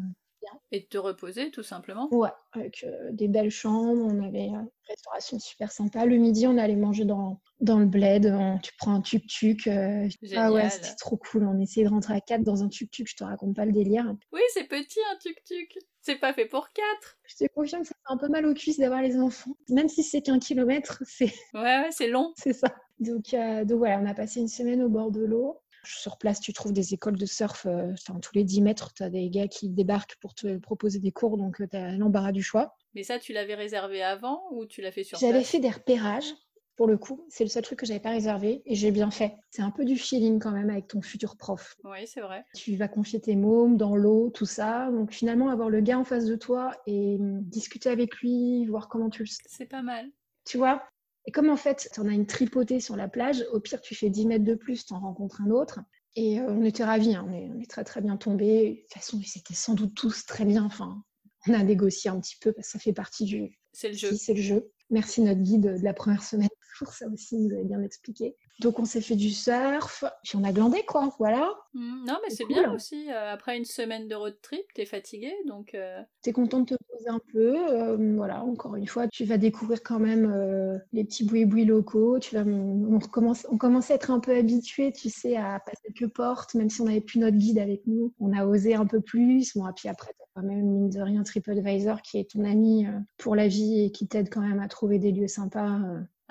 et 0.73 0.79
de 0.79 0.85
te 0.85 0.97
reposer, 0.97 1.51
tout 1.51 1.61
simplement 1.61 2.09
Ouais, 2.11 2.31
avec 2.51 2.83
euh, 2.83 3.11
des 3.11 3.27
belles 3.27 3.51
chambres, 3.51 4.03
on 4.03 4.23
avait 4.23 4.47
une 4.47 4.67
restauration 4.89 5.37
super 5.39 5.71
sympa. 5.71 6.05
Le 6.05 6.17
midi, 6.17 6.47
on 6.47 6.57
allait 6.57 6.75
manger 6.75 7.05
dans, 7.05 7.39
dans 7.61 7.77
le 7.77 7.85
bled, 7.85 8.35
tu 8.63 8.71
prends 8.79 8.95
un 8.95 9.01
tuk-tuk. 9.01 9.67
Euh, 9.67 10.09
ah 10.35 10.51
ouais, 10.51 10.69
c'était 10.71 10.95
trop 10.95 11.15
cool. 11.15 11.47
On 11.47 11.59
essayait 11.59 11.85
de 11.85 11.91
rentrer 11.91 12.15
à 12.15 12.21
4 12.21 12.41
dans 12.41 12.63
un 12.63 12.69
tuk-tuk, 12.69 13.07
je 13.07 13.15
te 13.15 13.23
raconte 13.23 13.55
pas 13.55 13.65
le 13.65 13.71
délire. 13.71 14.15
Oui, 14.31 14.41
c'est 14.51 14.67
petit 14.67 14.99
un 15.11 15.17
tuk-tuk. 15.17 15.77
C'est 16.01 16.15
pas 16.15 16.33
fait 16.33 16.47
pour 16.47 16.71
4. 16.71 17.17
Je 17.27 17.45
te 17.45 17.53
confirme 17.53 17.83
que 17.83 17.89
ça 17.89 17.93
fait 17.93 18.13
un 18.13 18.17
peu 18.17 18.27
mal 18.27 18.45
aux 18.47 18.55
cuisses 18.55 18.79
d'avoir 18.79 19.03
les 19.03 19.15
enfants. 19.17 19.55
Même 19.69 19.87
si 19.87 20.01
c'est 20.01 20.21
qu'un 20.21 20.39
kilomètre, 20.39 21.03
c'est... 21.05 21.31
Ouais, 21.53 21.61
ouais 21.61 21.89
c'est 21.91 22.09
long. 22.09 22.33
c'est 22.37 22.53
ça. 22.53 22.75
Donc, 22.99 23.33
euh, 23.33 23.63
donc 23.63 23.77
voilà, 23.77 23.99
on 23.99 24.05
a 24.07 24.13
passé 24.15 24.39
une 24.39 24.47
semaine 24.47 24.81
au 24.81 24.89
bord 24.89 25.11
de 25.11 25.23
l'eau. 25.23 25.61
Sur 25.85 26.17
place, 26.17 26.39
tu 26.39 26.53
trouves 26.53 26.73
des 26.73 26.93
écoles 26.93 27.17
de 27.17 27.25
surf. 27.25 27.65
Euh, 27.65 27.93
tous 28.21 28.35
les 28.35 28.43
10 28.43 28.61
mètres, 28.61 28.93
tu 28.93 29.03
as 29.03 29.09
des 29.09 29.29
gars 29.29 29.47
qui 29.47 29.69
débarquent 29.69 30.15
pour 30.21 30.33
te 30.33 30.57
proposer 30.57 30.99
des 30.99 31.11
cours, 31.11 31.37
donc 31.37 31.61
euh, 31.61 31.67
tu 31.69 31.77
as 31.77 31.91
l'embarras 31.93 32.31
du 32.31 32.43
choix. 32.43 32.75
Mais 32.95 33.03
ça, 33.03 33.19
tu 33.19 33.33
l'avais 33.33 33.55
réservé 33.55 34.03
avant 34.03 34.43
ou 34.51 34.65
tu 34.65 34.81
l'as 34.81 34.91
fait 34.91 35.03
sur 35.03 35.17
place? 35.17 35.29
J'avais 35.29 35.43
fait 35.43 35.59
des 35.59 35.69
repérages. 35.69 36.33
Pour 36.75 36.87
le 36.87 36.97
coup, 36.97 37.23
c'est 37.29 37.43
le 37.43 37.51
seul 37.51 37.61
truc 37.61 37.79
que 37.79 37.85
j'avais 37.85 37.99
pas 37.99 38.09
réservé 38.09 38.63
et 38.65 38.73
j'ai 38.73 38.89
bien 38.89 39.11
fait. 39.11 39.35
C'est 39.51 39.61
un 39.61 39.69
peu 39.69 39.85
du 39.85 39.95
feeling 39.95 40.39
quand 40.39 40.49
même 40.49 40.71
avec 40.71 40.87
ton 40.87 41.03
futur 41.03 41.37
prof. 41.37 41.75
Oui, 41.83 42.07
c'est 42.07 42.21
vrai. 42.21 42.43
Tu 42.55 42.75
vas 42.75 42.87
confier 42.87 43.21
tes 43.21 43.35
mômes 43.35 43.77
dans 43.77 43.95
l'eau, 43.95 44.31
tout 44.31 44.47
ça. 44.47 44.89
Donc 44.89 45.11
finalement, 45.11 45.49
avoir 45.49 45.69
le 45.69 45.81
gars 45.81 45.99
en 45.99 46.03
face 46.03 46.25
de 46.25 46.35
toi 46.35 46.71
et 46.87 47.17
hum, 47.19 47.43
discuter 47.43 47.89
avec 47.89 48.15
lui, 48.17 48.65
voir 48.65 48.89
comment 48.89 49.11
tu 49.11 49.21
le 49.23 49.29
C'est 49.29 49.67
pas 49.67 49.83
mal. 49.83 50.09
Tu 50.45 50.57
vois? 50.57 50.83
Et 51.25 51.31
comme 51.31 51.49
en 51.49 51.55
fait, 51.55 51.89
tu 51.93 51.99
en 51.99 52.07
as 52.07 52.13
une 52.13 52.25
tripotée 52.25 52.79
sur 52.79 52.95
la 52.95 53.07
plage, 53.07 53.45
au 53.51 53.59
pire, 53.59 53.81
tu 53.81 53.95
fais 53.95 54.09
10 54.09 54.27
mètres 54.27 54.45
de 54.45 54.55
plus, 54.55 54.85
tu 54.85 54.93
en 54.93 54.99
rencontres 54.99 55.41
un 55.41 55.51
autre. 55.51 55.79
Et 56.15 56.39
euh, 56.39 56.47
on 56.49 56.63
était 56.63 56.83
ravis, 56.83 57.15
hein. 57.15 57.25
on, 57.27 57.59
est, 57.59 57.69
très 57.69 57.83
très 57.83 58.01
bien 58.01 58.17
tombés. 58.17 58.69
De 58.69 58.81
toute 58.81 58.93
façon, 58.93 59.21
c'était 59.25 59.53
sans 59.53 59.73
doute 59.73 59.95
tous 59.95 60.25
très 60.25 60.45
bien. 60.45 60.63
Enfin, 60.65 61.01
on 61.47 61.53
a 61.53 61.63
négocié 61.63 62.09
un 62.09 62.19
petit 62.19 62.35
peu 62.39 62.51
parce 62.51 62.67
que 62.67 62.71
ça 62.73 62.79
fait 62.79 62.93
partie 62.93 63.25
du. 63.25 63.57
C'est 63.71 63.89
le 63.89 63.95
jeu. 63.95 64.13
c'est 64.13 64.33
le 64.33 64.41
jeu. 64.41 64.71
Merci 64.89 65.21
notre 65.21 65.41
guide 65.41 65.77
de 65.77 65.83
la 65.83 65.93
première 65.93 66.23
semaine. 66.23 66.49
Pour 66.77 66.93
ça 66.93 67.07
aussi, 67.07 67.37
nous 67.37 67.53
avait 67.53 67.63
bien 67.63 67.81
expliqué. 67.81 68.35
Donc 68.59 68.79
on 68.79 68.85
s'est 68.85 69.01
fait 69.01 69.15
du 69.15 69.31
surf, 69.31 70.03
puis 70.23 70.37
on 70.37 70.43
a 70.43 70.51
glandé 70.51 70.83
quoi, 70.85 71.13
voilà. 71.17 71.51
Mmh, 71.73 72.05
non 72.05 72.19
mais 72.23 72.29
c'est 72.29 72.45
bien 72.45 72.71
aussi, 72.71 73.11
euh, 73.11 73.33
après 73.33 73.57
une 73.57 73.65
semaine 73.65 74.07
de 74.07 74.15
road 74.15 74.37
trip, 74.41 74.61
t'es 74.75 74.85
fatigué 74.85 75.33
donc... 75.47 75.73
Euh... 75.73 76.01
T'es 76.21 76.33
content 76.33 76.59
de 76.59 76.65
te 76.65 76.75
poser 76.91 77.09
un 77.09 77.19
peu, 77.31 77.55
euh, 77.71 78.15
voilà, 78.15 78.43
encore 78.43 78.75
une 78.75 78.87
fois, 78.87 79.07
tu 79.07 79.25
vas 79.25 79.37
découvrir 79.37 79.81
quand 79.81 79.99
même 79.99 80.31
euh, 80.31 80.77
les 80.93 81.03
petits 81.03 81.25
boui-boui 81.25 81.65
locaux, 81.65 82.19
tu 82.19 82.35
vas, 82.35 82.43
on, 82.43 82.99
commence, 82.99 83.47
on 83.49 83.57
commence 83.57 83.89
à 83.89 83.95
être 83.95 84.11
un 84.11 84.19
peu 84.19 84.35
habitué, 84.35 84.91
tu 84.91 85.09
sais, 85.09 85.35
à 85.35 85.59
passer 85.59 85.91
quelques 85.93 86.13
portes, 86.13 86.53
même 86.53 86.69
si 86.69 86.79
on 86.81 86.85
n'avait 86.85 87.01
plus 87.01 87.19
notre 87.19 87.37
guide 87.37 87.57
avec 87.57 87.81
nous, 87.87 88.13
on 88.19 88.33
a 88.33 88.45
osé 88.45 88.75
un 88.75 88.85
peu 88.85 89.01
plus, 89.01 89.57
bon, 89.57 89.67
et 89.67 89.73
puis 89.75 89.89
après 89.89 90.11
t'as 90.17 90.25
quand 90.35 90.47
même, 90.47 90.63
mine 90.63 90.89
de 90.89 91.01
rien, 91.01 91.23
TripAdvisor 91.23 92.03
qui 92.03 92.19
est 92.19 92.31
ton 92.31 92.45
ami 92.45 92.85
pour 93.17 93.35
la 93.35 93.47
vie 93.47 93.83
et 93.83 93.91
qui 93.91 94.07
t'aide 94.07 94.29
quand 94.29 94.41
même 94.41 94.59
à 94.59 94.67
trouver 94.67 94.99
des 94.99 95.11
lieux 95.11 95.27
sympas 95.27 95.79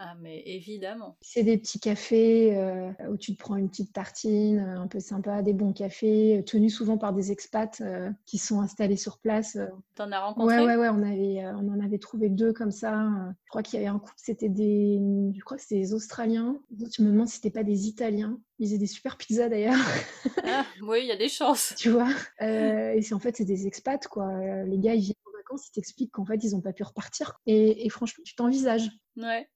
ah, 0.04 0.16
mais 0.20 0.42
évidemment. 0.46 1.16
C'est 1.20 1.44
des 1.44 1.56
petits 1.56 1.78
cafés 1.78 2.56
euh, 2.56 2.90
où 3.08 3.16
tu 3.16 3.36
te 3.36 3.38
prends 3.38 3.54
une 3.54 3.68
petite 3.68 3.92
tartine, 3.92 4.58
euh, 4.58 4.80
un 4.80 4.88
peu 4.88 4.98
sympa, 4.98 5.42
des 5.42 5.52
bons 5.52 5.72
cafés, 5.72 6.38
euh, 6.38 6.42
tenus 6.42 6.74
souvent 6.74 6.98
par 6.98 7.12
des 7.12 7.30
expats 7.30 7.80
qui 8.26 8.38
sont 8.38 8.60
installés 8.60 8.96
sur 8.96 9.18
place. 9.18 9.56
T'en 9.94 10.10
as 10.10 10.18
rencontré? 10.18 10.58
Ouais, 10.58 10.64
ouais, 10.64 10.76
ouais, 10.76 10.88
on, 10.88 11.02
avait, 11.04 11.46
on 11.54 11.68
en 11.68 11.78
avait 11.78 11.98
trouvé 11.98 12.30
deux 12.30 12.52
comme 12.52 12.72
ça. 12.72 13.08
Je 13.44 13.48
crois 13.50 13.62
qu'il 13.62 13.78
y 13.78 13.82
avait 13.82 13.94
un 13.94 14.00
couple, 14.00 14.14
c'était 14.16 14.48
des, 14.48 14.98
je 15.36 15.44
crois 15.44 15.56
que 15.56 15.62
c'était 15.62 15.80
des 15.80 15.94
Australiens. 15.94 16.56
Tu 16.92 17.02
me 17.02 17.12
demandes 17.12 17.28
si 17.28 17.36
c'était 17.36 17.50
pas 17.50 17.62
des 17.62 17.86
Italiens. 17.86 18.40
Ils 18.58 18.66
faisaient 18.66 18.78
des 18.78 18.86
super 18.88 19.16
pizzas 19.16 19.48
d'ailleurs. 19.48 19.78
Ah, 20.44 20.66
oui, 20.82 20.98
il 21.02 21.06
y 21.06 21.12
a 21.12 21.16
des 21.16 21.28
chances. 21.28 21.72
tu 21.76 21.88
vois 21.90 22.10
Et 22.40 23.00
c'est 23.00 23.14
en 23.14 23.20
fait, 23.20 23.36
c'est 23.36 23.44
des 23.44 23.68
expats, 23.68 24.08
quoi. 24.08 24.28
Les 24.64 24.78
gars, 24.78 24.94
ils 24.94 25.00
viennent 25.00 25.14
en 25.26 25.36
vacances, 25.38 25.68
ils 25.68 25.72
t'expliquent 25.72 26.10
qu'en 26.10 26.24
fait, 26.24 26.42
ils 26.42 26.50
n'ont 26.50 26.60
pas 26.60 26.72
pu 26.72 26.82
repartir. 26.82 27.38
Et, 27.46 27.86
et 27.86 27.88
franchement, 27.88 28.24
tu 28.26 28.34
t'envisages. 28.34 28.90
Ouais. 29.16 29.48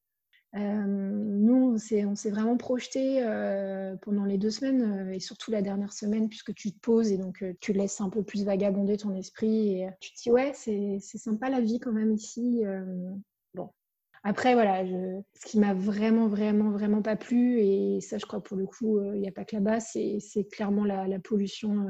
Euh, 0.57 0.85
nous, 0.87 1.77
on 1.77 2.15
s'est 2.15 2.31
vraiment 2.31 2.57
projeté 2.57 3.23
euh, 3.23 3.95
pendant 3.97 4.25
les 4.25 4.39
deux 4.39 4.51
semaines 4.51 5.09
euh, 5.09 5.13
et 5.13 5.21
surtout 5.21 5.51
la 5.51 5.61
dernière 5.61 5.93
semaine, 5.93 6.29
puisque 6.29 6.55
tu 6.55 6.73
te 6.73 6.79
poses 6.81 7.13
et 7.13 7.19
donc 7.19 7.45
tu 7.61 7.73
laisses 7.73 8.01
un 8.01 8.09
peu 8.09 8.23
plus 8.23 8.45
vagabonder 8.45 8.97
ton 8.97 9.15
esprit 9.15 9.81
et 9.81 9.89
tu 10.01 10.13
te 10.13 10.23
dis 10.23 10.31
ouais, 10.31 10.53
c'est 10.55 10.99
sympa 11.01 11.51
la 11.51 11.61
vie 11.61 11.79
quand 11.79 11.93
même 11.93 12.13
ici. 12.13 12.63
bon. 13.55 13.71
Après, 14.23 14.55
voilà, 14.55 14.85
je... 14.85 15.21
ce 15.39 15.47
qui 15.47 15.59
m'a 15.59 15.75
vraiment, 15.75 16.27
vraiment, 16.27 16.71
vraiment 16.71 17.01
pas 17.01 17.15
plu, 17.15 17.61
et 17.61 18.01
ça, 18.01 18.19
je 18.19 18.27
crois 18.27 18.43
pour 18.43 18.57
le 18.57 18.67
coup, 18.67 19.01
il 19.15 19.21
n'y 19.21 19.29
a 19.29 19.33
pas 19.33 19.45
que 19.45 19.55
là-bas, 19.55 19.79
c'est 19.79 20.49
clairement 20.51 20.85
la, 20.85 21.19
pollution 21.21 21.87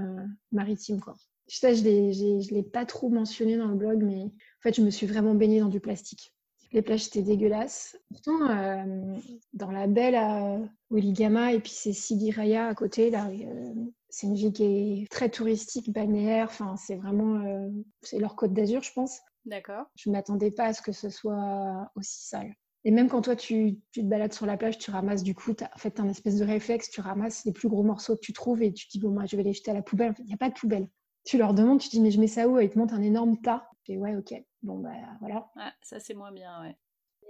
maritime. 0.53 1.01
Quoi. 1.01 1.15
Ça, 1.47 1.73
je 1.73 1.83
ne 1.83 2.55
l'ai 2.55 2.63
pas 2.63 2.85
trop 2.85 3.09
mentionné 3.09 3.57
dans 3.57 3.69
le 3.69 3.77
blog, 3.77 4.03
mais 4.03 4.25
en 4.25 4.63
fait, 4.63 4.75
je 4.75 4.83
me 4.83 4.91
suis 4.91 5.07
vraiment 5.07 5.35
baignée 5.35 5.61
dans 5.61 5.69
du 5.69 5.81
plastique. 5.81 6.36
Les 6.73 6.83
plages 6.83 7.07
étaient 7.07 7.23
dégueulasses. 7.23 7.97
Pourtant, 8.11 8.51
euh, 8.51 9.17
dans 9.53 9.71
la 9.71 9.87
belle 9.87 10.15
à 10.15 10.59
Willigama 10.91 11.53
et 11.53 11.61
puis 11.61 11.73
c'est 11.73 11.93
Sidi 11.93 12.31
Raya 12.31 12.67
à 12.67 12.75
côté, 12.75 13.11
là, 13.11 13.29
euh, 13.29 13.75
c'est 14.09 14.27
une 14.27 14.35
ville 14.35 14.53
qui 14.53 14.65
est 14.65 15.11
très 15.11 15.29
touristique, 15.29 15.93
balnéaire. 15.93 16.47
Enfin, 16.49 16.77
c'est 16.77 16.97
vraiment, 16.97 17.45
euh, 17.45 17.69
c'est 18.03 18.19
leur 18.19 18.37
côte 18.37 18.53
d'Azur, 18.53 18.83
je 18.83 18.93
pense. 18.93 19.21
D'accord. 19.45 19.85
Je 19.95 20.11
m'attendais 20.11 20.51
pas 20.51 20.65
à 20.65 20.73
ce 20.73 20.83
que 20.83 20.93
ce 20.93 21.09
soit 21.09 21.91
aussi 21.95 22.27
sale. 22.27 22.53
Et 22.85 22.91
même 22.93 23.09
quand 23.09 23.23
toi, 23.23 23.35
tu, 23.35 23.81
tu, 23.91 24.03
te 24.03 24.07
balades 24.07 24.33
sur 24.33 24.47
la 24.47 24.57
plage, 24.57 24.79
tu 24.79 24.93
ramasses 24.93 25.25
du 25.25 25.35
coup, 25.35 25.53
as, 25.61 25.71
en 25.75 25.79
fait, 25.79 25.99
un 25.99 26.09
espèce 26.09 26.37
de 26.37 26.45
réflexe, 26.45 26.89
tu 26.89 27.01
ramasses 27.01 27.45
les 27.45 27.53
plus 27.53 27.69
gros 27.69 27.83
morceaux 27.83 28.15
que 28.15 28.21
tu 28.21 28.33
trouves 28.33 28.63
et 28.63 28.73
tu 28.73 28.87
te 28.87 28.93
dis, 28.93 29.01
bon, 29.01 29.11
moi, 29.11 29.25
je 29.27 29.37
vais 29.37 29.43
les 29.43 29.53
jeter 29.53 29.73
à 29.73 29.75
la 29.75 29.83
poubelle. 29.83 30.15
Il 30.21 30.27
n'y 30.27 30.35
a 30.35 30.37
pas 30.37 30.51
de 30.51 30.55
poubelle. 30.55 30.89
Tu 31.25 31.37
leur 31.37 31.53
demandes, 31.53 31.81
tu 31.81 31.89
te 31.89 31.97
dis, 31.97 32.01
mais 32.01 32.13
je 32.13 32.21
mets 32.21 32.29
ça 32.29 32.49
où? 32.49 32.61
Et 32.61 32.65
ils 32.65 32.71
te 32.71 32.79
montrent 32.79 32.95
un 32.95 33.03
énorme 33.03 33.41
tas. 33.41 33.69
Et 33.89 33.99
ouais, 33.99 34.17
ok. 34.17 34.35
Bon, 34.63 34.79
bah 34.79 34.91
voilà. 35.21 35.49
ça, 35.83 36.01
c'est 36.01 36.15
moins 36.15 36.33
bien, 36.33 36.63
ouais. 36.63 36.77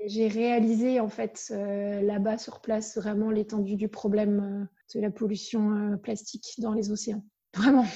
J'ai 0.04 0.28
réalisé 0.28 1.00
en 1.00 1.08
fait 1.08 1.48
euh, 1.50 2.02
là-bas 2.02 2.38
sur 2.38 2.60
place 2.60 2.96
vraiment 2.96 3.30
l'étendue 3.30 3.76
du 3.76 3.88
problème 3.88 4.40
euh, 4.40 4.94
de 4.94 5.00
la 5.00 5.10
pollution 5.10 5.72
euh, 5.72 5.96
plastique 5.96 6.54
dans 6.58 6.72
les 6.72 6.90
océans. 6.90 7.24
Vraiment. 7.54 7.86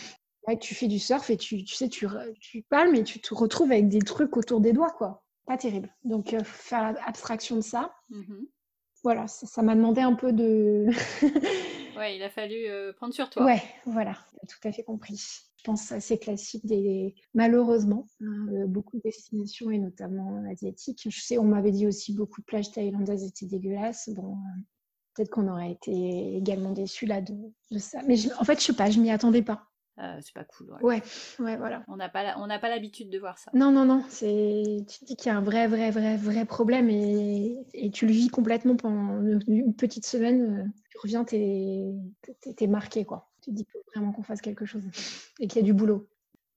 Ouais, 0.46 0.59
tu 0.59 0.75
fais 0.75 0.88
du 0.88 0.99
surf 0.99 1.29
et 1.29 1.37
tu, 1.37 1.64
tu 1.64 1.75
sais, 1.75 1.88
tu, 1.88 2.07
tu 2.40 2.62
palmes 2.62 2.94
et 2.94 3.05
tu 3.05 3.20
te 3.20 3.35
retrouves 3.35 3.70
avec 3.70 3.88
des 3.88 4.01
trucs 4.01 4.37
autour 4.38 4.61
des 4.61 4.73
doigts, 4.73 4.94
quoi. 4.96 5.23
Pas 5.46 5.59
terrible. 5.59 5.94
Donc, 6.05 6.35
faire 6.44 6.94
abstraction 7.07 7.57
de 7.57 7.61
ça. 7.62 7.94
Mmh 8.09 8.44
voilà, 9.03 9.27
ça 9.29 9.62
m'a 9.62 9.75
demandé 9.75 10.03
un 10.03 10.12
peu 10.12 10.31
de. 10.31 10.88
ouais, 11.96 12.16
il 12.16 12.23
a 12.23 12.29
fallu 12.29 12.66
prendre 12.96 13.14
sur 13.14 13.31
toi. 13.31 13.46
Ouais, 13.46 13.62
voilà, 13.87 14.14
tout 14.46 14.68
à 14.68 14.73
fait 14.73 14.83
compris 14.83 15.49
je 15.61 15.64
pense, 15.64 15.92
assez 15.92 16.18
classique 16.18 16.64
des 16.64 17.14
malheureusement 17.35 18.07
hein, 18.23 18.46
euh, 18.53 18.66
beaucoup 18.66 18.96
de 18.96 19.03
destinations 19.03 19.70
et 19.70 19.79
notamment 19.79 20.42
asiatiques. 20.51 21.07
Je 21.07 21.20
sais, 21.20 21.37
on 21.37 21.44
m'avait 21.44 21.70
dit 21.70 21.87
aussi 21.87 22.14
beaucoup 22.14 22.40
de 22.40 22.46
plages 22.46 22.73
thaïlandaises 22.73 23.25
étaient 23.25 23.44
dégueulasses. 23.44 24.09
Bon, 24.14 24.37
euh, 24.37 24.61
peut-être 25.14 25.29
qu'on 25.29 25.49
aurait 25.49 25.73
été 25.73 26.37
également 26.37 26.73
déçus 26.73 27.05
là 27.05 27.20
de, 27.20 27.35
ça. 27.79 28.01
Mais 28.07 28.16
en 28.38 28.44
fait, 28.44 28.59
je 28.59 28.64
sais 28.64 28.73
pas, 28.73 28.88
je 28.90 29.01
m'y 29.01 29.11
attendais 29.11 29.42
pas. 29.42 29.66
Euh, 29.99 30.18
c'est 30.23 30.33
pas 30.33 30.44
cool. 30.44 30.75
Ouais, 30.81 31.03
ouais, 31.40 31.59
voilà. 31.59 31.85
On 31.87 31.96
n'a 31.96 32.09
pas, 32.09 32.35
on 32.38 32.46
n'a 32.46 32.59
pas 32.59 32.70
l'habitude 32.70 33.11
de 33.11 33.18
voir 33.18 33.37
ça. 33.37 33.51
Non, 33.53 33.70
non, 33.70 33.85
non. 33.85 34.03
C'est, 34.09 34.87
tu 34.88 34.99
te 35.01 35.05
dis 35.05 35.16
qu'il 35.16 35.31
y 35.31 35.35
a 35.35 35.37
un 35.37 35.42
vrai, 35.42 35.66
vrai, 35.68 35.90
vrai, 35.90 36.16
vrai 36.16 36.46
problème 36.46 36.88
et, 36.88 37.66
et 37.75 37.90
tu 37.90 38.07
le 38.07 38.12
vis 38.12 38.29
complètement 38.29 38.77
pendant 38.77 39.20
une 39.46 39.75
petite 39.75 40.07
semaine. 40.07 40.73
Tu 40.88 40.99
reviens, 41.03 41.25
t'es, 41.25 41.92
t'es 42.57 42.66
marqué, 42.66 43.05
quoi. 43.05 43.29
Tu 43.42 43.50
te 43.50 43.57
dis 43.57 43.66
vraiment 43.94 44.12
qu'on 44.12 44.22
fasse 44.22 44.40
quelque 44.40 44.64
chose 44.66 44.85
et 45.40 45.46
qu'il 45.46 45.61
y 45.61 45.64
a 45.64 45.66
du 45.66 45.72
boulot. 45.72 46.09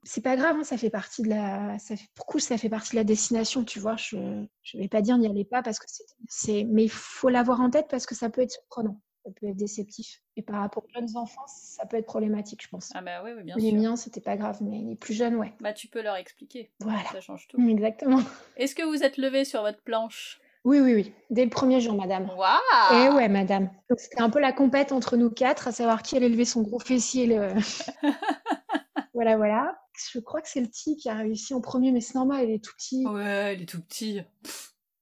C'est 0.06 0.22
pas 0.22 0.36
grave, 0.36 0.58
hein, 0.60 0.64
ça 0.64 0.78
fait 0.78 0.90
partie 0.90 1.22
de 1.22 1.30
la. 1.30 1.80
Ça 1.80 1.96
fait, 1.96 2.08
pour 2.14 2.26
coup, 2.26 2.40
ça 2.40 2.58
fait 2.58 2.70
partie 2.70 2.92
de 2.92 2.98
la 2.98 3.06
destination, 3.06 3.64
tu 3.64 3.80
vois. 3.80 3.96
Je 3.96 4.18
ne 4.18 4.48
vais 4.76 4.90
pas 4.90 5.02
dire 5.02 5.18
n'y 5.18 5.28
allez 5.28 5.46
pas 5.46 5.64
parce 5.64 5.80
que 5.80 5.86
c'est. 6.28 6.66
Mais 6.66 6.84
il 6.84 6.90
faut 6.90 7.30
l'avoir 7.30 7.62
en 7.62 7.70
tête 7.70 7.88
parce 7.90 8.06
que 8.06 8.14
ça 8.16 8.30
peut 8.30 8.42
être 8.42 8.52
surprenant, 8.52 9.00
ça 9.26 9.32
peut 9.32 9.48
être 9.48 9.56
déceptif. 9.56 10.22
Et 10.36 10.42
par 10.42 10.60
rapport 10.60 10.84
aux 10.84 10.90
jeunes 10.94 11.16
enfants, 11.16 11.46
ça 11.48 11.86
peut 11.86 11.96
être 11.96 12.06
problématique, 12.06 12.64
je 12.64 12.68
pense. 12.68 12.92
Ah 12.94 13.02
bah 13.02 13.24
oui, 13.24 13.32
bien 13.44 13.56
les 13.56 13.62
sûr. 13.62 13.72
Les 13.72 13.78
miens, 13.78 13.96
c'était 13.96 14.20
pas 14.20 14.36
grave, 14.36 14.58
mais 14.62 14.82
les 14.82 14.96
plus 14.96 15.14
jeunes, 15.14 15.36
ouais. 15.36 15.54
Bah 15.62 15.72
tu 15.72 15.88
peux 15.88 16.02
leur 16.02 16.18
expliquer. 16.18 16.70
Voilà. 16.82 17.04
Ça 17.14 17.22
change 17.22 17.48
tout. 17.48 17.62
Exactement. 17.70 18.20
Est-ce 18.58 18.76
que 18.76 18.84
vous 18.84 19.04
êtes 19.04 19.16
levé 19.16 19.46
sur 19.46 19.62
votre 19.62 19.82
planche? 19.82 20.42
Oui, 20.64 20.80
oui, 20.80 20.94
oui. 20.94 21.14
Dès 21.30 21.44
le 21.44 21.50
premier 21.50 21.82
jour, 21.82 21.96
madame. 21.96 22.30
Waouh 22.38 22.94
Et 22.94 23.10
ouais, 23.10 23.28
madame. 23.28 23.70
C'était 23.98 24.22
un 24.22 24.30
peu 24.30 24.40
la 24.40 24.54
compète 24.54 24.92
entre 24.92 25.18
nous 25.18 25.30
quatre, 25.30 25.68
à 25.68 25.72
savoir 25.72 26.02
qui 26.02 26.16
allait 26.16 26.30
lever 26.30 26.46
son 26.46 26.62
gros 26.62 26.80
fessier. 26.80 27.26
Le... 27.28 27.50
voilà, 29.14 29.36
voilà. 29.36 29.78
Je 30.12 30.20
crois 30.20 30.42
que 30.42 30.50
c'est 30.50 30.62
le 30.62 30.68
petit 30.68 30.96
qui 30.96 31.10
a 31.10 31.16
réussi 31.16 31.54
en 31.54 31.62
premier, 31.62 31.92
mais 31.92 32.02
c'est 32.02 32.16
normal, 32.16 32.46
il 32.50 32.56
est 32.56 32.64
tout 32.64 32.74
petit. 32.78 33.06
Ouais, 33.06 33.56
il 33.56 33.64
est 33.64 33.66
tout 33.66 33.82
petit. 33.82 34.22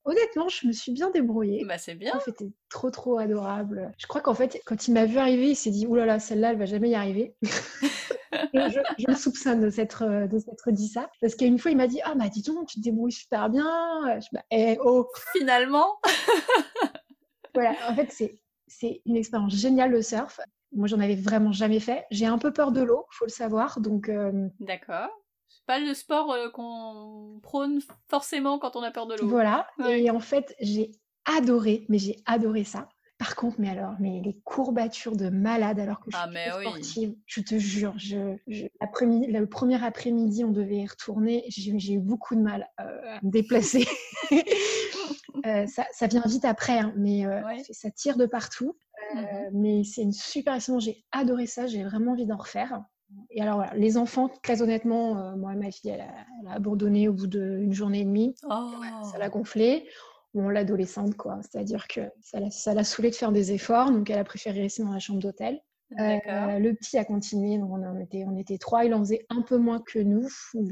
Honnêtement, 0.03 0.49
je 0.49 0.67
me 0.67 0.71
suis 0.71 0.91
bien 0.91 1.11
débrouillée. 1.11 1.63
Bah, 1.65 1.77
c'est 1.77 1.95
bien. 1.95 2.19
C'était 2.25 2.49
trop, 2.69 2.89
trop 2.89 3.17
adorable. 3.17 3.91
Je 3.97 4.07
crois 4.07 4.21
qu'en 4.21 4.33
fait, 4.33 4.59
quand 4.65 4.87
il 4.87 4.93
m'a 4.93 5.05
vu 5.05 5.17
arriver, 5.17 5.49
il 5.49 5.55
s'est 5.55 5.69
dit 5.69 5.85
Oulala, 5.85 6.07
là 6.07 6.13
là, 6.13 6.19
celle-là, 6.19 6.51
elle 6.51 6.57
va 6.57 6.65
jamais 6.65 6.89
y 6.89 6.95
arriver. 6.95 7.35
je, 7.41 8.81
je, 8.97 9.07
le 9.07 9.15
soupçonne 9.15 9.61
de 9.61 9.69
s'être, 9.69 10.27
de 10.27 10.39
s'être 10.39 10.71
dit 10.71 10.87
ça. 10.87 11.09
Parce 11.21 11.35
qu'une 11.35 11.59
fois, 11.59 11.71
il 11.71 11.77
m'a 11.77 11.87
dit 11.87 12.01
Ah, 12.03 12.15
bah 12.15 12.29
dis 12.29 12.41
donc, 12.41 12.67
tu 12.67 12.79
te 12.79 12.83
débrouilles 12.83 13.11
super 13.11 13.49
bien. 13.49 14.19
Je, 14.19 14.27
bah, 14.31 14.43
eh, 14.49 14.77
oh 14.83 15.07
Finalement 15.37 15.99
Voilà, 17.53 17.75
en 17.89 17.95
fait, 17.95 18.11
c'est, 18.11 18.41
c'est 18.67 19.01
une 19.05 19.17
expérience 19.17 19.55
géniale 19.55 19.91
le 19.91 20.01
surf. 20.01 20.39
Moi, 20.73 20.87
j'en 20.87 20.99
avais 20.99 21.15
vraiment 21.15 21.51
jamais 21.51 21.79
fait. 21.79 22.05
J'ai 22.11 22.25
un 22.25 22.37
peu 22.37 22.53
peur 22.53 22.71
de 22.71 22.81
l'eau, 22.81 23.05
faut 23.11 23.25
le 23.25 23.31
savoir. 23.31 23.79
Donc, 23.81 24.09
euh, 24.09 24.47
D'accord 24.59 25.09
pas 25.71 25.79
le 25.79 25.93
sport 25.93 26.33
euh, 26.33 26.49
qu'on 26.49 27.39
prône 27.41 27.79
forcément 28.09 28.59
quand 28.59 28.75
on 28.75 28.83
a 28.83 28.91
peur 28.91 29.07
de 29.07 29.15
l'eau. 29.15 29.25
Voilà. 29.25 29.67
Et 29.87 30.11
en 30.11 30.19
fait, 30.19 30.53
j'ai 30.59 30.91
adoré, 31.23 31.85
mais 31.87 31.97
j'ai 31.97 32.17
adoré 32.25 32.65
ça. 32.65 32.89
Par 33.17 33.37
contre, 33.37 33.55
mais 33.59 33.69
alors, 33.69 33.93
mais 34.01 34.19
les 34.21 34.37
courbatures 34.43 35.15
de 35.15 35.29
malade 35.29 35.79
alors 35.79 36.01
que 36.01 36.11
je 36.11 36.17
ah, 36.19 36.27
suis 36.29 36.61
sportive, 36.61 37.15
je 37.25 37.39
te 37.39 37.57
jure, 37.57 37.93
je, 37.95 38.35
le 38.47 39.45
premier 39.45 39.81
après-midi, 39.81 40.43
on 40.43 40.51
devait 40.51 40.77
y 40.77 40.87
retourner, 40.87 41.45
j'ai 41.47 41.93
eu 41.93 41.99
beaucoup 41.99 42.35
de 42.35 42.41
mal 42.41 42.67
euh, 42.81 43.17
à 43.17 43.19
me 43.23 43.31
déplacer. 43.31 43.87
Euh, 45.47 45.65
ça, 45.65 45.87
ça, 45.91 46.05
vient 46.05 46.21
vite 46.27 46.45
après, 46.45 46.77
hein, 46.77 46.93
mais 46.95 47.23
ça 47.71 47.89
tire 47.89 48.15
de 48.15 48.27
partout. 48.27 48.77
Mmh 49.15 49.21
mais 49.53 49.83
c'est 49.83 50.03
une 50.03 50.13
super 50.13 50.53
expérience, 50.53 50.83
j'ai 50.83 51.03
adoré 51.11 51.47
ça, 51.47 51.65
j'ai 51.65 51.83
vraiment 51.83 52.11
envie 52.11 52.27
d'en 52.27 52.37
refaire. 52.37 52.83
Et 53.29 53.41
alors 53.41 53.55
voilà, 53.55 53.73
les 53.75 53.97
enfants, 53.97 54.29
très 54.43 54.61
honnêtement, 54.61 55.17
euh, 55.17 55.35
moi 55.35 55.53
ma 55.53 55.71
fille, 55.71 55.91
elle 55.91 56.01
a, 56.01 56.53
abandonné 56.53 57.07
au 57.07 57.13
bout 57.13 57.27
d'une 57.27 57.73
journée 57.73 58.01
et 58.01 58.05
demie. 58.05 58.35
Oh. 58.49 58.71
ça 59.11 59.17
l'a 59.17 59.29
gonflé. 59.29 59.87
Bon, 60.33 60.47
l'adolescente, 60.47 61.15
quoi. 61.17 61.39
C'est-à-dire 61.41 61.87
que 61.87 62.01
ça 62.21 62.73
l'a 62.73 62.83
saoulé 62.83 63.09
de 63.09 63.15
faire 63.15 63.31
des 63.31 63.51
efforts, 63.51 63.91
donc 63.91 64.09
elle 64.09 64.19
a 64.19 64.23
préféré 64.23 64.61
rester 64.61 64.83
dans 64.83 64.93
la 64.93 64.99
chambre 64.99 65.19
d'hôtel. 65.19 65.61
Euh, 65.99 66.59
le 66.59 66.73
petit 66.73 66.97
a 66.97 67.03
continué, 67.03 67.57
donc 67.57 67.69
on, 67.71 67.99
était, 67.99 68.23
on 68.25 68.37
était 68.37 68.57
trois, 68.57 68.85
il 68.85 68.93
en 68.93 68.99
faisait 68.99 69.25
un 69.29 69.41
peu 69.41 69.57
moins 69.57 69.81
que 69.81 69.99
nous, 69.99 70.21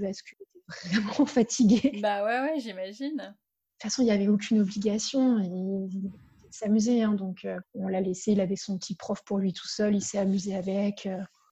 parce 0.01 0.21
qu'il 0.21 0.37
était 0.39 0.97
vraiment 0.97 1.25
fatigué. 1.25 1.99
Bah 2.01 2.23
ouais, 2.23 2.39
ouais, 2.39 2.59
j'imagine. 2.59 3.17
De 3.17 3.23
toute 3.23 3.83
façon, 3.83 4.01
il 4.01 4.05
n'y 4.05 4.11
avait 4.11 4.29
aucune 4.29 4.61
obligation. 4.61 5.39
Il, 5.39 6.11
s'amusait, 6.51 7.01
hein, 7.01 7.13
donc 7.13 7.45
euh, 7.45 7.59
on 7.75 7.87
l'a 7.87 8.01
laissé, 8.01 8.31
il 8.31 8.41
avait 8.41 8.55
son 8.55 8.77
petit 8.77 8.95
prof 8.95 9.21
pour 9.23 9.37
lui 9.37 9.53
tout 9.53 9.67
seul, 9.67 9.93
il 9.93 10.01
s'est 10.01 10.17
amusé 10.17 10.55
avec. 10.55 11.07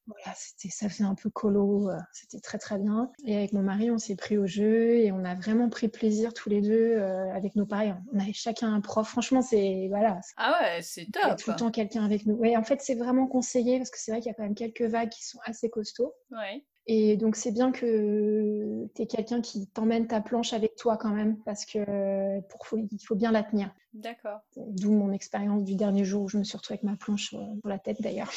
Voilà, 0.08 0.34
c'était, 0.36 0.70
ça 0.70 0.88
faisait 0.88 1.04
un 1.04 1.16
peu 1.16 1.30
colo, 1.30 1.90
euh, 1.90 1.98
c'était 2.14 2.40
très 2.40 2.58
très 2.58 2.78
bien. 2.78 3.12
Et 3.26 3.36
avec 3.36 3.54
mon 3.54 3.62
mari, 3.62 3.92
on 3.92 3.98
s'est 3.98 4.16
pris 4.16 4.38
au 4.38 4.48
jeu 4.48 4.96
et 4.96 5.12
on 5.12 5.26
a 5.26 5.36
vraiment 5.36 5.70
pris 5.70 5.90
plaisir 5.90 6.34
tous 6.34 6.50
les 6.50 6.62
deux 6.62 6.96
euh, 6.96 7.34
avec 7.34 7.56
nos 7.56 7.66
pareils. 7.66 7.94
On 8.14 8.20
avait 8.20 8.34
chacun 8.34 8.74
un 8.74 8.82
prof. 8.82 9.08
Franchement, 9.08 9.42
c'est 9.42 9.88
voilà. 9.90 10.20
Ah 10.38 10.60
ouais, 10.62 10.82
c'est 10.82 11.06
top. 11.12 11.24
Il 11.24 11.28
y 11.28 11.32
a 11.32 11.36
tout 11.36 11.50
le 11.52 11.56
temps 11.58 11.72
quelqu'un 11.72 12.06
avec 12.06 12.26
nous. 12.26 12.36
Ouais, 12.36 12.56
en 12.56 12.64
fait, 12.64 12.82
c'est 12.82 12.96
vraiment 12.96 13.28
conseillé 13.28 13.78
parce 13.78 13.92
que 13.92 14.00
c'est 14.00 14.12
vrai 14.12 14.22
qu'il 14.22 14.30
y 14.30 14.32
a 14.32 14.36
quand 14.36 14.44
même 14.44 14.56
quelques 14.56 14.84
vagues 14.84 15.10
qui 15.10 15.26
sont 15.26 15.40
assez 15.44 15.70
costauds. 15.70 16.14
Ouais. 16.32 16.64
Et 16.90 17.18
donc, 17.18 17.36
c'est 17.36 17.52
bien 17.52 17.74
que 17.74 18.88
tu 18.96 19.02
aies 19.02 19.08
quelqu'un 19.08 19.42
qui 19.42 19.68
t'emmène 19.68 20.08
ta 20.08 20.22
planche 20.22 20.54
avec 20.54 20.78
toi 20.78 20.96
quand 20.96 21.10
même, 21.10 21.38
parce 21.44 21.66
que 21.66 22.40
pour, 22.48 22.66
il 22.78 23.06
faut 23.06 23.16
bien 23.16 23.34
la 23.34 23.44
tenir. 23.44 23.72
D'accord. 23.92 24.40
D'où 24.56 24.94
mon 24.94 25.12
expérience 25.12 25.66
du 25.66 25.76
dernier 25.76 26.06
jour 26.06 26.24
où 26.24 26.30
je 26.30 26.38
me 26.38 26.44
suis 26.46 26.56
retrouvée 26.56 26.80
avec 26.80 26.90
ma 26.90 26.96
planche 26.96 27.30
sur 27.30 27.46
la 27.66 27.78
tête 27.78 28.02
d'ailleurs. 28.02 28.32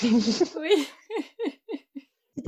oui. 0.60 0.88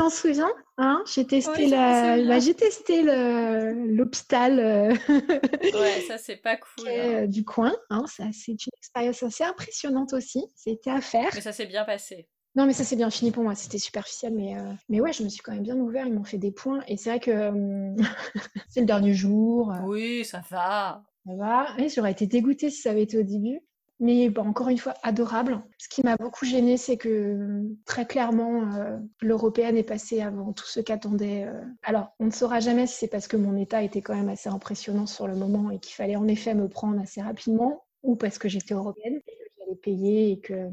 T'en 0.03 0.11
souviens 0.11 0.51
hein 0.79 1.05
J'ai 1.07 1.25
testé, 1.25 1.69
la... 1.69 2.21
bah, 2.27 2.41
j'ai 2.41 2.55
testé 2.55 3.05
l'hôpital. 3.05 4.59
Euh, 4.59 4.89
ouais, 5.09 6.01
ça 6.09 6.19
c'est 6.19 6.39
pas 6.39 6.57
cool. 6.57 6.67
Hein. 6.89 7.23
Euh, 7.23 7.27
du 7.29 7.45
coin. 7.45 7.73
Hein, 7.89 8.05
ça, 8.09 8.25
c'est 8.33 8.51
une 8.51 8.73
expérience 8.79 9.23
assez 9.23 9.45
impressionnante 9.45 10.13
aussi. 10.13 10.45
C'était 10.57 10.91
à 10.91 11.01
faire. 11.01 11.31
Mais 11.35 11.41
ça 11.41 11.53
s'est 11.53 11.67
bien 11.67 11.85
passé. 11.85 12.27
Non, 12.57 12.67
mais 12.67 12.73
ça 12.73 12.83
s'est 12.83 12.97
bien 12.97 13.11
fini 13.11 13.31
pour 13.31 13.45
moi. 13.45 13.55
C'était 13.55 13.79
superficiel, 13.79 14.35
mais 14.35 14.59
euh, 14.59 14.73
mais 14.89 15.01
ouais, 15.01 15.13
je 15.13 15.23
me 15.23 15.29
suis 15.29 15.41
quand 15.41 15.53
même 15.53 15.63
bien 15.63 15.77
ouvert. 15.77 16.05
Ils 16.05 16.15
m'ont 16.15 16.25
fait 16.25 16.39
des 16.39 16.51
points, 16.51 16.81
et 16.89 16.97
c'est 16.97 17.11
vrai 17.11 17.21
que 17.21 17.53
c'est 18.71 18.81
le 18.81 18.87
dernier 18.87 19.15
jour. 19.15 19.73
Oui, 19.85 20.25
ça 20.25 20.43
va. 20.51 21.05
Ça 21.25 21.37
va. 21.37 21.67
j'aurais 21.95 22.11
été 22.11 22.27
dégoûtée 22.27 22.71
si 22.71 22.81
ça 22.81 22.91
avait 22.91 23.03
été 23.03 23.19
au 23.19 23.23
début. 23.23 23.61
Mais 24.01 24.31
bon, 24.31 24.43
encore 24.43 24.69
une 24.69 24.79
fois, 24.79 24.95
adorable. 25.03 25.63
Ce 25.79 25.89
qui 25.89 26.03
m'a 26.03 26.17
beaucoup 26.17 26.45
gênée, 26.45 26.77
c'est 26.77 26.97
que 26.97 27.63
très 27.85 28.05
clairement, 28.05 28.73
euh, 28.75 28.99
l'européenne 29.21 29.77
est 29.77 29.85
passée 29.85 30.21
avant 30.21 30.53
tout 30.53 30.67
ce 30.67 30.81
qu'attendait. 30.81 31.45
Euh. 31.45 31.63
Alors, 31.85 32.09
on 32.19 32.27
ne 32.27 32.31
saura 32.33 32.59
jamais 32.59 32.89
si 32.89 32.97
c'est 32.97 33.09
parce 33.09 33.29
que 33.29 33.37
mon 33.37 33.57
état 33.57 33.83
était 33.83 34.03
quand 34.03 34.17
même 34.17 34.29
assez 34.29 34.49
impressionnant 34.49 35.07
sur 35.07 35.29
le 35.29 35.37
moment 35.37 35.71
et 35.71 35.79
qu'il 35.79 35.95
fallait 35.95 36.17
en 36.17 36.27
effet 36.27 36.55
me 36.55 36.69
prendre 36.69 37.01
assez 37.01 37.23
rapidement, 37.23 37.85
ou 38.03 38.17
parce 38.17 38.39
que 38.39 38.49
j'étais 38.49 38.75
européenne 38.75 39.21
que 39.21 39.33
j'allais 39.61 39.77
payer 39.77 40.33
et 40.33 40.41
que 40.41 40.69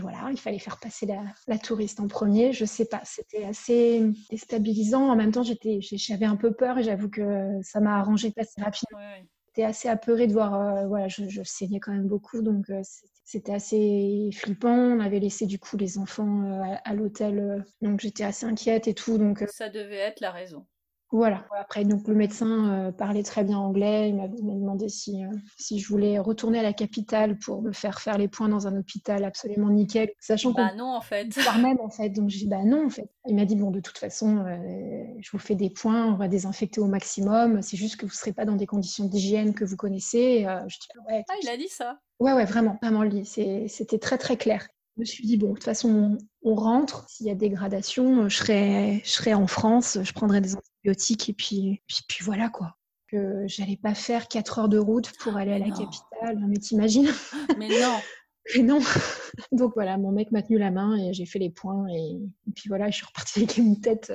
voilà, 0.00 0.28
il 0.32 0.38
fallait 0.38 0.58
faire 0.58 0.80
passer 0.80 1.06
la, 1.06 1.58
touriste 1.58 2.00
en 2.00 2.08
premier. 2.08 2.52
Je 2.52 2.64
sais 2.64 2.86
pas, 2.86 3.02
c'était 3.04 3.44
assez 3.44 4.02
déstabilisant. 4.28 5.08
En 5.08 5.14
même 5.14 5.30
temps, 5.30 5.44
j'avais 5.44 6.26
un 6.26 6.36
peu 6.36 6.52
peur 6.52 6.78
et 6.78 6.82
j'avoue 6.82 7.10
que 7.10 7.60
ça 7.62 7.78
m'a 7.78 7.98
arrangé 7.98 8.30
de 8.30 8.34
passer 8.34 8.60
rapidement 8.60 8.98
j'étais 9.52 9.66
assez 9.66 9.88
apeurée 9.88 10.26
de 10.26 10.32
voir, 10.32 10.54
euh, 10.54 10.86
voilà, 10.86 11.08
je, 11.08 11.42
saignais 11.44 11.78
quand 11.78 11.92
même 11.92 12.08
beaucoup, 12.08 12.40
donc 12.40 12.70
euh, 12.70 12.80
c'était 13.24 13.52
assez 13.52 14.30
flippant. 14.32 14.74
On 14.74 15.00
avait 15.00 15.18
laissé 15.18 15.46
du 15.46 15.58
coup 15.58 15.76
les 15.76 15.98
enfants 15.98 16.44
euh, 16.44 16.62
à, 16.62 16.90
à 16.90 16.94
l'hôtel, 16.94 17.64
donc 17.82 18.00
j'étais 18.00 18.24
assez 18.24 18.46
inquiète 18.46 18.88
et 18.88 18.94
tout. 18.94 19.18
Donc 19.18 19.44
ça 19.48 19.68
devait 19.68 19.96
être 19.96 20.20
la 20.20 20.30
raison. 20.30 20.66
Voilà. 21.12 21.44
Après, 21.60 21.84
donc 21.84 22.08
le 22.08 22.14
médecin 22.14 22.72
euh, 22.72 22.90
parlait 22.90 23.22
très 23.22 23.44
bien 23.44 23.58
anglais. 23.58 24.08
Il 24.08 24.16
m'a 24.16 24.28
demandé 24.28 24.88
si, 24.88 25.22
euh, 25.22 25.28
si 25.58 25.78
je 25.78 25.86
voulais 25.86 26.18
retourner 26.18 26.58
à 26.58 26.62
la 26.62 26.72
capitale 26.72 27.38
pour 27.38 27.60
me 27.60 27.70
faire 27.72 28.00
faire 28.00 28.16
les 28.16 28.28
points 28.28 28.48
dans 28.48 28.66
un 28.66 28.78
hôpital 28.78 29.22
absolument 29.22 29.68
nickel, 29.68 30.10
sachant 30.20 30.52
bah 30.52 30.72
non 30.74 30.96
en 30.96 31.02
fait. 31.02 31.28
Par 31.44 31.58
même 31.58 31.78
en 31.80 31.90
fait. 31.90 32.08
Donc 32.08 32.30
j'ai 32.30 32.38
dit 32.38 32.46
bah 32.46 32.64
non 32.64 32.86
en 32.86 32.88
fait. 32.88 33.10
Il 33.28 33.36
m'a 33.36 33.44
dit 33.44 33.56
bon 33.56 33.70
de 33.70 33.80
toute 33.80 33.98
façon, 33.98 34.38
euh, 34.38 35.04
je 35.20 35.30
vous 35.30 35.38
fais 35.38 35.54
des 35.54 35.68
points, 35.68 36.06
on 36.06 36.16
va 36.16 36.28
désinfecter 36.28 36.80
au 36.80 36.86
maximum. 36.86 37.60
C'est 37.60 37.76
juste 37.76 37.96
que 37.96 38.06
vous 38.06 38.12
serez 38.12 38.32
pas 38.32 38.46
dans 38.46 38.56
des 38.56 38.66
conditions 38.66 39.04
d'hygiène 39.04 39.52
que 39.52 39.66
vous 39.66 39.76
connaissez. 39.76 40.46
je 40.66 40.78
dis, 40.78 40.88
ouais, 41.08 41.24
ah 41.28 41.34
il 41.42 41.48
a 41.50 41.58
dit 41.58 41.68
ça. 41.68 41.98
Ouais 42.20 42.32
ouais 42.32 42.46
vraiment 42.46 42.78
vraiment 42.82 43.04
c'était 43.26 43.98
très 43.98 44.16
très 44.16 44.38
clair. 44.38 44.66
Je 44.96 45.00
me 45.00 45.04
suis 45.06 45.24
dit, 45.26 45.38
bon, 45.38 45.48
de 45.48 45.54
toute 45.54 45.64
façon, 45.64 46.18
on, 46.42 46.54
rentre. 46.54 47.08
S'il 47.08 47.26
y 47.26 47.30
a 47.30 47.34
dégradation, 47.34 48.28
je 48.28 48.36
serai, 48.36 49.00
je 49.04 49.10
serai 49.10 49.32
en 49.32 49.46
France, 49.46 49.96
je 50.02 50.12
prendrai 50.12 50.42
des 50.42 50.54
antibiotiques 50.82 51.28
et 51.28 51.32
puis, 51.32 51.82
puis, 51.86 52.00
puis 52.08 52.24
voilà 52.24 52.48
quoi. 52.48 52.76
Que 53.08 53.44
j'allais 53.46 53.76
pas 53.76 53.94
faire 53.94 54.26
4 54.26 54.58
heures 54.58 54.68
de 54.68 54.78
route 54.78 55.12
pour 55.18 55.36
aller 55.36 55.52
à 55.52 55.58
la 55.58 55.68
capitale. 55.68 56.38
Mais 56.48 56.56
t'imagines? 56.56 57.10
Mais 57.58 57.68
non 57.68 57.98
mais 58.56 58.62
non. 58.62 58.80
Donc 59.52 59.72
voilà, 59.74 59.96
mon 59.98 60.12
mec 60.12 60.30
m'a 60.30 60.42
tenu 60.42 60.58
la 60.58 60.70
main 60.70 60.96
et 60.96 61.12
j'ai 61.12 61.26
fait 61.26 61.38
les 61.38 61.50
points 61.50 61.86
et... 61.88 62.18
puis 62.54 62.68
voilà, 62.68 62.90
je 62.90 62.96
suis 62.96 63.06
repartie 63.06 63.40
avec 63.40 63.56
une 63.56 63.80
tête. 63.80 64.12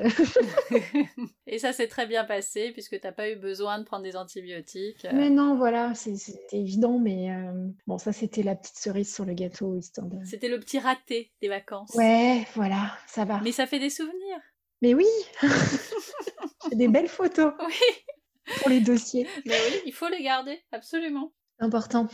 et 1.47 1.59
ça 1.59 1.73
s'est 1.73 1.87
très 1.87 2.07
bien 2.07 2.25
passé 2.25 2.71
puisque 2.71 2.99
t'as 2.99 3.11
pas 3.11 3.29
eu 3.29 3.35
besoin 3.35 3.79
de 3.79 3.83
prendre 3.83 4.03
des 4.03 4.15
antibiotiques. 4.15 5.07
Mais 5.13 5.29
non, 5.29 5.55
voilà, 5.55 5.93
c'était 5.95 6.57
évident, 6.57 6.99
mais 6.99 7.31
euh, 7.31 7.67
bon, 7.87 7.97
ça 7.97 8.11
c'était 8.11 8.43
la 8.43 8.55
petite 8.55 8.77
cerise 8.77 9.13
sur 9.13 9.25
le 9.25 9.33
gâteau 9.33 9.75
histoire 9.77 10.07
C'était 10.25 10.49
le 10.49 10.59
petit 10.59 10.79
raté 10.79 11.31
des 11.41 11.47
vacances. 11.47 11.95
Ouais, 11.95 12.45
voilà, 12.55 12.97
ça 13.07 13.25
va. 13.25 13.39
Mais 13.43 13.51
ça 13.51 13.65
fait 13.65 13.79
des 13.79 13.89
souvenirs. 13.89 14.41
Mais 14.81 14.93
oui, 14.93 15.07
des 16.75 16.87
belles 16.87 17.09
photos. 17.09 17.53
Oui. 18.49 18.59
Pour 18.61 18.69
les 18.69 18.79
dossiers. 18.79 19.27
Mais 19.45 19.57
oui, 19.69 19.81
il 19.85 19.91
faut 19.91 20.07
les 20.07 20.23
garder, 20.23 20.57
absolument. 20.71 21.33
Important. 21.59 22.07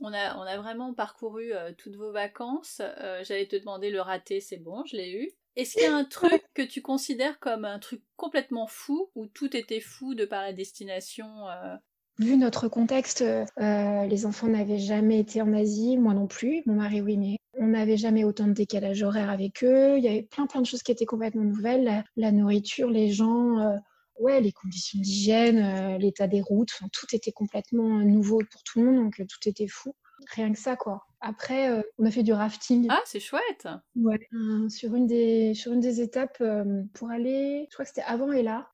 On 0.00 0.12
a, 0.12 0.36
on 0.36 0.42
a 0.42 0.58
vraiment 0.58 0.92
parcouru 0.92 1.54
euh, 1.54 1.72
toutes 1.78 1.96
vos 1.96 2.12
vacances. 2.12 2.82
Euh, 2.82 3.24
j'allais 3.24 3.46
te 3.46 3.56
demander 3.56 3.90
le 3.90 4.02
raté, 4.02 4.40
c'est 4.40 4.58
bon, 4.58 4.84
je 4.84 4.98
l'ai 4.98 5.12
eu. 5.12 5.30
Est-ce 5.56 5.74
qu'il 5.74 5.84
y 5.84 5.86
a 5.86 5.96
un 5.96 6.04
truc 6.04 6.44
que 6.52 6.60
tu 6.60 6.82
considères 6.82 7.38
comme 7.38 7.64
un 7.64 7.78
truc 7.78 8.02
complètement 8.16 8.66
fou, 8.66 9.10
où 9.14 9.26
tout 9.26 9.56
était 9.56 9.80
fou 9.80 10.14
de 10.14 10.26
par 10.26 10.42
la 10.42 10.52
destination 10.52 11.48
euh? 11.48 11.74
Vu 12.18 12.36
notre 12.36 12.68
contexte, 12.68 13.24
les 13.56 14.26
enfants 14.26 14.48
n'avaient 14.48 14.78
jamais 14.78 15.20
été 15.20 15.40
en 15.40 15.54
Asie, 15.54 15.96
moi 15.96 16.12
non 16.12 16.26
plus, 16.26 16.62
mon 16.66 16.74
mari 16.74 17.00
oui, 17.00 17.16
mais 17.16 17.38
on 17.58 17.68
n'avait 17.68 17.96
jamais 17.96 18.24
autant 18.24 18.46
de 18.46 18.52
décalage 18.52 19.02
horaire 19.02 19.30
avec 19.30 19.62
eux. 19.64 19.96
Il 19.98 20.04
y 20.04 20.08
avait 20.08 20.22
plein 20.22 20.46
plein 20.46 20.60
de 20.60 20.66
choses 20.66 20.82
qui 20.82 20.92
étaient 20.92 21.04
complètement 21.06 21.44
nouvelles. 21.44 22.04
La, 22.16 22.32
nourriture, 22.32 22.90
les 22.90 23.10
gens, 23.10 23.78
ouais, 24.18 24.40
les 24.40 24.52
conditions 24.52 25.00
d'hygiène, 25.00 25.58
euh, 25.58 25.98
l'état 25.98 26.26
des 26.26 26.40
routes, 26.40 26.72
tout 26.92 27.06
était 27.12 27.32
complètement 27.32 27.98
nouveau 27.98 28.42
pour 28.50 28.62
tout 28.62 28.80
le 28.80 28.86
monde, 28.86 29.04
donc 29.04 29.20
euh, 29.20 29.24
tout 29.24 29.48
était 29.48 29.68
fou. 29.68 29.94
Rien 30.34 30.52
que 30.52 30.58
ça, 30.58 30.76
quoi. 30.76 31.02
Après, 31.20 31.70
euh, 31.70 31.82
on 31.98 32.06
a 32.06 32.10
fait 32.10 32.22
du 32.22 32.32
rafting. 32.32 32.86
Ah, 32.88 33.00
c'est 33.04 33.20
chouette. 33.20 33.68
Ouais. 33.96 34.20
sur 34.68 34.94
une 34.94 35.06
des 35.06 35.54
sur 35.54 35.72
une 35.72 35.80
des 35.80 36.00
étapes 36.00 36.42
pour 36.94 37.10
aller, 37.10 37.66
je 37.68 37.74
crois 37.74 37.84
que 37.84 37.90
c'était 37.90 38.06
avant 38.06 38.32
et 38.32 38.42
là, 38.42 38.68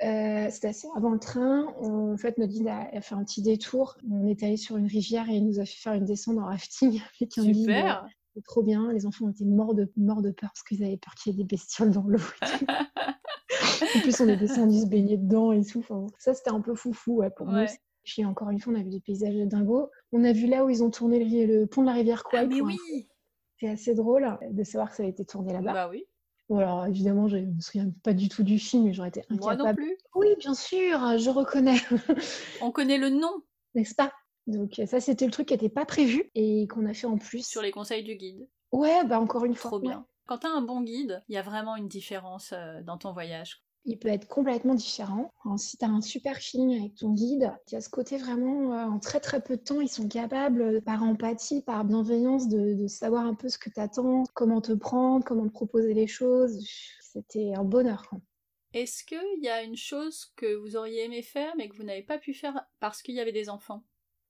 c'était 0.51 0.69
assez 0.69 0.87
avant 0.97 1.11
le 1.11 1.19
train. 1.19 1.67
en 1.81 2.17
fait, 2.17 2.39
notre 2.39 2.53
guide 2.53 2.69
a, 2.69 3.01
fait 3.01 3.15
un 3.15 3.25
petit 3.25 3.43
détour. 3.43 3.97
On 4.11 4.27
est 4.27 4.43
allé 4.43 4.57
sur 4.57 4.77
une 4.77 4.87
rivière 4.87 5.29
et 5.29 5.35
il 5.35 5.47
nous 5.47 5.61
a 5.61 5.65
fait 5.65 5.79
faire 5.79 5.95
une 5.95 6.05
descente 6.05 6.39
en 6.39 6.45
rafting 6.45 7.01
avec 7.21 7.39
un 7.39 7.43
Super. 7.43 8.05
Guide, 8.05 8.15
trop 8.45 8.63
bien. 8.63 8.93
Les 8.93 9.07
enfants 9.07 9.29
étaient 9.29 9.45
morts 9.45 9.75
de 9.75 9.91
morts 9.97 10.23
de 10.23 10.31
peur 10.31 10.51
parce 10.51 10.63
qu'ils 10.63 10.85
avaient 10.85 10.97
peur 10.97 11.15
qu'il 11.15 11.33
y 11.33 11.35
ait 11.35 11.39
des 11.39 11.45
bestioles 11.45 11.91
dans 11.91 12.05
l'eau. 12.05 12.21
en 13.97 14.01
plus, 14.01 14.21
on 14.21 14.29
est 14.29 14.37
descendu 14.37 14.81
se 14.81 14.87
baigner 14.87 15.17
dedans 15.17 15.53
et 15.53 15.65
tout. 15.65 15.85
ça, 16.19 16.35
c'était 16.35 16.51
un 16.51 16.61
peu 16.61 16.75
foufou 16.75 17.17
ouais, 17.17 17.31
pour 17.31 17.47
nous. 17.47 17.67
Puis 18.05 18.25
encore 18.25 18.51
une 18.51 18.59
fois, 18.59 18.73
on 18.73 18.77
a 18.77 18.83
vu 18.83 18.89
des 18.89 19.01
paysages 19.01 19.35
dingos. 19.47 19.91
On 20.13 20.25
a 20.25 20.33
vu 20.33 20.47
là 20.47 20.65
où 20.65 20.71
ils 20.71 20.83
ont 20.83 20.91
tourné 20.91 21.23
le, 21.47 21.67
pont 21.67 21.83
de 21.83 21.87
la 21.87 21.93
rivière 21.93 22.25
Kouai. 22.25 22.41
Ah, 22.41 22.47
mais 22.47 22.61
oui 22.61 22.79
C'est 23.59 23.69
assez 23.69 23.95
drôle 23.95 24.39
de 24.51 24.65
savoir 24.65 24.91
que 24.91 24.97
ça 24.97 25.03
a 25.03 25.07
été 25.07 25.25
tourné 25.25 25.53
là-bas. 25.53 25.73
Bah 25.73 25.89
oui. 25.91 26.05
Bon, 26.49 26.59
alors 26.59 26.87
évidemment, 26.87 27.29
je 27.29 27.37
ne 27.37 27.47
me 27.47 27.61
souviens 27.61 27.89
pas 28.03 28.13
du 28.13 28.29
tout 28.29 28.43
du 28.43 28.59
film, 28.59 28.85
mais 28.85 28.93
j'aurais 28.93 29.11
été 29.11 29.21
incapable. 29.29 29.63
Moi 29.63 29.71
non 29.71 29.75
plus. 29.75 29.97
Oui, 30.17 30.29
bien 30.39 30.55
sûr, 30.55 31.19
je 31.19 31.31
reconnais. 31.31 31.79
on 32.61 32.73
connaît 32.73 32.99
le 32.99 33.11
nom. 33.11 33.33
N'est-ce 33.75 33.95
pas? 33.95 34.13
Donc 34.47 34.81
ça, 34.87 35.01
c'était 35.01 35.27
le 35.27 35.31
truc 35.31 35.49
qui 35.49 35.55
n'était 35.55 35.69
pas 35.69 35.85
prévu 35.85 36.31
et 36.35 36.67
qu'on 36.67 36.87
a 36.87 36.95
fait 36.95 37.07
en 37.07 37.19
plus. 37.19 37.47
Sur 37.47 37.63
les 37.63 37.71
conseils 37.71 38.03
du 38.03 38.17
guide. 38.17 38.49
Ouais, 38.73 39.05
bah 39.05 39.21
encore 39.21 39.45
une 39.45 39.55
fois. 39.55 39.71
Trop 39.71 39.81
bien. 39.81 40.07
Quand 40.27 40.39
tu 40.39 40.47
as 40.47 40.51
un 40.51 40.63
bon 40.63 40.83
guide, 40.83 41.23
il 41.29 41.35
y 41.35 41.39
a 41.39 41.43
vraiment 41.43 41.77
une 41.77 41.89
différence 41.89 42.53
euh, 42.53 42.83
dans 42.83 42.99
ton 42.99 43.13
voyage 43.13 43.65
il 43.85 43.99
peut 43.99 44.09
être 44.09 44.29
complètement 44.29 44.75
différent. 44.75 45.33
si 45.57 45.77
tu 45.77 45.85
as 45.85 45.89
un 45.89 46.01
super 46.01 46.37
feeling 46.37 46.79
avec 46.79 46.95
ton 46.97 47.13
guide, 47.13 47.53
il 47.69 47.75
y 47.75 47.77
a 47.77 47.81
ce 47.81 47.89
côté 47.89 48.19
vraiment, 48.19 48.75
euh, 48.75 48.85
en 48.87 48.99
très 48.99 49.21
très 49.21 49.43
peu 49.43 49.57
de 49.57 49.63
temps, 49.63 49.81
ils 49.81 49.89
sont 49.89 50.09
capables, 50.09 50.83
par 50.83 51.03
empathie, 51.03 51.63
par 51.63 51.85
bienveillance, 51.85 52.49
de, 52.49 52.87
savoir 52.87 53.27
un 53.27 53.35
peu 53.35 53.49
ce 53.49 53.59
que 53.59 53.71
tu 53.71 53.81
attends, 53.81 54.25
comment 54.35 54.61
te 54.61 54.73
prendre, 54.73 55.25
comment 55.25 55.47
te 55.47 55.53
proposer 55.53 55.95
les 55.95 56.07
choses. 56.07 56.67
C'était 57.01 57.53
un 57.55 57.65
bonheur. 57.65 58.11
Est-ce 58.73 59.05
qu'il 59.05 59.43
y 59.43 59.49
a 59.49 59.63
une 59.63 59.77
chose 59.77 60.33
que 60.37 60.55
vous 60.55 60.77
auriez 60.77 61.05
aimé 61.05 61.23
faire 61.23 61.55
mais 61.57 61.69
que 61.69 61.77
vous 61.77 61.83
n'avez 61.83 62.03
pas 62.03 62.19
pu 62.19 62.35
faire 62.35 62.65
parce 62.79 63.03
qu'il 63.03 63.15
y 63.15 63.21
avait 63.21 63.33
des 63.33 63.49
enfants? 63.49 63.83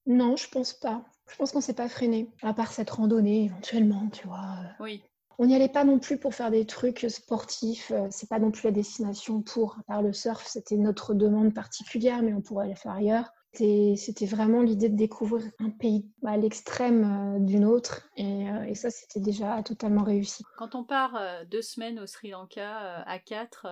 Non, 0.06 0.36
je 0.36 0.48
pense 0.48 0.72
pas. 0.72 1.04
Je 1.30 1.36
pense 1.36 1.52
qu'on 1.52 1.60
s'est 1.60 1.74
pas 1.74 1.88
freiné, 1.88 2.28
à 2.42 2.52
part 2.54 2.72
cette 2.72 2.90
randonnée 2.90 3.44
éventuellement, 3.44 4.08
tu 4.10 4.26
vois. 4.26 4.56
Oui. 4.80 5.02
On 5.42 5.46
n'y 5.46 5.54
allait 5.54 5.70
pas 5.70 5.84
non 5.84 5.98
plus 5.98 6.18
pour 6.18 6.34
faire 6.34 6.50
des 6.50 6.66
trucs 6.66 7.06
sportifs. 7.08 7.90
Euh, 7.92 8.08
c'est 8.10 8.28
pas 8.28 8.38
non 8.38 8.50
plus 8.50 8.64
la 8.64 8.72
destination 8.72 9.40
pour. 9.40 9.78
À 9.78 9.82
part 9.84 10.02
le 10.02 10.12
surf, 10.12 10.46
c'était 10.46 10.76
notre 10.76 11.14
demande 11.14 11.54
particulière, 11.54 12.22
mais 12.22 12.34
on 12.34 12.42
pourrait 12.42 12.66
aller 12.66 12.74
faire 12.74 12.92
ailleurs. 12.92 13.32
C'était 13.54 14.26
vraiment 14.26 14.60
l'idée 14.60 14.90
de 14.90 14.96
découvrir 14.96 15.50
un 15.58 15.70
pays 15.70 16.04
à 16.26 16.36
l'extrême 16.36 17.36
euh, 17.36 17.38
d'une 17.40 17.64
autre. 17.64 18.06
Euh, 18.18 18.64
et, 18.64 18.74
ça, 18.74 18.90
c'était 18.90 19.20
déjà 19.20 19.62
totalement 19.62 20.04
réussi. 20.04 20.44
Quand 20.58 20.74
on 20.74 20.84
part 20.84 21.18
deux 21.50 21.62
semaines 21.62 21.98
au 22.00 22.06
Sri 22.06 22.30
Lanka 22.30 23.02
à 23.06 23.18
quatre, 23.18 23.66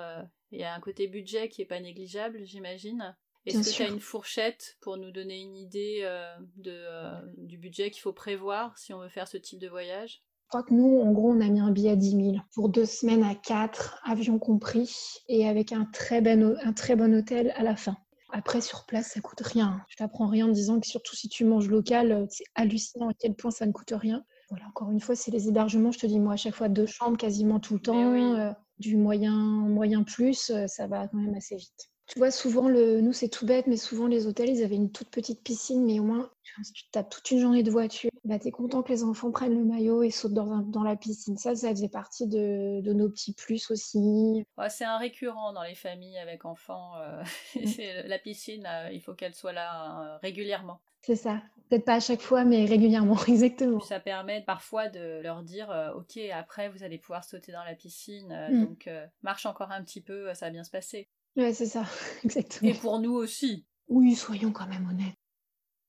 il 0.52 0.60
y 0.60 0.64
a 0.64 0.74
un 0.74 0.80
côté 0.80 1.06
budget 1.06 1.50
qui 1.50 1.60
est 1.60 1.66
pas 1.66 1.80
négligeable, 1.80 2.44
j'imagine. 2.44 3.14
Est-ce 3.48 3.70
que 3.70 3.76
tu 3.76 3.82
as 3.82 3.88
une 3.88 4.00
fourchette 4.00 4.76
pour 4.80 4.96
nous 4.96 5.10
donner 5.10 5.40
une 5.40 5.56
idée 5.56 6.08
de, 6.56 6.84
du 7.36 7.58
budget 7.58 7.90
qu'il 7.90 8.02
faut 8.02 8.12
prévoir 8.12 8.76
si 8.78 8.92
on 8.92 9.00
veut 9.00 9.08
faire 9.08 9.28
ce 9.28 9.36
type 9.36 9.58
de 9.58 9.68
voyage? 9.68 10.22
Je 10.44 10.48
crois 10.50 10.62
que 10.62 10.72
nous, 10.72 11.00
en 11.00 11.12
gros, 11.12 11.30
on 11.30 11.42
a 11.42 11.48
mis 11.48 11.60
un 11.60 11.70
billet 11.70 11.90
à 11.90 11.96
10 11.96 12.10
000 12.10 12.36
pour 12.54 12.70
deux 12.70 12.86
semaines 12.86 13.22
à 13.22 13.34
quatre, 13.34 14.00
avions 14.04 14.38
compris, 14.38 15.20
et 15.28 15.46
avec 15.46 15.72
un 15.72 15.84
très, 15.92 16.26
un 16.26 16.72
très 16.72 16.96
bon 16.96 17.14
hôtel 17.14 17.52
à 17.56 17.62
la 17.62 17.76
fin. 17.76 17.98
Après, 18.30 18.60
sur 18.60 18.84
place, 18.84 19.12
ça 19.12 19.20
coûte 19.20 19.40
rien. 19.40 19.80
Je 19.88 19.96
t'apprends 19.96 20.26
rien 20.26 20.46
en 20.46 20.52
disant 20.52 20.80
que 20.80 20.86
surtout 20.86 21.16
si 21.16 21.28
tu 21.28 21.44
manges 21.44 21.68
local, 21.68 22.12
euh, 22.12 22.26
c'est 22.28 22.44
hallucinant 22.54 23.08
à 23.08 23.14
quel 23.14 23.34
point 23.34 23.50
ça 23.50 23.66
ne 23.66 23.72
coûte 23.72 23.92
rien. 23.92 24.24
Voilà, 24.50 24.66
encore 24.68 24.90
une 24.90 25.00
fois, 25.00 25.14
c'est 25.14 25.30
les 25.30 25.48
hébergements. 25.48 25.92
Je 25.92 25.98
te 25.98 26.06
dis, 26.06 26.20
moi, 26.20 26.34
à 26.34 26.36
chaque 26.36 26.54
fois, 26.54 26.68
deux 26.68 26.86
chambres 26.86 27.16
quasiment 27.16 27.58
tout 27.58 27.74
le 27.74 27.80
temps, 27.80 28.14
euh, 28.14 28.50
du 28.78 28.96
moyen, 28.96 29.34
moyen 29.34 30.02
plus, 30.02 30.50
euh, 30.50 30.66
ça 30.66 30.86
va 30.86 31.08
quand 31.08 31.18
même 31.18 31.34
assez 31.34 31.56
vite. 31.56 31.90
Tu 32.08 32.18
vois, 32.18 32.30
souvent, 32.30 32.68
le... 32.68 33.02
nous, 33.02 33.12
c'est 33.12 33.28
tout 33.28 33.44
bête, 33.44 33.66
mais 33.66 33.76
souvent, 33.76 34.06
les 34.06 34.26
hôtels, 34.26 34.48
ils 34.48 34.64
avaient 34.64 34.76
une 34.76 34.90
toute 34.90 35.10
petite 35.10 35.42
piscine, 35.42 35.84
mais 35.84 36.00
au 36.00 36.04
moins, 36.04 36.30
si 36.62 36.72
tu 36.72 36.88
tapes 36.90 37.10
toute 37.10 37.30
une 37.30 37.38
journée 37.38 37.62
de 37.62 37.70
voiture, 37.70 38.10
bah, 38.24 38.38
tu 38.38 38.48
es 38.48 38.50
content 38.50 38.82
que 38.82 38.90
les 38.90 39.04
enfants 39.04 39.30
prennent 39.30 39.56
le 39.56 39.64
maillot 39.64 40.02
et 40.02 40.10
sautent 40.10 40.32
dans, 40.32 40.58
dans 40.58 40.82
la 40.82 40.96
piscine. 40.96 41.36
Ça, 41.36 41.54
ça 41.54 41.70
faisait 41.70 41.88
partie 41.88 42.26
de, 42.26 42.80
de 42.80 42.92
nos 42.92 43.10
petits 43.10 43.34
plus 43.34 43.70
aussi. 43.70 44.44
c'est 44.68 44.84
un 44.84 44.96
récurrent 44.96 45.52
dans 45.52 45.62
les 45.62 45.74
familles 45.74 46.18
avec 46.18 46.46
enfants. 46.46 46.92
Euh, 46.96 47.22
mm. 47.56 48.06
la 48.06 48.18
piscine, 48.18 48.66
euh, 48.66 48.90
il 48.90 49.02
faut 49.02 49.14
qu'elle 49.14 49.34
soit 49.34 49.52
là 49.52 50.00
euh, 50.00 50.18
régulièrement. 50.22 50.80
C'est 51.02 51.16
ça. 51.16 51.42
Peut-être 51.68 51.84
pas 51.84 51.96
à 51.96 52.00
chaque 52.00 52.22
fois, 52.22 52.44
mais 52.44 52.64
régulièrement, 52.64 53.22
exactement. 53.28 53.80
Ça 53.80 54.00
permet 54.00 54.40
parfois 54.40 54.88
de 54.88 55.20
leur 55.20 55.42
dire, 55.42 55.68
ok, 55.94 56.18
après, 56.32 56.70
vous 56.70 56.82
allez 56.82 56.98
pouvoir 56.98 57.24
sauter 57.24 57.52
dans 57.52 57.64
la 57.64 57.74
piscine, 57.74 58.48
mm. 58.50 58.64
donc 58.64 58.90
marche 59.22 59.44
encore 59.44 59.70
un 59.70 59.82
petit 59.84 60.00
peu, 60.00 60.32
ça 60.32 60.46
va 60.46 60.50
bien 60.50 60.64
se 60.64 60.70
passer. 60.70 61.08
Ouais, 61.38 61.54
c'est 61.54 61.66
ça, 61.66 61.84
exactement. 62.24 62.70
Et 62.70 62.74
pour 62.74 62.98
nous 62.98 63.14
aussi. 63.14 63.64
Oui, 63.88 64.14
soyons 64.14 64.52
quand 64.52 64.66
même 64.66 64.86
honnêtes. 64.90 65.14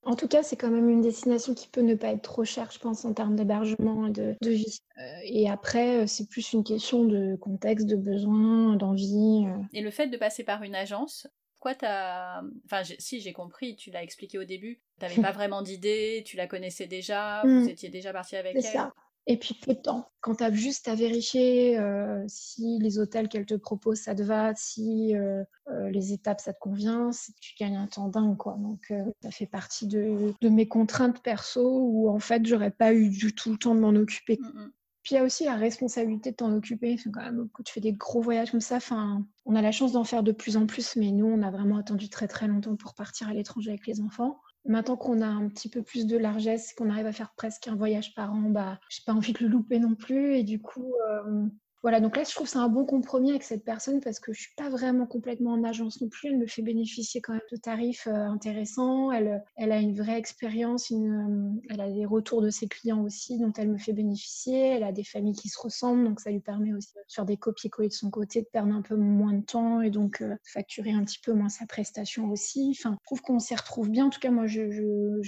En 0.03 0.15
tout 0.15 0.29
cas, 0.29 0.43
c'est 0.43 0.55
quand 0.55 0.69
même 0.69 0.87
une 0.87 1.01
destination 1.01 1.53
qui 1.53 1.67
peut 1.67 1.81
ne 1.81 1.95
pas 1.95 2.07
être 2.07 2.21
trop 2.21 2.45
chère, 2.45 2.71
je 2.71 2.79
pense, 2.79 3.03
en 3.03 3.13
termes 3.13 3.35
d'hébergement 3.35 4.07
et 4.07 4.11
de, 4.11 4.35
vie. 4.41 4.79
Euh, 4.97 5.19
et 5.25 5.49
après, 5.49 5.97
euh, 5.97 6.07
c'est 6.07 6.29
plus 6.29 6.53
une 6.53 6.63
question 6.63 7.03
de 7.03 7.35
contexte, 7.35 7.85
de 7.85 7.97
besoin, 7.97 8.77
d'envie. 8.77 9.45
Euh. 9.45 9.61
Et 9.73 9.81
le 9.81 9.91
fait 9.91 10.07
de 10.07 10.15
passer 10.15 10.45
par 10.45 10.63
une 10.63 10.73
agence, 10.73 11.27
pourquoi 11.51 11.75
t'as... 11.75 12.41
Enfin, 12.63 12.83
si, 12.97 13.19
j'ai 13.19 13.33
compris, 13.33 13.75
tu 13.75 13.91
l'as 13.91 14.01
expliqué 14.01 14.37
au 14.37 14.45
début. 14.45 14.81
Tu 14.99 15.05
n'avais 15.05 15.21
pas 15.21 15.33
vraiment 15.33 15.61
d'idée, 15.61 16.23
tu 16.25 16.37
la 16.37 16.47
connaissais 16.47 16.87
déjà, 16.87 17.41
vous 17.43 17.65
mmh. 17.65 17.69
étiez 17.69 17.89
déjà 17.89 18.13
parti 18.13 18.37
avec 18.37 18.55
elle. 18.55 18.63
C'est 18.63 18.71
ça. 18.71 18.93
Et 19.29 19.37
puis 19.37 19.53
peu 19.53 19.75
de 19.75 19.79
temps. 19.79 20.09
Quand 20.21 20.37
tu 20.37 20.43
as 20.43 20.51
juste 20.51 20.87
à 20.87 20.95
vérifier 20.95 21.77
euh, 21.77 22.25
si 22.27 22.79
les 22.79 22.97
hôtels 22.97 23.29
qu'elle 23.29 23.45
te 23.45 23.53
propose, 23.53 23.99
ça 23.99 24.15
te 24.15 24.23
va, 24.23 24.55
si 24.55 25.15
euh, 25.15 25.43
euh, 25.67 25.91
les 25.91 26.13
étapes, 26.13 26.41
ça 26.41 26.51
te 26.51 26.57
convient, 26.57 27.11
tu 27.39 27.53
gagnes 27.59 27.75
un 27.75 27.85
temps 27.85 28.07
dingue. 28.07 28.35
Quoi. 28.37 28.57
Donc 28.59 28.91
ça 29.21 29.29
fait 29.29 29.45
partie 29.45 29.85
de, 29.85 30.33
mes 30.41 30.67
contraintes 30.67 31.21
perso 31.21 31.61
où 31.63 32.09
en 32.09 32.17
fait, 32.17 32.43
j'aurais 32.47 32.71
pas 32.71 32.91
eu 32.91 33.09
du 33.09 33.35
tout 33.35 33.51
le 33.51 33.57
temps 33.59 33.75
de 33.75 33.81
m'en 33.81 33.89
occuper. 33.89 34.39
Mm, 34.41 34.47
mm. 34.47 34.71
Puis 35.03 35.13
il 35.13 35.19
y 35.19 35.21
a 35.21 35.23
aussi 35.23 35.45
la 35.45 35.55
responsabilité 35.55 36.31
de 36.31 36.35
t'en 36.35 36.51
occuper. 36.51 36.97
Quand 37.13 37.21
même, 37.21 37.49
quand 37.53 37.61
tu 37.61 37.71
fais 37.71 37.81
des 37.81 37.93
gros 37.93 38.21
voyages 38.21 38.49
comme 38.49 38.61
ça, 38.61 38.77
enfin, 38.77 39.23
on 39.45 39.55
a 39.55 39.61
la 39.61 39.71
chance 39.71 39.91
d'en 39.91 40.05
faire 40.05 40.23
de 40.23 40.31
plus 40.31 40.57
en 40.57 40.65
plus, 40.65 40.95
mais 40.95 41.11
nous, 41.11 41.27
on 41.27 41.43
a 41.43 41.51
vraiment 41.51 41.77
attendu 41.77 42.09
très 42.09 42.27
très 42.27 42.47
longtemps 42.47 42.75
pour 42.75 42.95
partir 42.95 43.29
à 43.29 43.33
l'étranger 43.35 43.69
avec 43.69 43.85
les 43.85 44.01
enfants. 44.01 44.39
Maintenant 44.65 44.97
qu'on 44.97 45.21
a 45.21 45.27
un 45.27 45.47
petit 45.49 45.69
peu 45.69 45.81
plus 45.81 46.05
de 46.05 46.17
largesse, 46.17 46.73
qu'on 46.73 46.89
arrive 46.89 47.07
à 47.07 47.13
faire 47.13 47.33
presque 47.35 47.67
un 47.67 47.75
voyage 47.75 48.13
par 48.13 48.33
an, 48.33 48.49
bah, 48.49 48.79
j'ai 48.89 49.01
pas 49.05 49.13
envie 49.13 49.33
de 49.33 49.39
le 49.43 49.47
louper 49.47 49.79
non 49.79 49.95
plus. 49.95 50.35
Et 50.35 50.43
du 50.43 50.61
coup, 50.61 50.93
euh, 51.09 51.47
voilà, 51.81 52.01
donc 52.01 52.17
là, 52.17 52.23
je 52.23 52.31
trouve 52.35 52.45
que 52.45 52.51
c'est 52.51 52.57
un 52.57 52.67
bon 52.67 52.85
compromis 52.85 53.29
avec 53.29 53.43
cette 53.43 53.63
personne 53.63 54.01
parce 54.01 54.19
que 54.19 54.33
je 54.33 54.41
suis 54.41 54.53
pas 54.57 54.69
vraiment 54.69 55.05
complètement 55.05 55.53
en 55.53 55.63
agence 55.63 56.01
non 56.01 56.09
plus. 56.09 56.27
Elle 56.29 56.37
me 56.37 56.45
fait 56.45 56.61
bénéficier 56.61 57.21
quand 57.21 57.31
même 57.31 57.41
de 57.49 57.55
tarifs 57.55 58.05
euh, 58.07 58.25
intéressants. 58.25 59.13
Elle, 59.13 59.41
elle 59.55 59.71
a 59.71 59.79
une 59.79 59.95
vraie 59.95 60.17
expérience, 60.17 60.91
euh, 60.91 61.51
elle 61.69 61.79
a 61.79 61.89
des 61.89 62.05
retours 62.05 62.41
de 62.41 62.49
ses 62.49 62.67
clients 62.67 63.01
aussi 63.01 63.39
dont 63.39 63.53
elle 63.57 63.69
me 63.69 63.77
fait 63.77 63.93
bénéficier. 63.93 64.59
Elle 64.59 64.83
a 64.83 64.91
des 64.91 65.05
familles 65.05 65.35
qui 65.35 65.47
se 65.47 65.57
ressemblent, 65.57 66.03
donc 66.03 66.19
ça 66.19 66.31
lui 66.31 66.41
permet 66.41 66.73
aussi 66.73 66.93
de 66.93 66.99
faire 67.07 67.25
des 67.25 67.37
copier-coller 67.37 67.87
de 67.87 67.93
son 67.93 68.09
côté, 68.09 68.41
de 68.41 68.47
perdre 68.51 68.73
un 68.73 68.81
peu 68.81 68.97
moins 68.97 69.33
de 69.33 69.45
temps 69.45 69.81
et 69.81 69.89
donc 69.89 70.21
euh, 70.21 70.35
facturer 70.43 70.91
un 70.91 71.05
petit 71.05 71.19
peu 71.23 71.31
moins 71.31 71.49
sa 71.49 71.65
prestation 71.65 72.29
aussi. 72.29 72.75
Enfin, 72.77 72.97
je 72.99 73.05
trouve 73.05 73.21
qu'on 73.21 73.39
s'y 73.39 73.55
retrouve 73.55 73.89
bien. 73.89 74.07
En 74.07 74.09
tout 74.09 74.19
cas, 74.19 74.31
moi, 74.31 74.47
je 74.47 74.63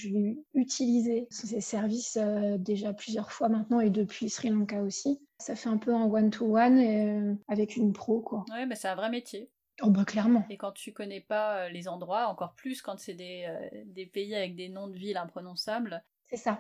l'ai 0.10 0.38
utilisé 0.54 1.28
ces 1.30 1.62
services 1.62 2.18
déjà 2.60 2.92
plusieurs 2.92 3.32
fois 3.32 3.48
maintenant 3.48 3.80
et 3.80 3.90
depuis 3.90 4.30
Sri 4.30 4.50
Lanka 4.50 4.82
aussi. 4.82 5.22
Ça 5.42 5.56
fait 5.56 5.70
un 5.70 5.78
peu 5.78 5.94
en 5.94 6.06
one-to-one 6.06 6.78
euh, 6.78 7.36
avec 7.48 7.76
une 7.76 7.94
pro, 7.94 8.22
quoi. 8.22 8.46
Ouais, 8.52 8.68
mais 8.68 8.76
c'est 8.76 8.88
un 8.88 8.96
vrai 8.96 9.10
métier. 9.10 9.50
Oh 9.82 9.90
bah 9.90 10.06
clairement. 10.06 10.46
Et 10.52 10.58
quand 10.58 10.72
tu 10.72 10.94
connais 10.94 11.22
pas 11.22 11.64
euh, 11.64 11.70
les 11.70 11.88
endroits, 11.88 12.28
encore 12.28 12.54
plus 12.54 12.84
quand 12.84 13.00
c'est 13.00 13.16
des, 13.16 13.46
euh, 13.48 13.84
des, 13.88 14.06
pays 14.06 14.36
avec 14.36 14.56
des 14.56 14.70
noms 14.70 14.88
de 14.88 14.96
villes 14.96 15.18
imprononçables. 15.18 16.04
C'est 16.28 16.38
ça. 16.38 16.60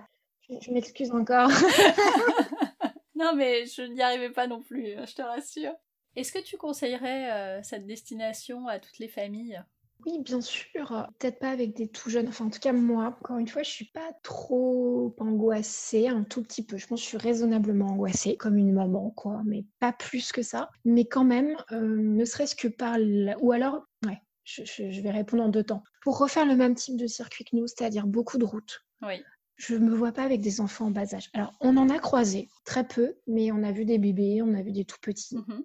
Je, 0.50 0.72
m'excuse 0.72 1.12
encore. 1.12 1.50
non 3.16 3.36
mais 3.36 3.68
je 3.68 3.84
n'y 3.84 4.02
arrivais 4.02 4.32
pas 4.32 4.48
non 4.48 4.62
plus, 4.62 4.96
je 5.06 5.14
te 5.14 5.22
rassure. 5.22 5.76
Est-ce 6.16 6.32
que 6.32 6.44
tu 6.44 6.58
conseillerais 6.58 7.62
cette 7.64 7.86
destination 7.86 8.68
à 8.68 8.80
toutes 8.80 8.98
les 8.98 9.08
familles? 9.08 9.62
Oui, 10.06 10.20
bien 10.20 10.41
sûr. 10.41 11.08
Peut-être 11.20 11.39
pas 11.39 11.49
avec 11.49 11.76
des 11.76 11.88
tout 11.88 12.10
jeunes. 12.10 12.28
Enfin, 12.28 12.45
en 12.45 12.49
tout 12.49 12.60
cas, 12.60 12.74
moi, 12.74 13.18
encore 13.20 13.38
une 13.38 13.47
fois, 13.47 13.64
je 13.64 13.70
suis 13.70 13.91
pas 13.93 14.12
trop 14.24 15.16
angoissée, 15.20 16.08
un 16.08 16.24
tout 16.24 16.41
petit 16.41 16.66
peu. 16.66 16.78
Je 16.78 16.88
pense 16.88 16.99
que 16.99 17.04
je 17.04 17.10
suis 17.10 17.18
raisonnablement 17.18 17.88
angoissée, 17.88 18.38
comme 18.38 18.58
une 18.58 18.74
maman, 18.74 19.12
quoi, 19.12 19.41
mais 19.45 19.66
pas 19.80 19.93
plus 19.93 20.32
que 20.32 20.41
ça. 20.41 20.70
Mais 20.86 21.06
quand 21.06 21.24
même, 21.24 21.56
euh, 21.72 21.97
ne 21.97 22.26
serait-ce 22.26 22.56
que 22.56 22.68
par... 22.68 22.97
Ou 23.41 23.52
alors, 23.52 23.86
ouais, 24.06 24.22
je, 24.43 25.02
vais 25.02 25.12
répondre 25.12 25.43
en 25.43 25.49
deux 25.49 25.64
temps. 25.64 25.84
Pour 26.04 26.18
refaire 26.18 26.45
le 26.45 26.56
même 26.56 26.76
type 26.76 26.97
de 26.97 27.08
circuit 27.08 27.45
que 27.45 27.56
nous, 27.56 27.68
c'est-à-dire 27.68 28.08
beaucoup 28.08 28.38
de 28.38 28.45
routes. 28.45 28.84
Oui. 29.02 29.24
Je 29.58 29.76
me 29.76 29.93
vois 29.93 30.12
pas 30.12 30.24
avec 30.24 30.41
des 30.41 30.60
enfants 30.60 30.88
en 30.88 30.91
bas 30.91 31.14
âge. 31.14 31.30
Alors, 31.34 31.54
on 31.62 31.78
en 31.78 31.89
a 31.89 31.99
croisé, 31.99 32.49
très 32.66 32.88
peu, 32.88 33.16
mais 33.28 33.52
on 33.52 33.62
a 33.64 33.72
vu 33.72 33.86
des 33.86 33.99
bébés, 33.99 34.41
on 34.41 34.56
a 34.56 34.62
vu 34.64 34.72
des 34.72 34.86
tout 34.86 34.99
petits. 35.02 35.38
Mmh 35.38 35.62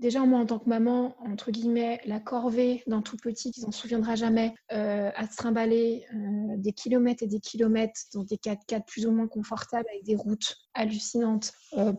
Déjà, 0.00 0.20
moi, 0.20 0.40
en 0.40 0.46
tant 0.46 0.58
que 0.58 0.68
maman, 0.68 1.14
entre 1.30 1.50
guillemets, 1.50 2.00
la 2.06 2.20
corvée 2.20 2.82
d'un 2.86 3.02
tout 3.02 3.18
petit 3.18 3.52
qui 3.52 3.60
s'en 3.60 3.70
souviendra 3.70 4.14
jamais, 4.14 4.54
euh, 4.72 5.10
à 5.14 5.26
se 5.26 5.36
trimballer 5.36 6.06
euh, 6.14 6.56
des 6.56 6.72
kilomètres 6.72 7.22
et 7.22 7.26
des 7.26 7.38
kilomètres 7.38 8.00
dans 8.14 8.24
des 8.24 8.38
4x4 8.38 8.86
plus 8.86 9.04
ou 9.04 9.10
moins 9.12 9.28
confortables 9.28 9.84
avec 9.90 10.02
des 10.04 10.16
routes 10.16 10.56
hallucinantes, 10.72 11.52
euh, 11.76 11.92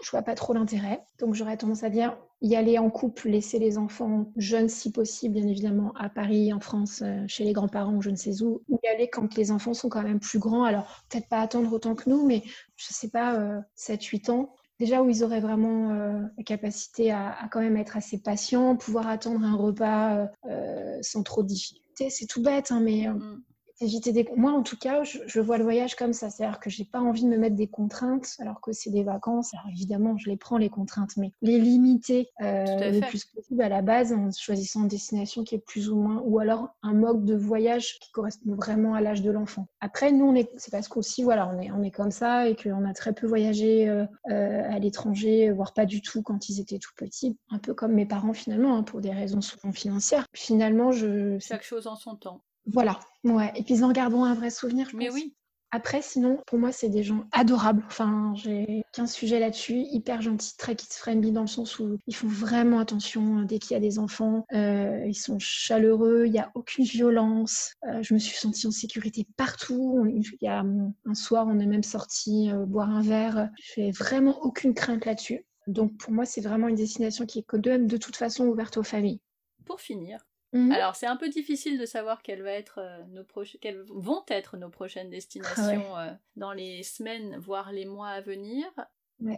je 0.00 0.10
vois 0.12 0.22
pas 0.22 0.36
trop 0.36 0.52
l'intérêt. 0.52 1.02
Donc, 1.18 1.34
j'aurais 1.34 1.56
tendance 1.56 1.82
à 1.82 1.90
dire 1.90 2.16
y 2.40 2.54
aller 2.54 2.78
en 2.78 2.88
couple, 2.88 3.28
laisser 3.28 3.58
les 3.58 3.78
enfants 3.78 4.30
jeunes 4.36 4.68
si 4.68 4.92
possible, 4.92 5.34
bien 5.34 5.48
évidemment, 5.48 5.92
à 5.98 6.08
Paris, 6.08 6.52
en 6.52 6.60
France, 6.60 7.02
euh, 7.02 7.24
chez 7.26 7.42
les 7.42 7.52
grands-parents 7.52 7.96
ou 7.96 8.00
je 8.00 8.10
ne 8.10 8.16
sais 8.16 8.42
où, 8.42 8.62
ou 8.68 8.78
y 8.84 8.86
aller 8.86 9.10
quand 9.10 9.36
les 9.36 9.50
enfants 9.50 9.74
sont 9.74 9.88
quand 9.88 10.04
même 10.04 10.20
plus 10.20 10.38
grands. 10.38 10.62
Alors, 10.62 11.02
peut-être 11.10 11.28
pas 11.28 11.40
attendre 11.40 11.72
autant 11.72 11.96
que 11.96 12.08
nous, 12.08 12.24
mais 12.24 12.44
je 12.76 12.86
sais 12.90 13.10
pas, 13.10 13.60
7-8 13.74 14.30
ans 14.30 14.54
déjà 14.80 15.02
où 15.02 15.10
ils 15.10 15.22
auraient 15.22 15.40
vraiment 15.40 15.90
euh, 15.90 16.22
la 16.36 16.42
capacité 16.42 17.12
à, 17.12 17.48
quand 17.52 17.60
même 17.60 17.76
être 17.76 17.96
assez 17.96 18.18
patients, 18.18 18.74
pouvoir 18.76 19.06
attendre 19.06 19.44
un 19.44 19.54
repas 19.54 20.16
euh, 20.16 20.26
euh, 20.46 20.98
sans 21.02 21.22
trop 21.22 21.42
de 21.42 21.48
difficultés. 21.48 22.08
C'est 22.08 22.26
tout 22.26 22.42
bête, 22.42 22.72
hein, 22.72 22.80
mais 22.80 23.06
mm 23.06 23.42
des... 23.80 24.28
Moi, 24.36 24.52
en 24.52 24.62
tout 24.62 24.76
cas, 24.76 25.02
je, 25.04 25.40
vois 25.40 25.58
le 25.58 25.64
voyage 25.64 25.94
comme 25.94 26.12
ça. 26.12 26.30
C'est-à-dire 26.30 26.60
que 26.60 26.70
j'ai 26.70 26.84
pas 26.84 27.00
envie 27.00 27.24
de 27.24 27.28
me 27.28 27.38
mettre 27.38 27.56
des 27.56 27.66
contraintes 27.66 28.36
alors 28.38 28.60
que 28.60 28.72
c'est 28.72 28.90
des 28.90 29.02
vacances. 29.02 29.54
Alors 29.54 29.66
évidemment, 29.70 30.16
je 30.18 30.28
les 30.28 30.36
prends, 30.36 30.58
les 30.58 30.68
contraintes, 30.68 31.16
mais 31.16 31.32
les 31.42 31.58
limiter 31.58 32.28
euh, 32.42 32.90
le 32.90 33.00
plus 33.08 33.24
possible 33.24 33.62
à 33.62 33.68
la 33.68 33.82
base 33.82 34.12
en 34.12 34.30
choisissant 34.32 34.82
une 34.82 34.88
destination 34.88 35.44
qui 35.44 35.54
est 35.54 35.64
plus 35.64 35.90
ou 35.90 35.96
moins, 35.96 36.22
ou 36.24 36.38
alors 36.38 36.68
un 36.82 36.92
mode 36.92 37.24
de 37.24 37.34
voyage 37.34 37.98
qui 38.00 38.10
correspond 38.12 38.54
vraiment 38.54 38.94
à 38.94 39.00
l'âge 39.00 39.22
de 39.22 39.30
l'enfant. 39.30 39.66
Après, 39.80 40.12
nous, 40.12 40.26
on 40.26 40.34
est, 40.34 40.50
c'est 40.56 40.70
parce 40.70 40.88
qu'aussi, 40.88 41.22
voilà, 41.22 41.48
on 41.48 41.60
est, 41.60 41.70
on 41.70 41.82
est 41.82 41.90
comme 41.90 42.10
ça 42.10 42.48
et 42.48 42.56
qu'on 42.56 42.84
a 42.84 42.92
très 42.92 43.12
peu 43.12 43.26
voyagé 43.26 43.88
euh, 43.88 44.04
euh, 44.30 44.62
à 44.70 44.78
l'étranger, 44.78 45.50
voire 45.50 45.72
pas 45.72 45.86
du 45.86 46.02
tout 46.02 46.22
quand 46.22 46.48
ils 46.48 46.60
étaient 46.60 46.78
tout 46.78 46.92
petits. 46.96 47.38
Un 47.50 47.58
peu 47.58 47.74
comme 47.74 47.92
mes 47.92 48.06
parents 48.06 48.32
finalement, 48.32 48.76
hein, 48.76 48.82
pour 48.82 49.00
des 49.00 49.10
raisons 49.10 49.40
souvent 49.40 49.72
financières. 49.72 50.26
Finalement, 50.34 50.92
je... 50.92 51.38
Chaque 51.38 51.62
chose 51.62 51.86
en 51.86 51.96
son 51.96 52.16
temps. 52.16 52.42
Voilà, 52.66 53.00
ouais. 53.24 53.52
Et 53.56 53.62
puis 53.62 53.74
ils 53.74 53.84
en 53.84 53.92
garderont 53.92 54.24
un 54.24 54.34
vrai 54.34 54.50
souvenir, 54.50 54.88
je 54.90 54.96
Mais 54.96 55.10
oui. 55.10 55.34
Après, 55.72 56.02
sinon, 56.02 56.42
pour 56.48 56.58
moi, 56.58 56.72
c'est 56.72 56.88
des 56.88 57.04
gens 57.04 57.24
adorables. 57.30 57.84
Enfin, 57.86 58.32
j'ai 58.34 58.82
qu'un 58.92 59.06
sujet 59.06 59.38
là-dessus, 59.38 59.84
hyper 59.92 60.20
gentils, 60.20 60.56
très 60.56 60.74
kids-friendly 60.74 61.30
dans 61.30 61.42
le 61.42 61.46
sens 61.46 61.78
où 61.78 61.96
ils 62.08 62.16
font 62.16 62.26
vraiment 62.26 62.80
attention 62.80 63.38
euh, 63.38 63.44
dès 63.44 63.60
qu'il 63.60 63.74
y 63.74 63.76
a 63.76 63.80
des 63.80 64.00
enfants. 64.00 64.44
Euh, 64.52 65.04
ils 65.06 65.14
sont 65.14 65.38
chaleureux, 65.38 66.24
il 66.26 66.32
n'y 66.32 66.40
a 66.40 66.50
aucune 66.56 66.84
violence. 66.84 67.74
Euh, 67.88 68.02
je 68.02 68.14
me 68.14 68.18
suis 68.18 68.36
sentie 68.36 68.66
en 68.66 68.72
sécurité 68.72 69.28
partout. 69.36 70.04
Il 70.08 70.24
y 70.40 70.48
a 70.48 70.64
un 71.06 71.14
soir, 71.14 71.46
on 71.48 71.60
est 71.60 71.66
même 71.66 71.84
sorti 71.84 72.50
boire 72.66 72.90
un 72.90 73.02
verre. 73.02 73.48
Je 73.62 73.80
n'ai 73.80 73.92
vraiment 73.92 74.40
aucune 74.42 74.74
crainte 74.74 75.04
là-dessus. 75.04 75.46
Donc, 75.68 75.96
pour 75.98 76.12
moi, 76.12 76.24
c'est 76.24 76.40
vraiment 76.40 76.66
une 76.66 76.74
destination 76.74 77.26
qui 77.26 77.38
est 77.38 77.56
de, 77.56 77.76
de 77.76 77.96
toute 77.96 78.16
façon 78.16 78.46
ouverte 78.46 78.76
aux 78.76 78.82
familles. 78.82 79.20
Pour 79.66 79.80
finir, 79.80 80.18
Mhm. 80.52 80.72
Alors, 80.72 80.96
c'est 80.96 81.06
un 81.06 81.16
peu 81.16 81.28
difficile 81.28 81.78
de 81.78 81.86
savoir 81.86 82.22
quelles, 82.22 82.42
va 82.42 82.52
être, 82.52 82.78
euh, 82.78 83.02
nos 83.10 83.24
quelles 83.60 83.84
vont 83.88 84.24
être 84.28 84.56
nos 84.56 84.68
prochaines 84.68 85.10
destinations 85.10 85.96
euh, 85.96 86.10
dans 86.36 86.52
les 86.52 86.82
semaines, 86.82 87.36
voire 87.38 87.72
les 87.72 87.86
mois 87.86 88.08
à 88.08 88.20
venir. 88.20 88.66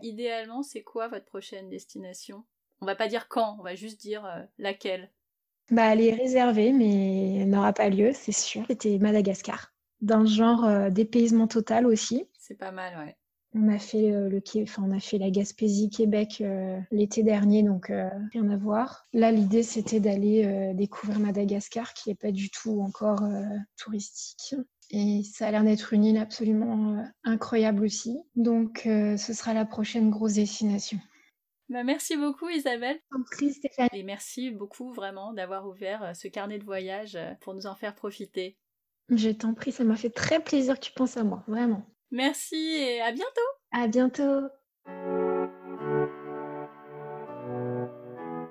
Idéalement, 0.03 0.63
c'est 0.63 0.83
quoi 0.83 1.09
votre 1.09 1.25
prochaine 1.25 1.69
destination? 1.69 2.45
On 2.81 2.87
va 2.87 2.95
pas 2.95 3.09
dire 3.09 3.29
quand, 3.29 3.57
on 3.59 3.63
va 3.63 3.75
juste 3.75 4.01
dire 4.01 4.25
euh, 4.25 4.41
laquelle. 4.59 5.11
Bah, 5.71 5.93
elle 5.93 6.01
est 6.01 6.15
réservée, 6.15 6.73
mais 6.73 7.41
elle 7.41 7.51
n'aura 7.51 7.73
pas 7.73 7.89
lieu, 7.89 8.13
c'est 8.15 8.33
sûr. 8.33 8.65
C'était 8.69 8.99
Madagascar, 8.99 9.73
d'un 10.01 10.25
genre 10.25 10.91
dépaysement 10.91 11.49
total 11.49 11.87
aussi. 11.87 12.27
C'est 12.39 12.57
pas 12.57 12.73
mal, 12.73 12.97
ouais. 12.99 13.17
On 13.55 13.69
a 13.69 13.79
fait 13.79 14.11
le 14.11 14.43
enfin, 14.63 14.83
on 14.87 14.97
a 14.97 15.01
fait 15.01 15.19
la 15.19 15.31
Gaspésie 15.31 15.91
Québec 15.91 16.43
l'été 16.91 17.23
dernier, 17.23 17.63
donc 17.63 17.93
rien 18.33 18.49
à 18.51 18.57
voir. 18.57 19.07
Là, 19.13 19.31
l'idée 19.31 19.63
c'était 19.63 20.01
d'aller 20.01 20.73
découvrir 20.75 21.19
Madagascar, 21.19 21.93
qui 21.93 22.09
n'est 22.09 22.15
pas 22.15 22.33
du 22.33 22.51
tout 22.51 22.81
encore 22.81 23.23
touristique. 23.77 24.55
Et 24.91 25.23
ça 25.25 25.49
a 25.49 25.51
l'air 25.51 25.65
d'être 25.65 25.93
une 25.93 26.05
île 26.05 26.17
absolument 26.17 27.05
incroyable 27.25 27.85
aussi. 27.85 28.19
Donc, 28.37 28.83
ce 28.85 29.33
sera 29.35 29.53
la 29.53 29.67
prochaine 29.67 30.09
grosse 30.09 30.35
destination. 30.35 30.99
Bah, 31.73 31.85
merci 31.85 32.19
beaucoup 32.19 32.51
Isabelle. 32.51 33.01
Merci 33.17 33.55
Stéphane. 33.55 33.89
Et 33.95 34.03
merci 34.03 34.51
beaucoup 34.51 34.93
vraiment 34.93 35.33
d'avoir 35.33 35.67
ouvert 35.67 36.03
euh, 36.03 36.13
ce 36.13 36.29
carnet 36.29 36.59
de 36.59 36.65
voyage 36.65 37.17
euh, 37.17 37.33
pour 37.41 37.55
nous 37.55 37.67
en 37.67 37.75
faire 37.75 37.95
profiter. 37.95 38.59
Je 39.09 39.31
t'en 39.31 39.55
prie, 39.55 39.73
ça 39.73 39.83
m'a 39.83 39.97
fait 39.97 40.11
très 40.11 40.39
plaisir 40.39 40.79
que 40.79 40.85
tu 40.85 40.93
penses 40.93 41.17
à 41.17 41.25
moi, 41.25 41.45
vraiment. 41.49 41.87
Merci 42.13 42.57
et 42.57 43.01
à 43.01 43.11
bientôt. 43.11 43.41
À 43.73 43.89
bientôt. 43.89 44.49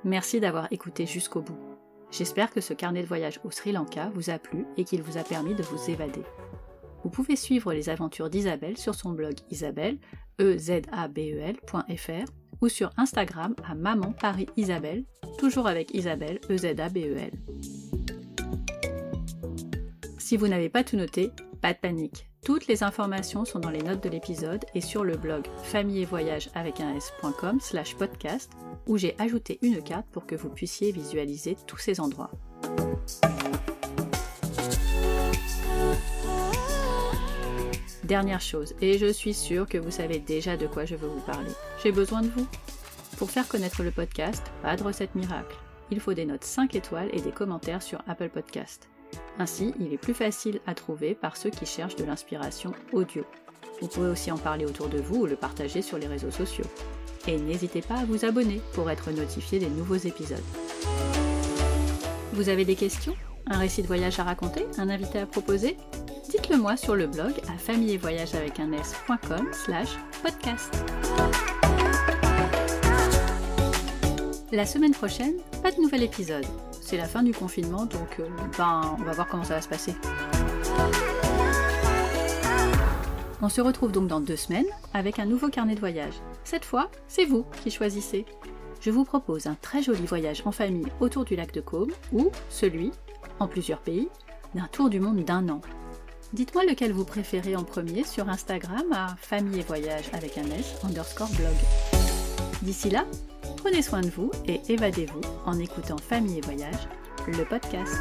Merci 0.04 0.40
d'avoir 0.40 0.68
écouté 0.72 1.06
jusqu'au 1.06 1.42
bout. 1.42 1.58
J'espère 2.10 2.50
que 2.50 2.60
ce 2.60 2.74
carnet 2.74 3.04
de 3.04 3.08
voyage 3.08 3.40
au 3.44 3.52
Sri 3.52 3.72
Lanka 3.72 4.10
vous 4.16 4.32
a 4.32 4.40
plu 4.40 4.66
et 4.78 4.84
qu'il 4.84 5.04
vous 5.04 5.20
a 5.20 5.24
permis 5.24 5.54
de 5.54 5.62
vous 5.62 5.92
évader. 5.92 6.24
Vous 7.04 7.12
pouvez 7.12 7.36
suivre 7.36 7.72
les 7.72 7.90
aventures 7.90 8.32
d'Isabelle 8.32 8.80
sur 8.80 8.96
son 8.96 9.12
blog 9.12 9.36
isabelle, 9.52 10.00
e 10.40 10.58
e 10.58 12.26
ou 12.62 12.68
sur 12.68 12.90
Instagram 12.98 13.56
à 13.64 13.76
Maman 13.76 14.12
Paris 14.12 14.48
Isabelle, 14.58 15.06
toujours 15.38 15.68
avec 15.68 15.94
Isabelle, 15.94 16.40
E-Z-A-B-E-L. 16.50 17.32
Si 20.18 20.36
vous 20.36 20.48
n'avez 20.48 20.70
pas 20.70 20.84
tout 20.84 20.98
noté, 20.98 21.32
pas 21.62 21.74
de 21.74 21.78
panique. 21.78 22.28
Toutes 22.44 22.68
les 22.68 22.84
informations 22.84 23.46
sont 23.46 23.60
dans 23.60 23.70
les 23.70 23.84
notes 23.84 24.04
de 24.04 24.10
l'épisode 24.10 24.66
et 24.74 24.82
sur 24.82 25.04
le 25.04 25.16
blog 25.16 25.46
famille 25.64 26.02
et 26.02 26.06
voyage 26.06 26.50
avec 26.56 26.80
un 26.80 26.96
s.com 26.96 27.60
slash 27.62 27.96
podcast 27.96 28.52
où 28.88 28.98
j'ai 28.98 29.16
ajouté 29.20 29.60
une 29.62 29.82
carte 29.82 30.08
pour 30.12 30.26
que 30.26 30.36
vous 30.36 30.50
puissiez 30.50 30.92
visualiser 30.92 31.56
tous 31.68 31.78
ces 31.78 32.00
endroits. 32.00 32.32
Dernière 38.04 38.42
chose, 38.42 38.74
et 38.82 38.98
je 38.98 39.06
suis 39.06 39.34
sûre 39.34 39.68
que 39.68 39.78
vous 39.78 39.92
savez 39.92 40.20
déjà 40.20 40.58
de 40.58 40.68
quoi 40.68 40.84
je 40.84 40.96
veux 40.96 41.08
vous 41.08 41.22
parler. 41.22 41.52
J'ai 41.82 41.92
besoin 41.92 42.22
de 42.24 42.28
vous. 42.28 42.48
Pour 43.18 43.30
faire 43.30 43.48
connaître 43.48 43.84
le 43.84 43.92
podcast, 43.92 44.52
pas 44.64 44.76
de 44.76 44.84
recette 44.84 45.16
miracle. 45.16 45.56
Il 45.92 46.00
faut 46.00 46.14
des 46.14 46.26
notes 46.26 46.44
5 46.44 46.76
étoiles 46.76 47.10
et 47.14 47.22
des 47.22 47.32
commentaires 47.32 47.84
sur 47.84 48.02
Apple 48.08 48.30
Podcast. 48.30 48.90
Ainsi, 49.40 49.74
il 49.80 49.94
est 49.94 49.98
plus 49.98 50.14
facile 50.14 50.60
à 50.68 50.74
trouver 50.74 51.16
par 51.16 51.38
ceux 51.38 51.50
qui 51.50 51.66
cherchent 51.66 51.96
de 51.96 52.04
l'inspiration 52.04 52.74
audio. 52.94 53.24
Vous 53.82 53.88
pouvez 53.88 54.10
aussi 54.10 54.32
en 54.32 54.38
parler 54.38 54.66
autour 54.66 54.90
de 54.90 55.00
vous 55.00 55.22
ou 55.22 55.26
le 55.26 55.36
partager 55.36 55.82
sur 55.82 55.98
les 55.98 56.08
réseaux 56.08 56.32
sociaux. 56.32 56.66
Et 57.28 57.38
n'hésitez 57.38 57.82
pas 57.82 57.96
à 57.96 58.06
vous 58.06 58.26
abonner 58.26 58.62
pour 58.74 58.90
être 58.90 59.12
notifié 59.12 59.60
des 59.60 59.70
nouveaux 59.70 59.96
épisodes. 59.96 60.44
Vous 62.34 62.50
avez 62.50 62.66
des 62.66 62.76
questions? 62.76 63.16
Un 63.48 63.58
récit 63.58 63.82
de 63.82 63.88
voyage 63.88 64.20
à 64.20 64.24
raconter? 64.24 64.66
Un 64.78 64.90
invité 64.90 65.20
à 65.20 65.26
proposer? 65.26 65.78
Dites-le 66.30 66.58
moi 66.58 66.78
sur 66.78 66.96
le 66.96 67.08
blog 67.08 67.34
à 67.54 67.58
famille 67.58 68.00
avec 68.04 68.60
un 68.60 68.72
s.com 68.72 69.50
slash 69.52 69.98
podcast. 70.24 70.74
La 74.52 74.66
semaine 74.66 74.94
prochaine, 74.94 75.36
pas 75.62 75.72
de 75.72 75.82
nouvel 75.82 76.04
épisode. 76.04 76.46
C'est 76.92 76.98
la 76.98 77.08
fin 77.08 77.24
du 77.24 77.32
confinement, 77.32 77.86
donc 77.86 78.20
euh, 78.20 78.28
ben, 78.58 78.98
on 79.00 79.04
va 79.04 79.14
voir 79.14 79.26
comment 79.30 79.46
ça 79.46 79.56
va 79.56 79.62
se 79.62 79.70
passer. 79.70 79.96
On 83.42 83.48
se 83.48 83.62
retrouve 83.62 83.94
donc 83.94 84.10
dans 84.10 84.20
deux 84.20 84.36
semaines 84.36 84.66
avec 84.94 85.18
un 85.18 85.26
nouveau 85.26 85.48
carnet 85.48 85.76
de 85.76 85.80
voyage. 85.80 86.16
Cette 86.44 86.66
fois, 86.66 86.92
c'est 87.08 87.24
vous 87.24 87.46
qui 87.64 87.72
choisissez. 87.72 88.26
Je 88.82 88.92
vous 88.92 89.06
propose 89.06 89.48
un 89.48 89.56
très 89.56 89.82
joli 89.82 90.06
voyage 90.06 90.44
en 90.44 90.52
famille 90.52 90.92
autour 91.00 91.24
du 91.24 91.38
lac 91.38 91.54
de 91.54 91.62
Caume 91.62 91.92
ou 92.12 92.30
celui, 92.50 92.92
en 93.40 93.48
plusieurs 93.48 93.80
pays, 93.80 94.10
d'un 94.54 94.68
tour 94.68 94.90
du 94.90 95.00
monde 95.00 95.24
d'un 95.24 95.48
an. 95.48 95.62
Dites-moi 96.34 96.66
lequel 96.66 96.92
vous 96.92 97.06
préférez 97.06 97.56
en 97.56 97.64
premier 97.64 98.04
sur 98.04 98.28
Instagram 98.28 98.92
à 98.92 99.16
famille 99.16 99.62
et 99.62 99.64
voyage 99.64 100.10
avec 100.12 100.38
un 100.38 100.44
S 100.60 100.76
underscore 100.84 101.30
blog. 101.38 101.56
D'ici 102.64 102.90
là, 102.90 103.06
prenez 103.62 103.84
soin 103.84 104.02
de 104.02 104.10
vous 104.10 104.32
et 104.48 104.60
évadez-vous 104.70 105.22
en 105.46 105.60
écoutant 105.60 105.98
Famille 105.98 106.40
et 106.40 106.42
Voyage, 106.42 106.88
le 107.28 107.46
podcast. 107.46 107.94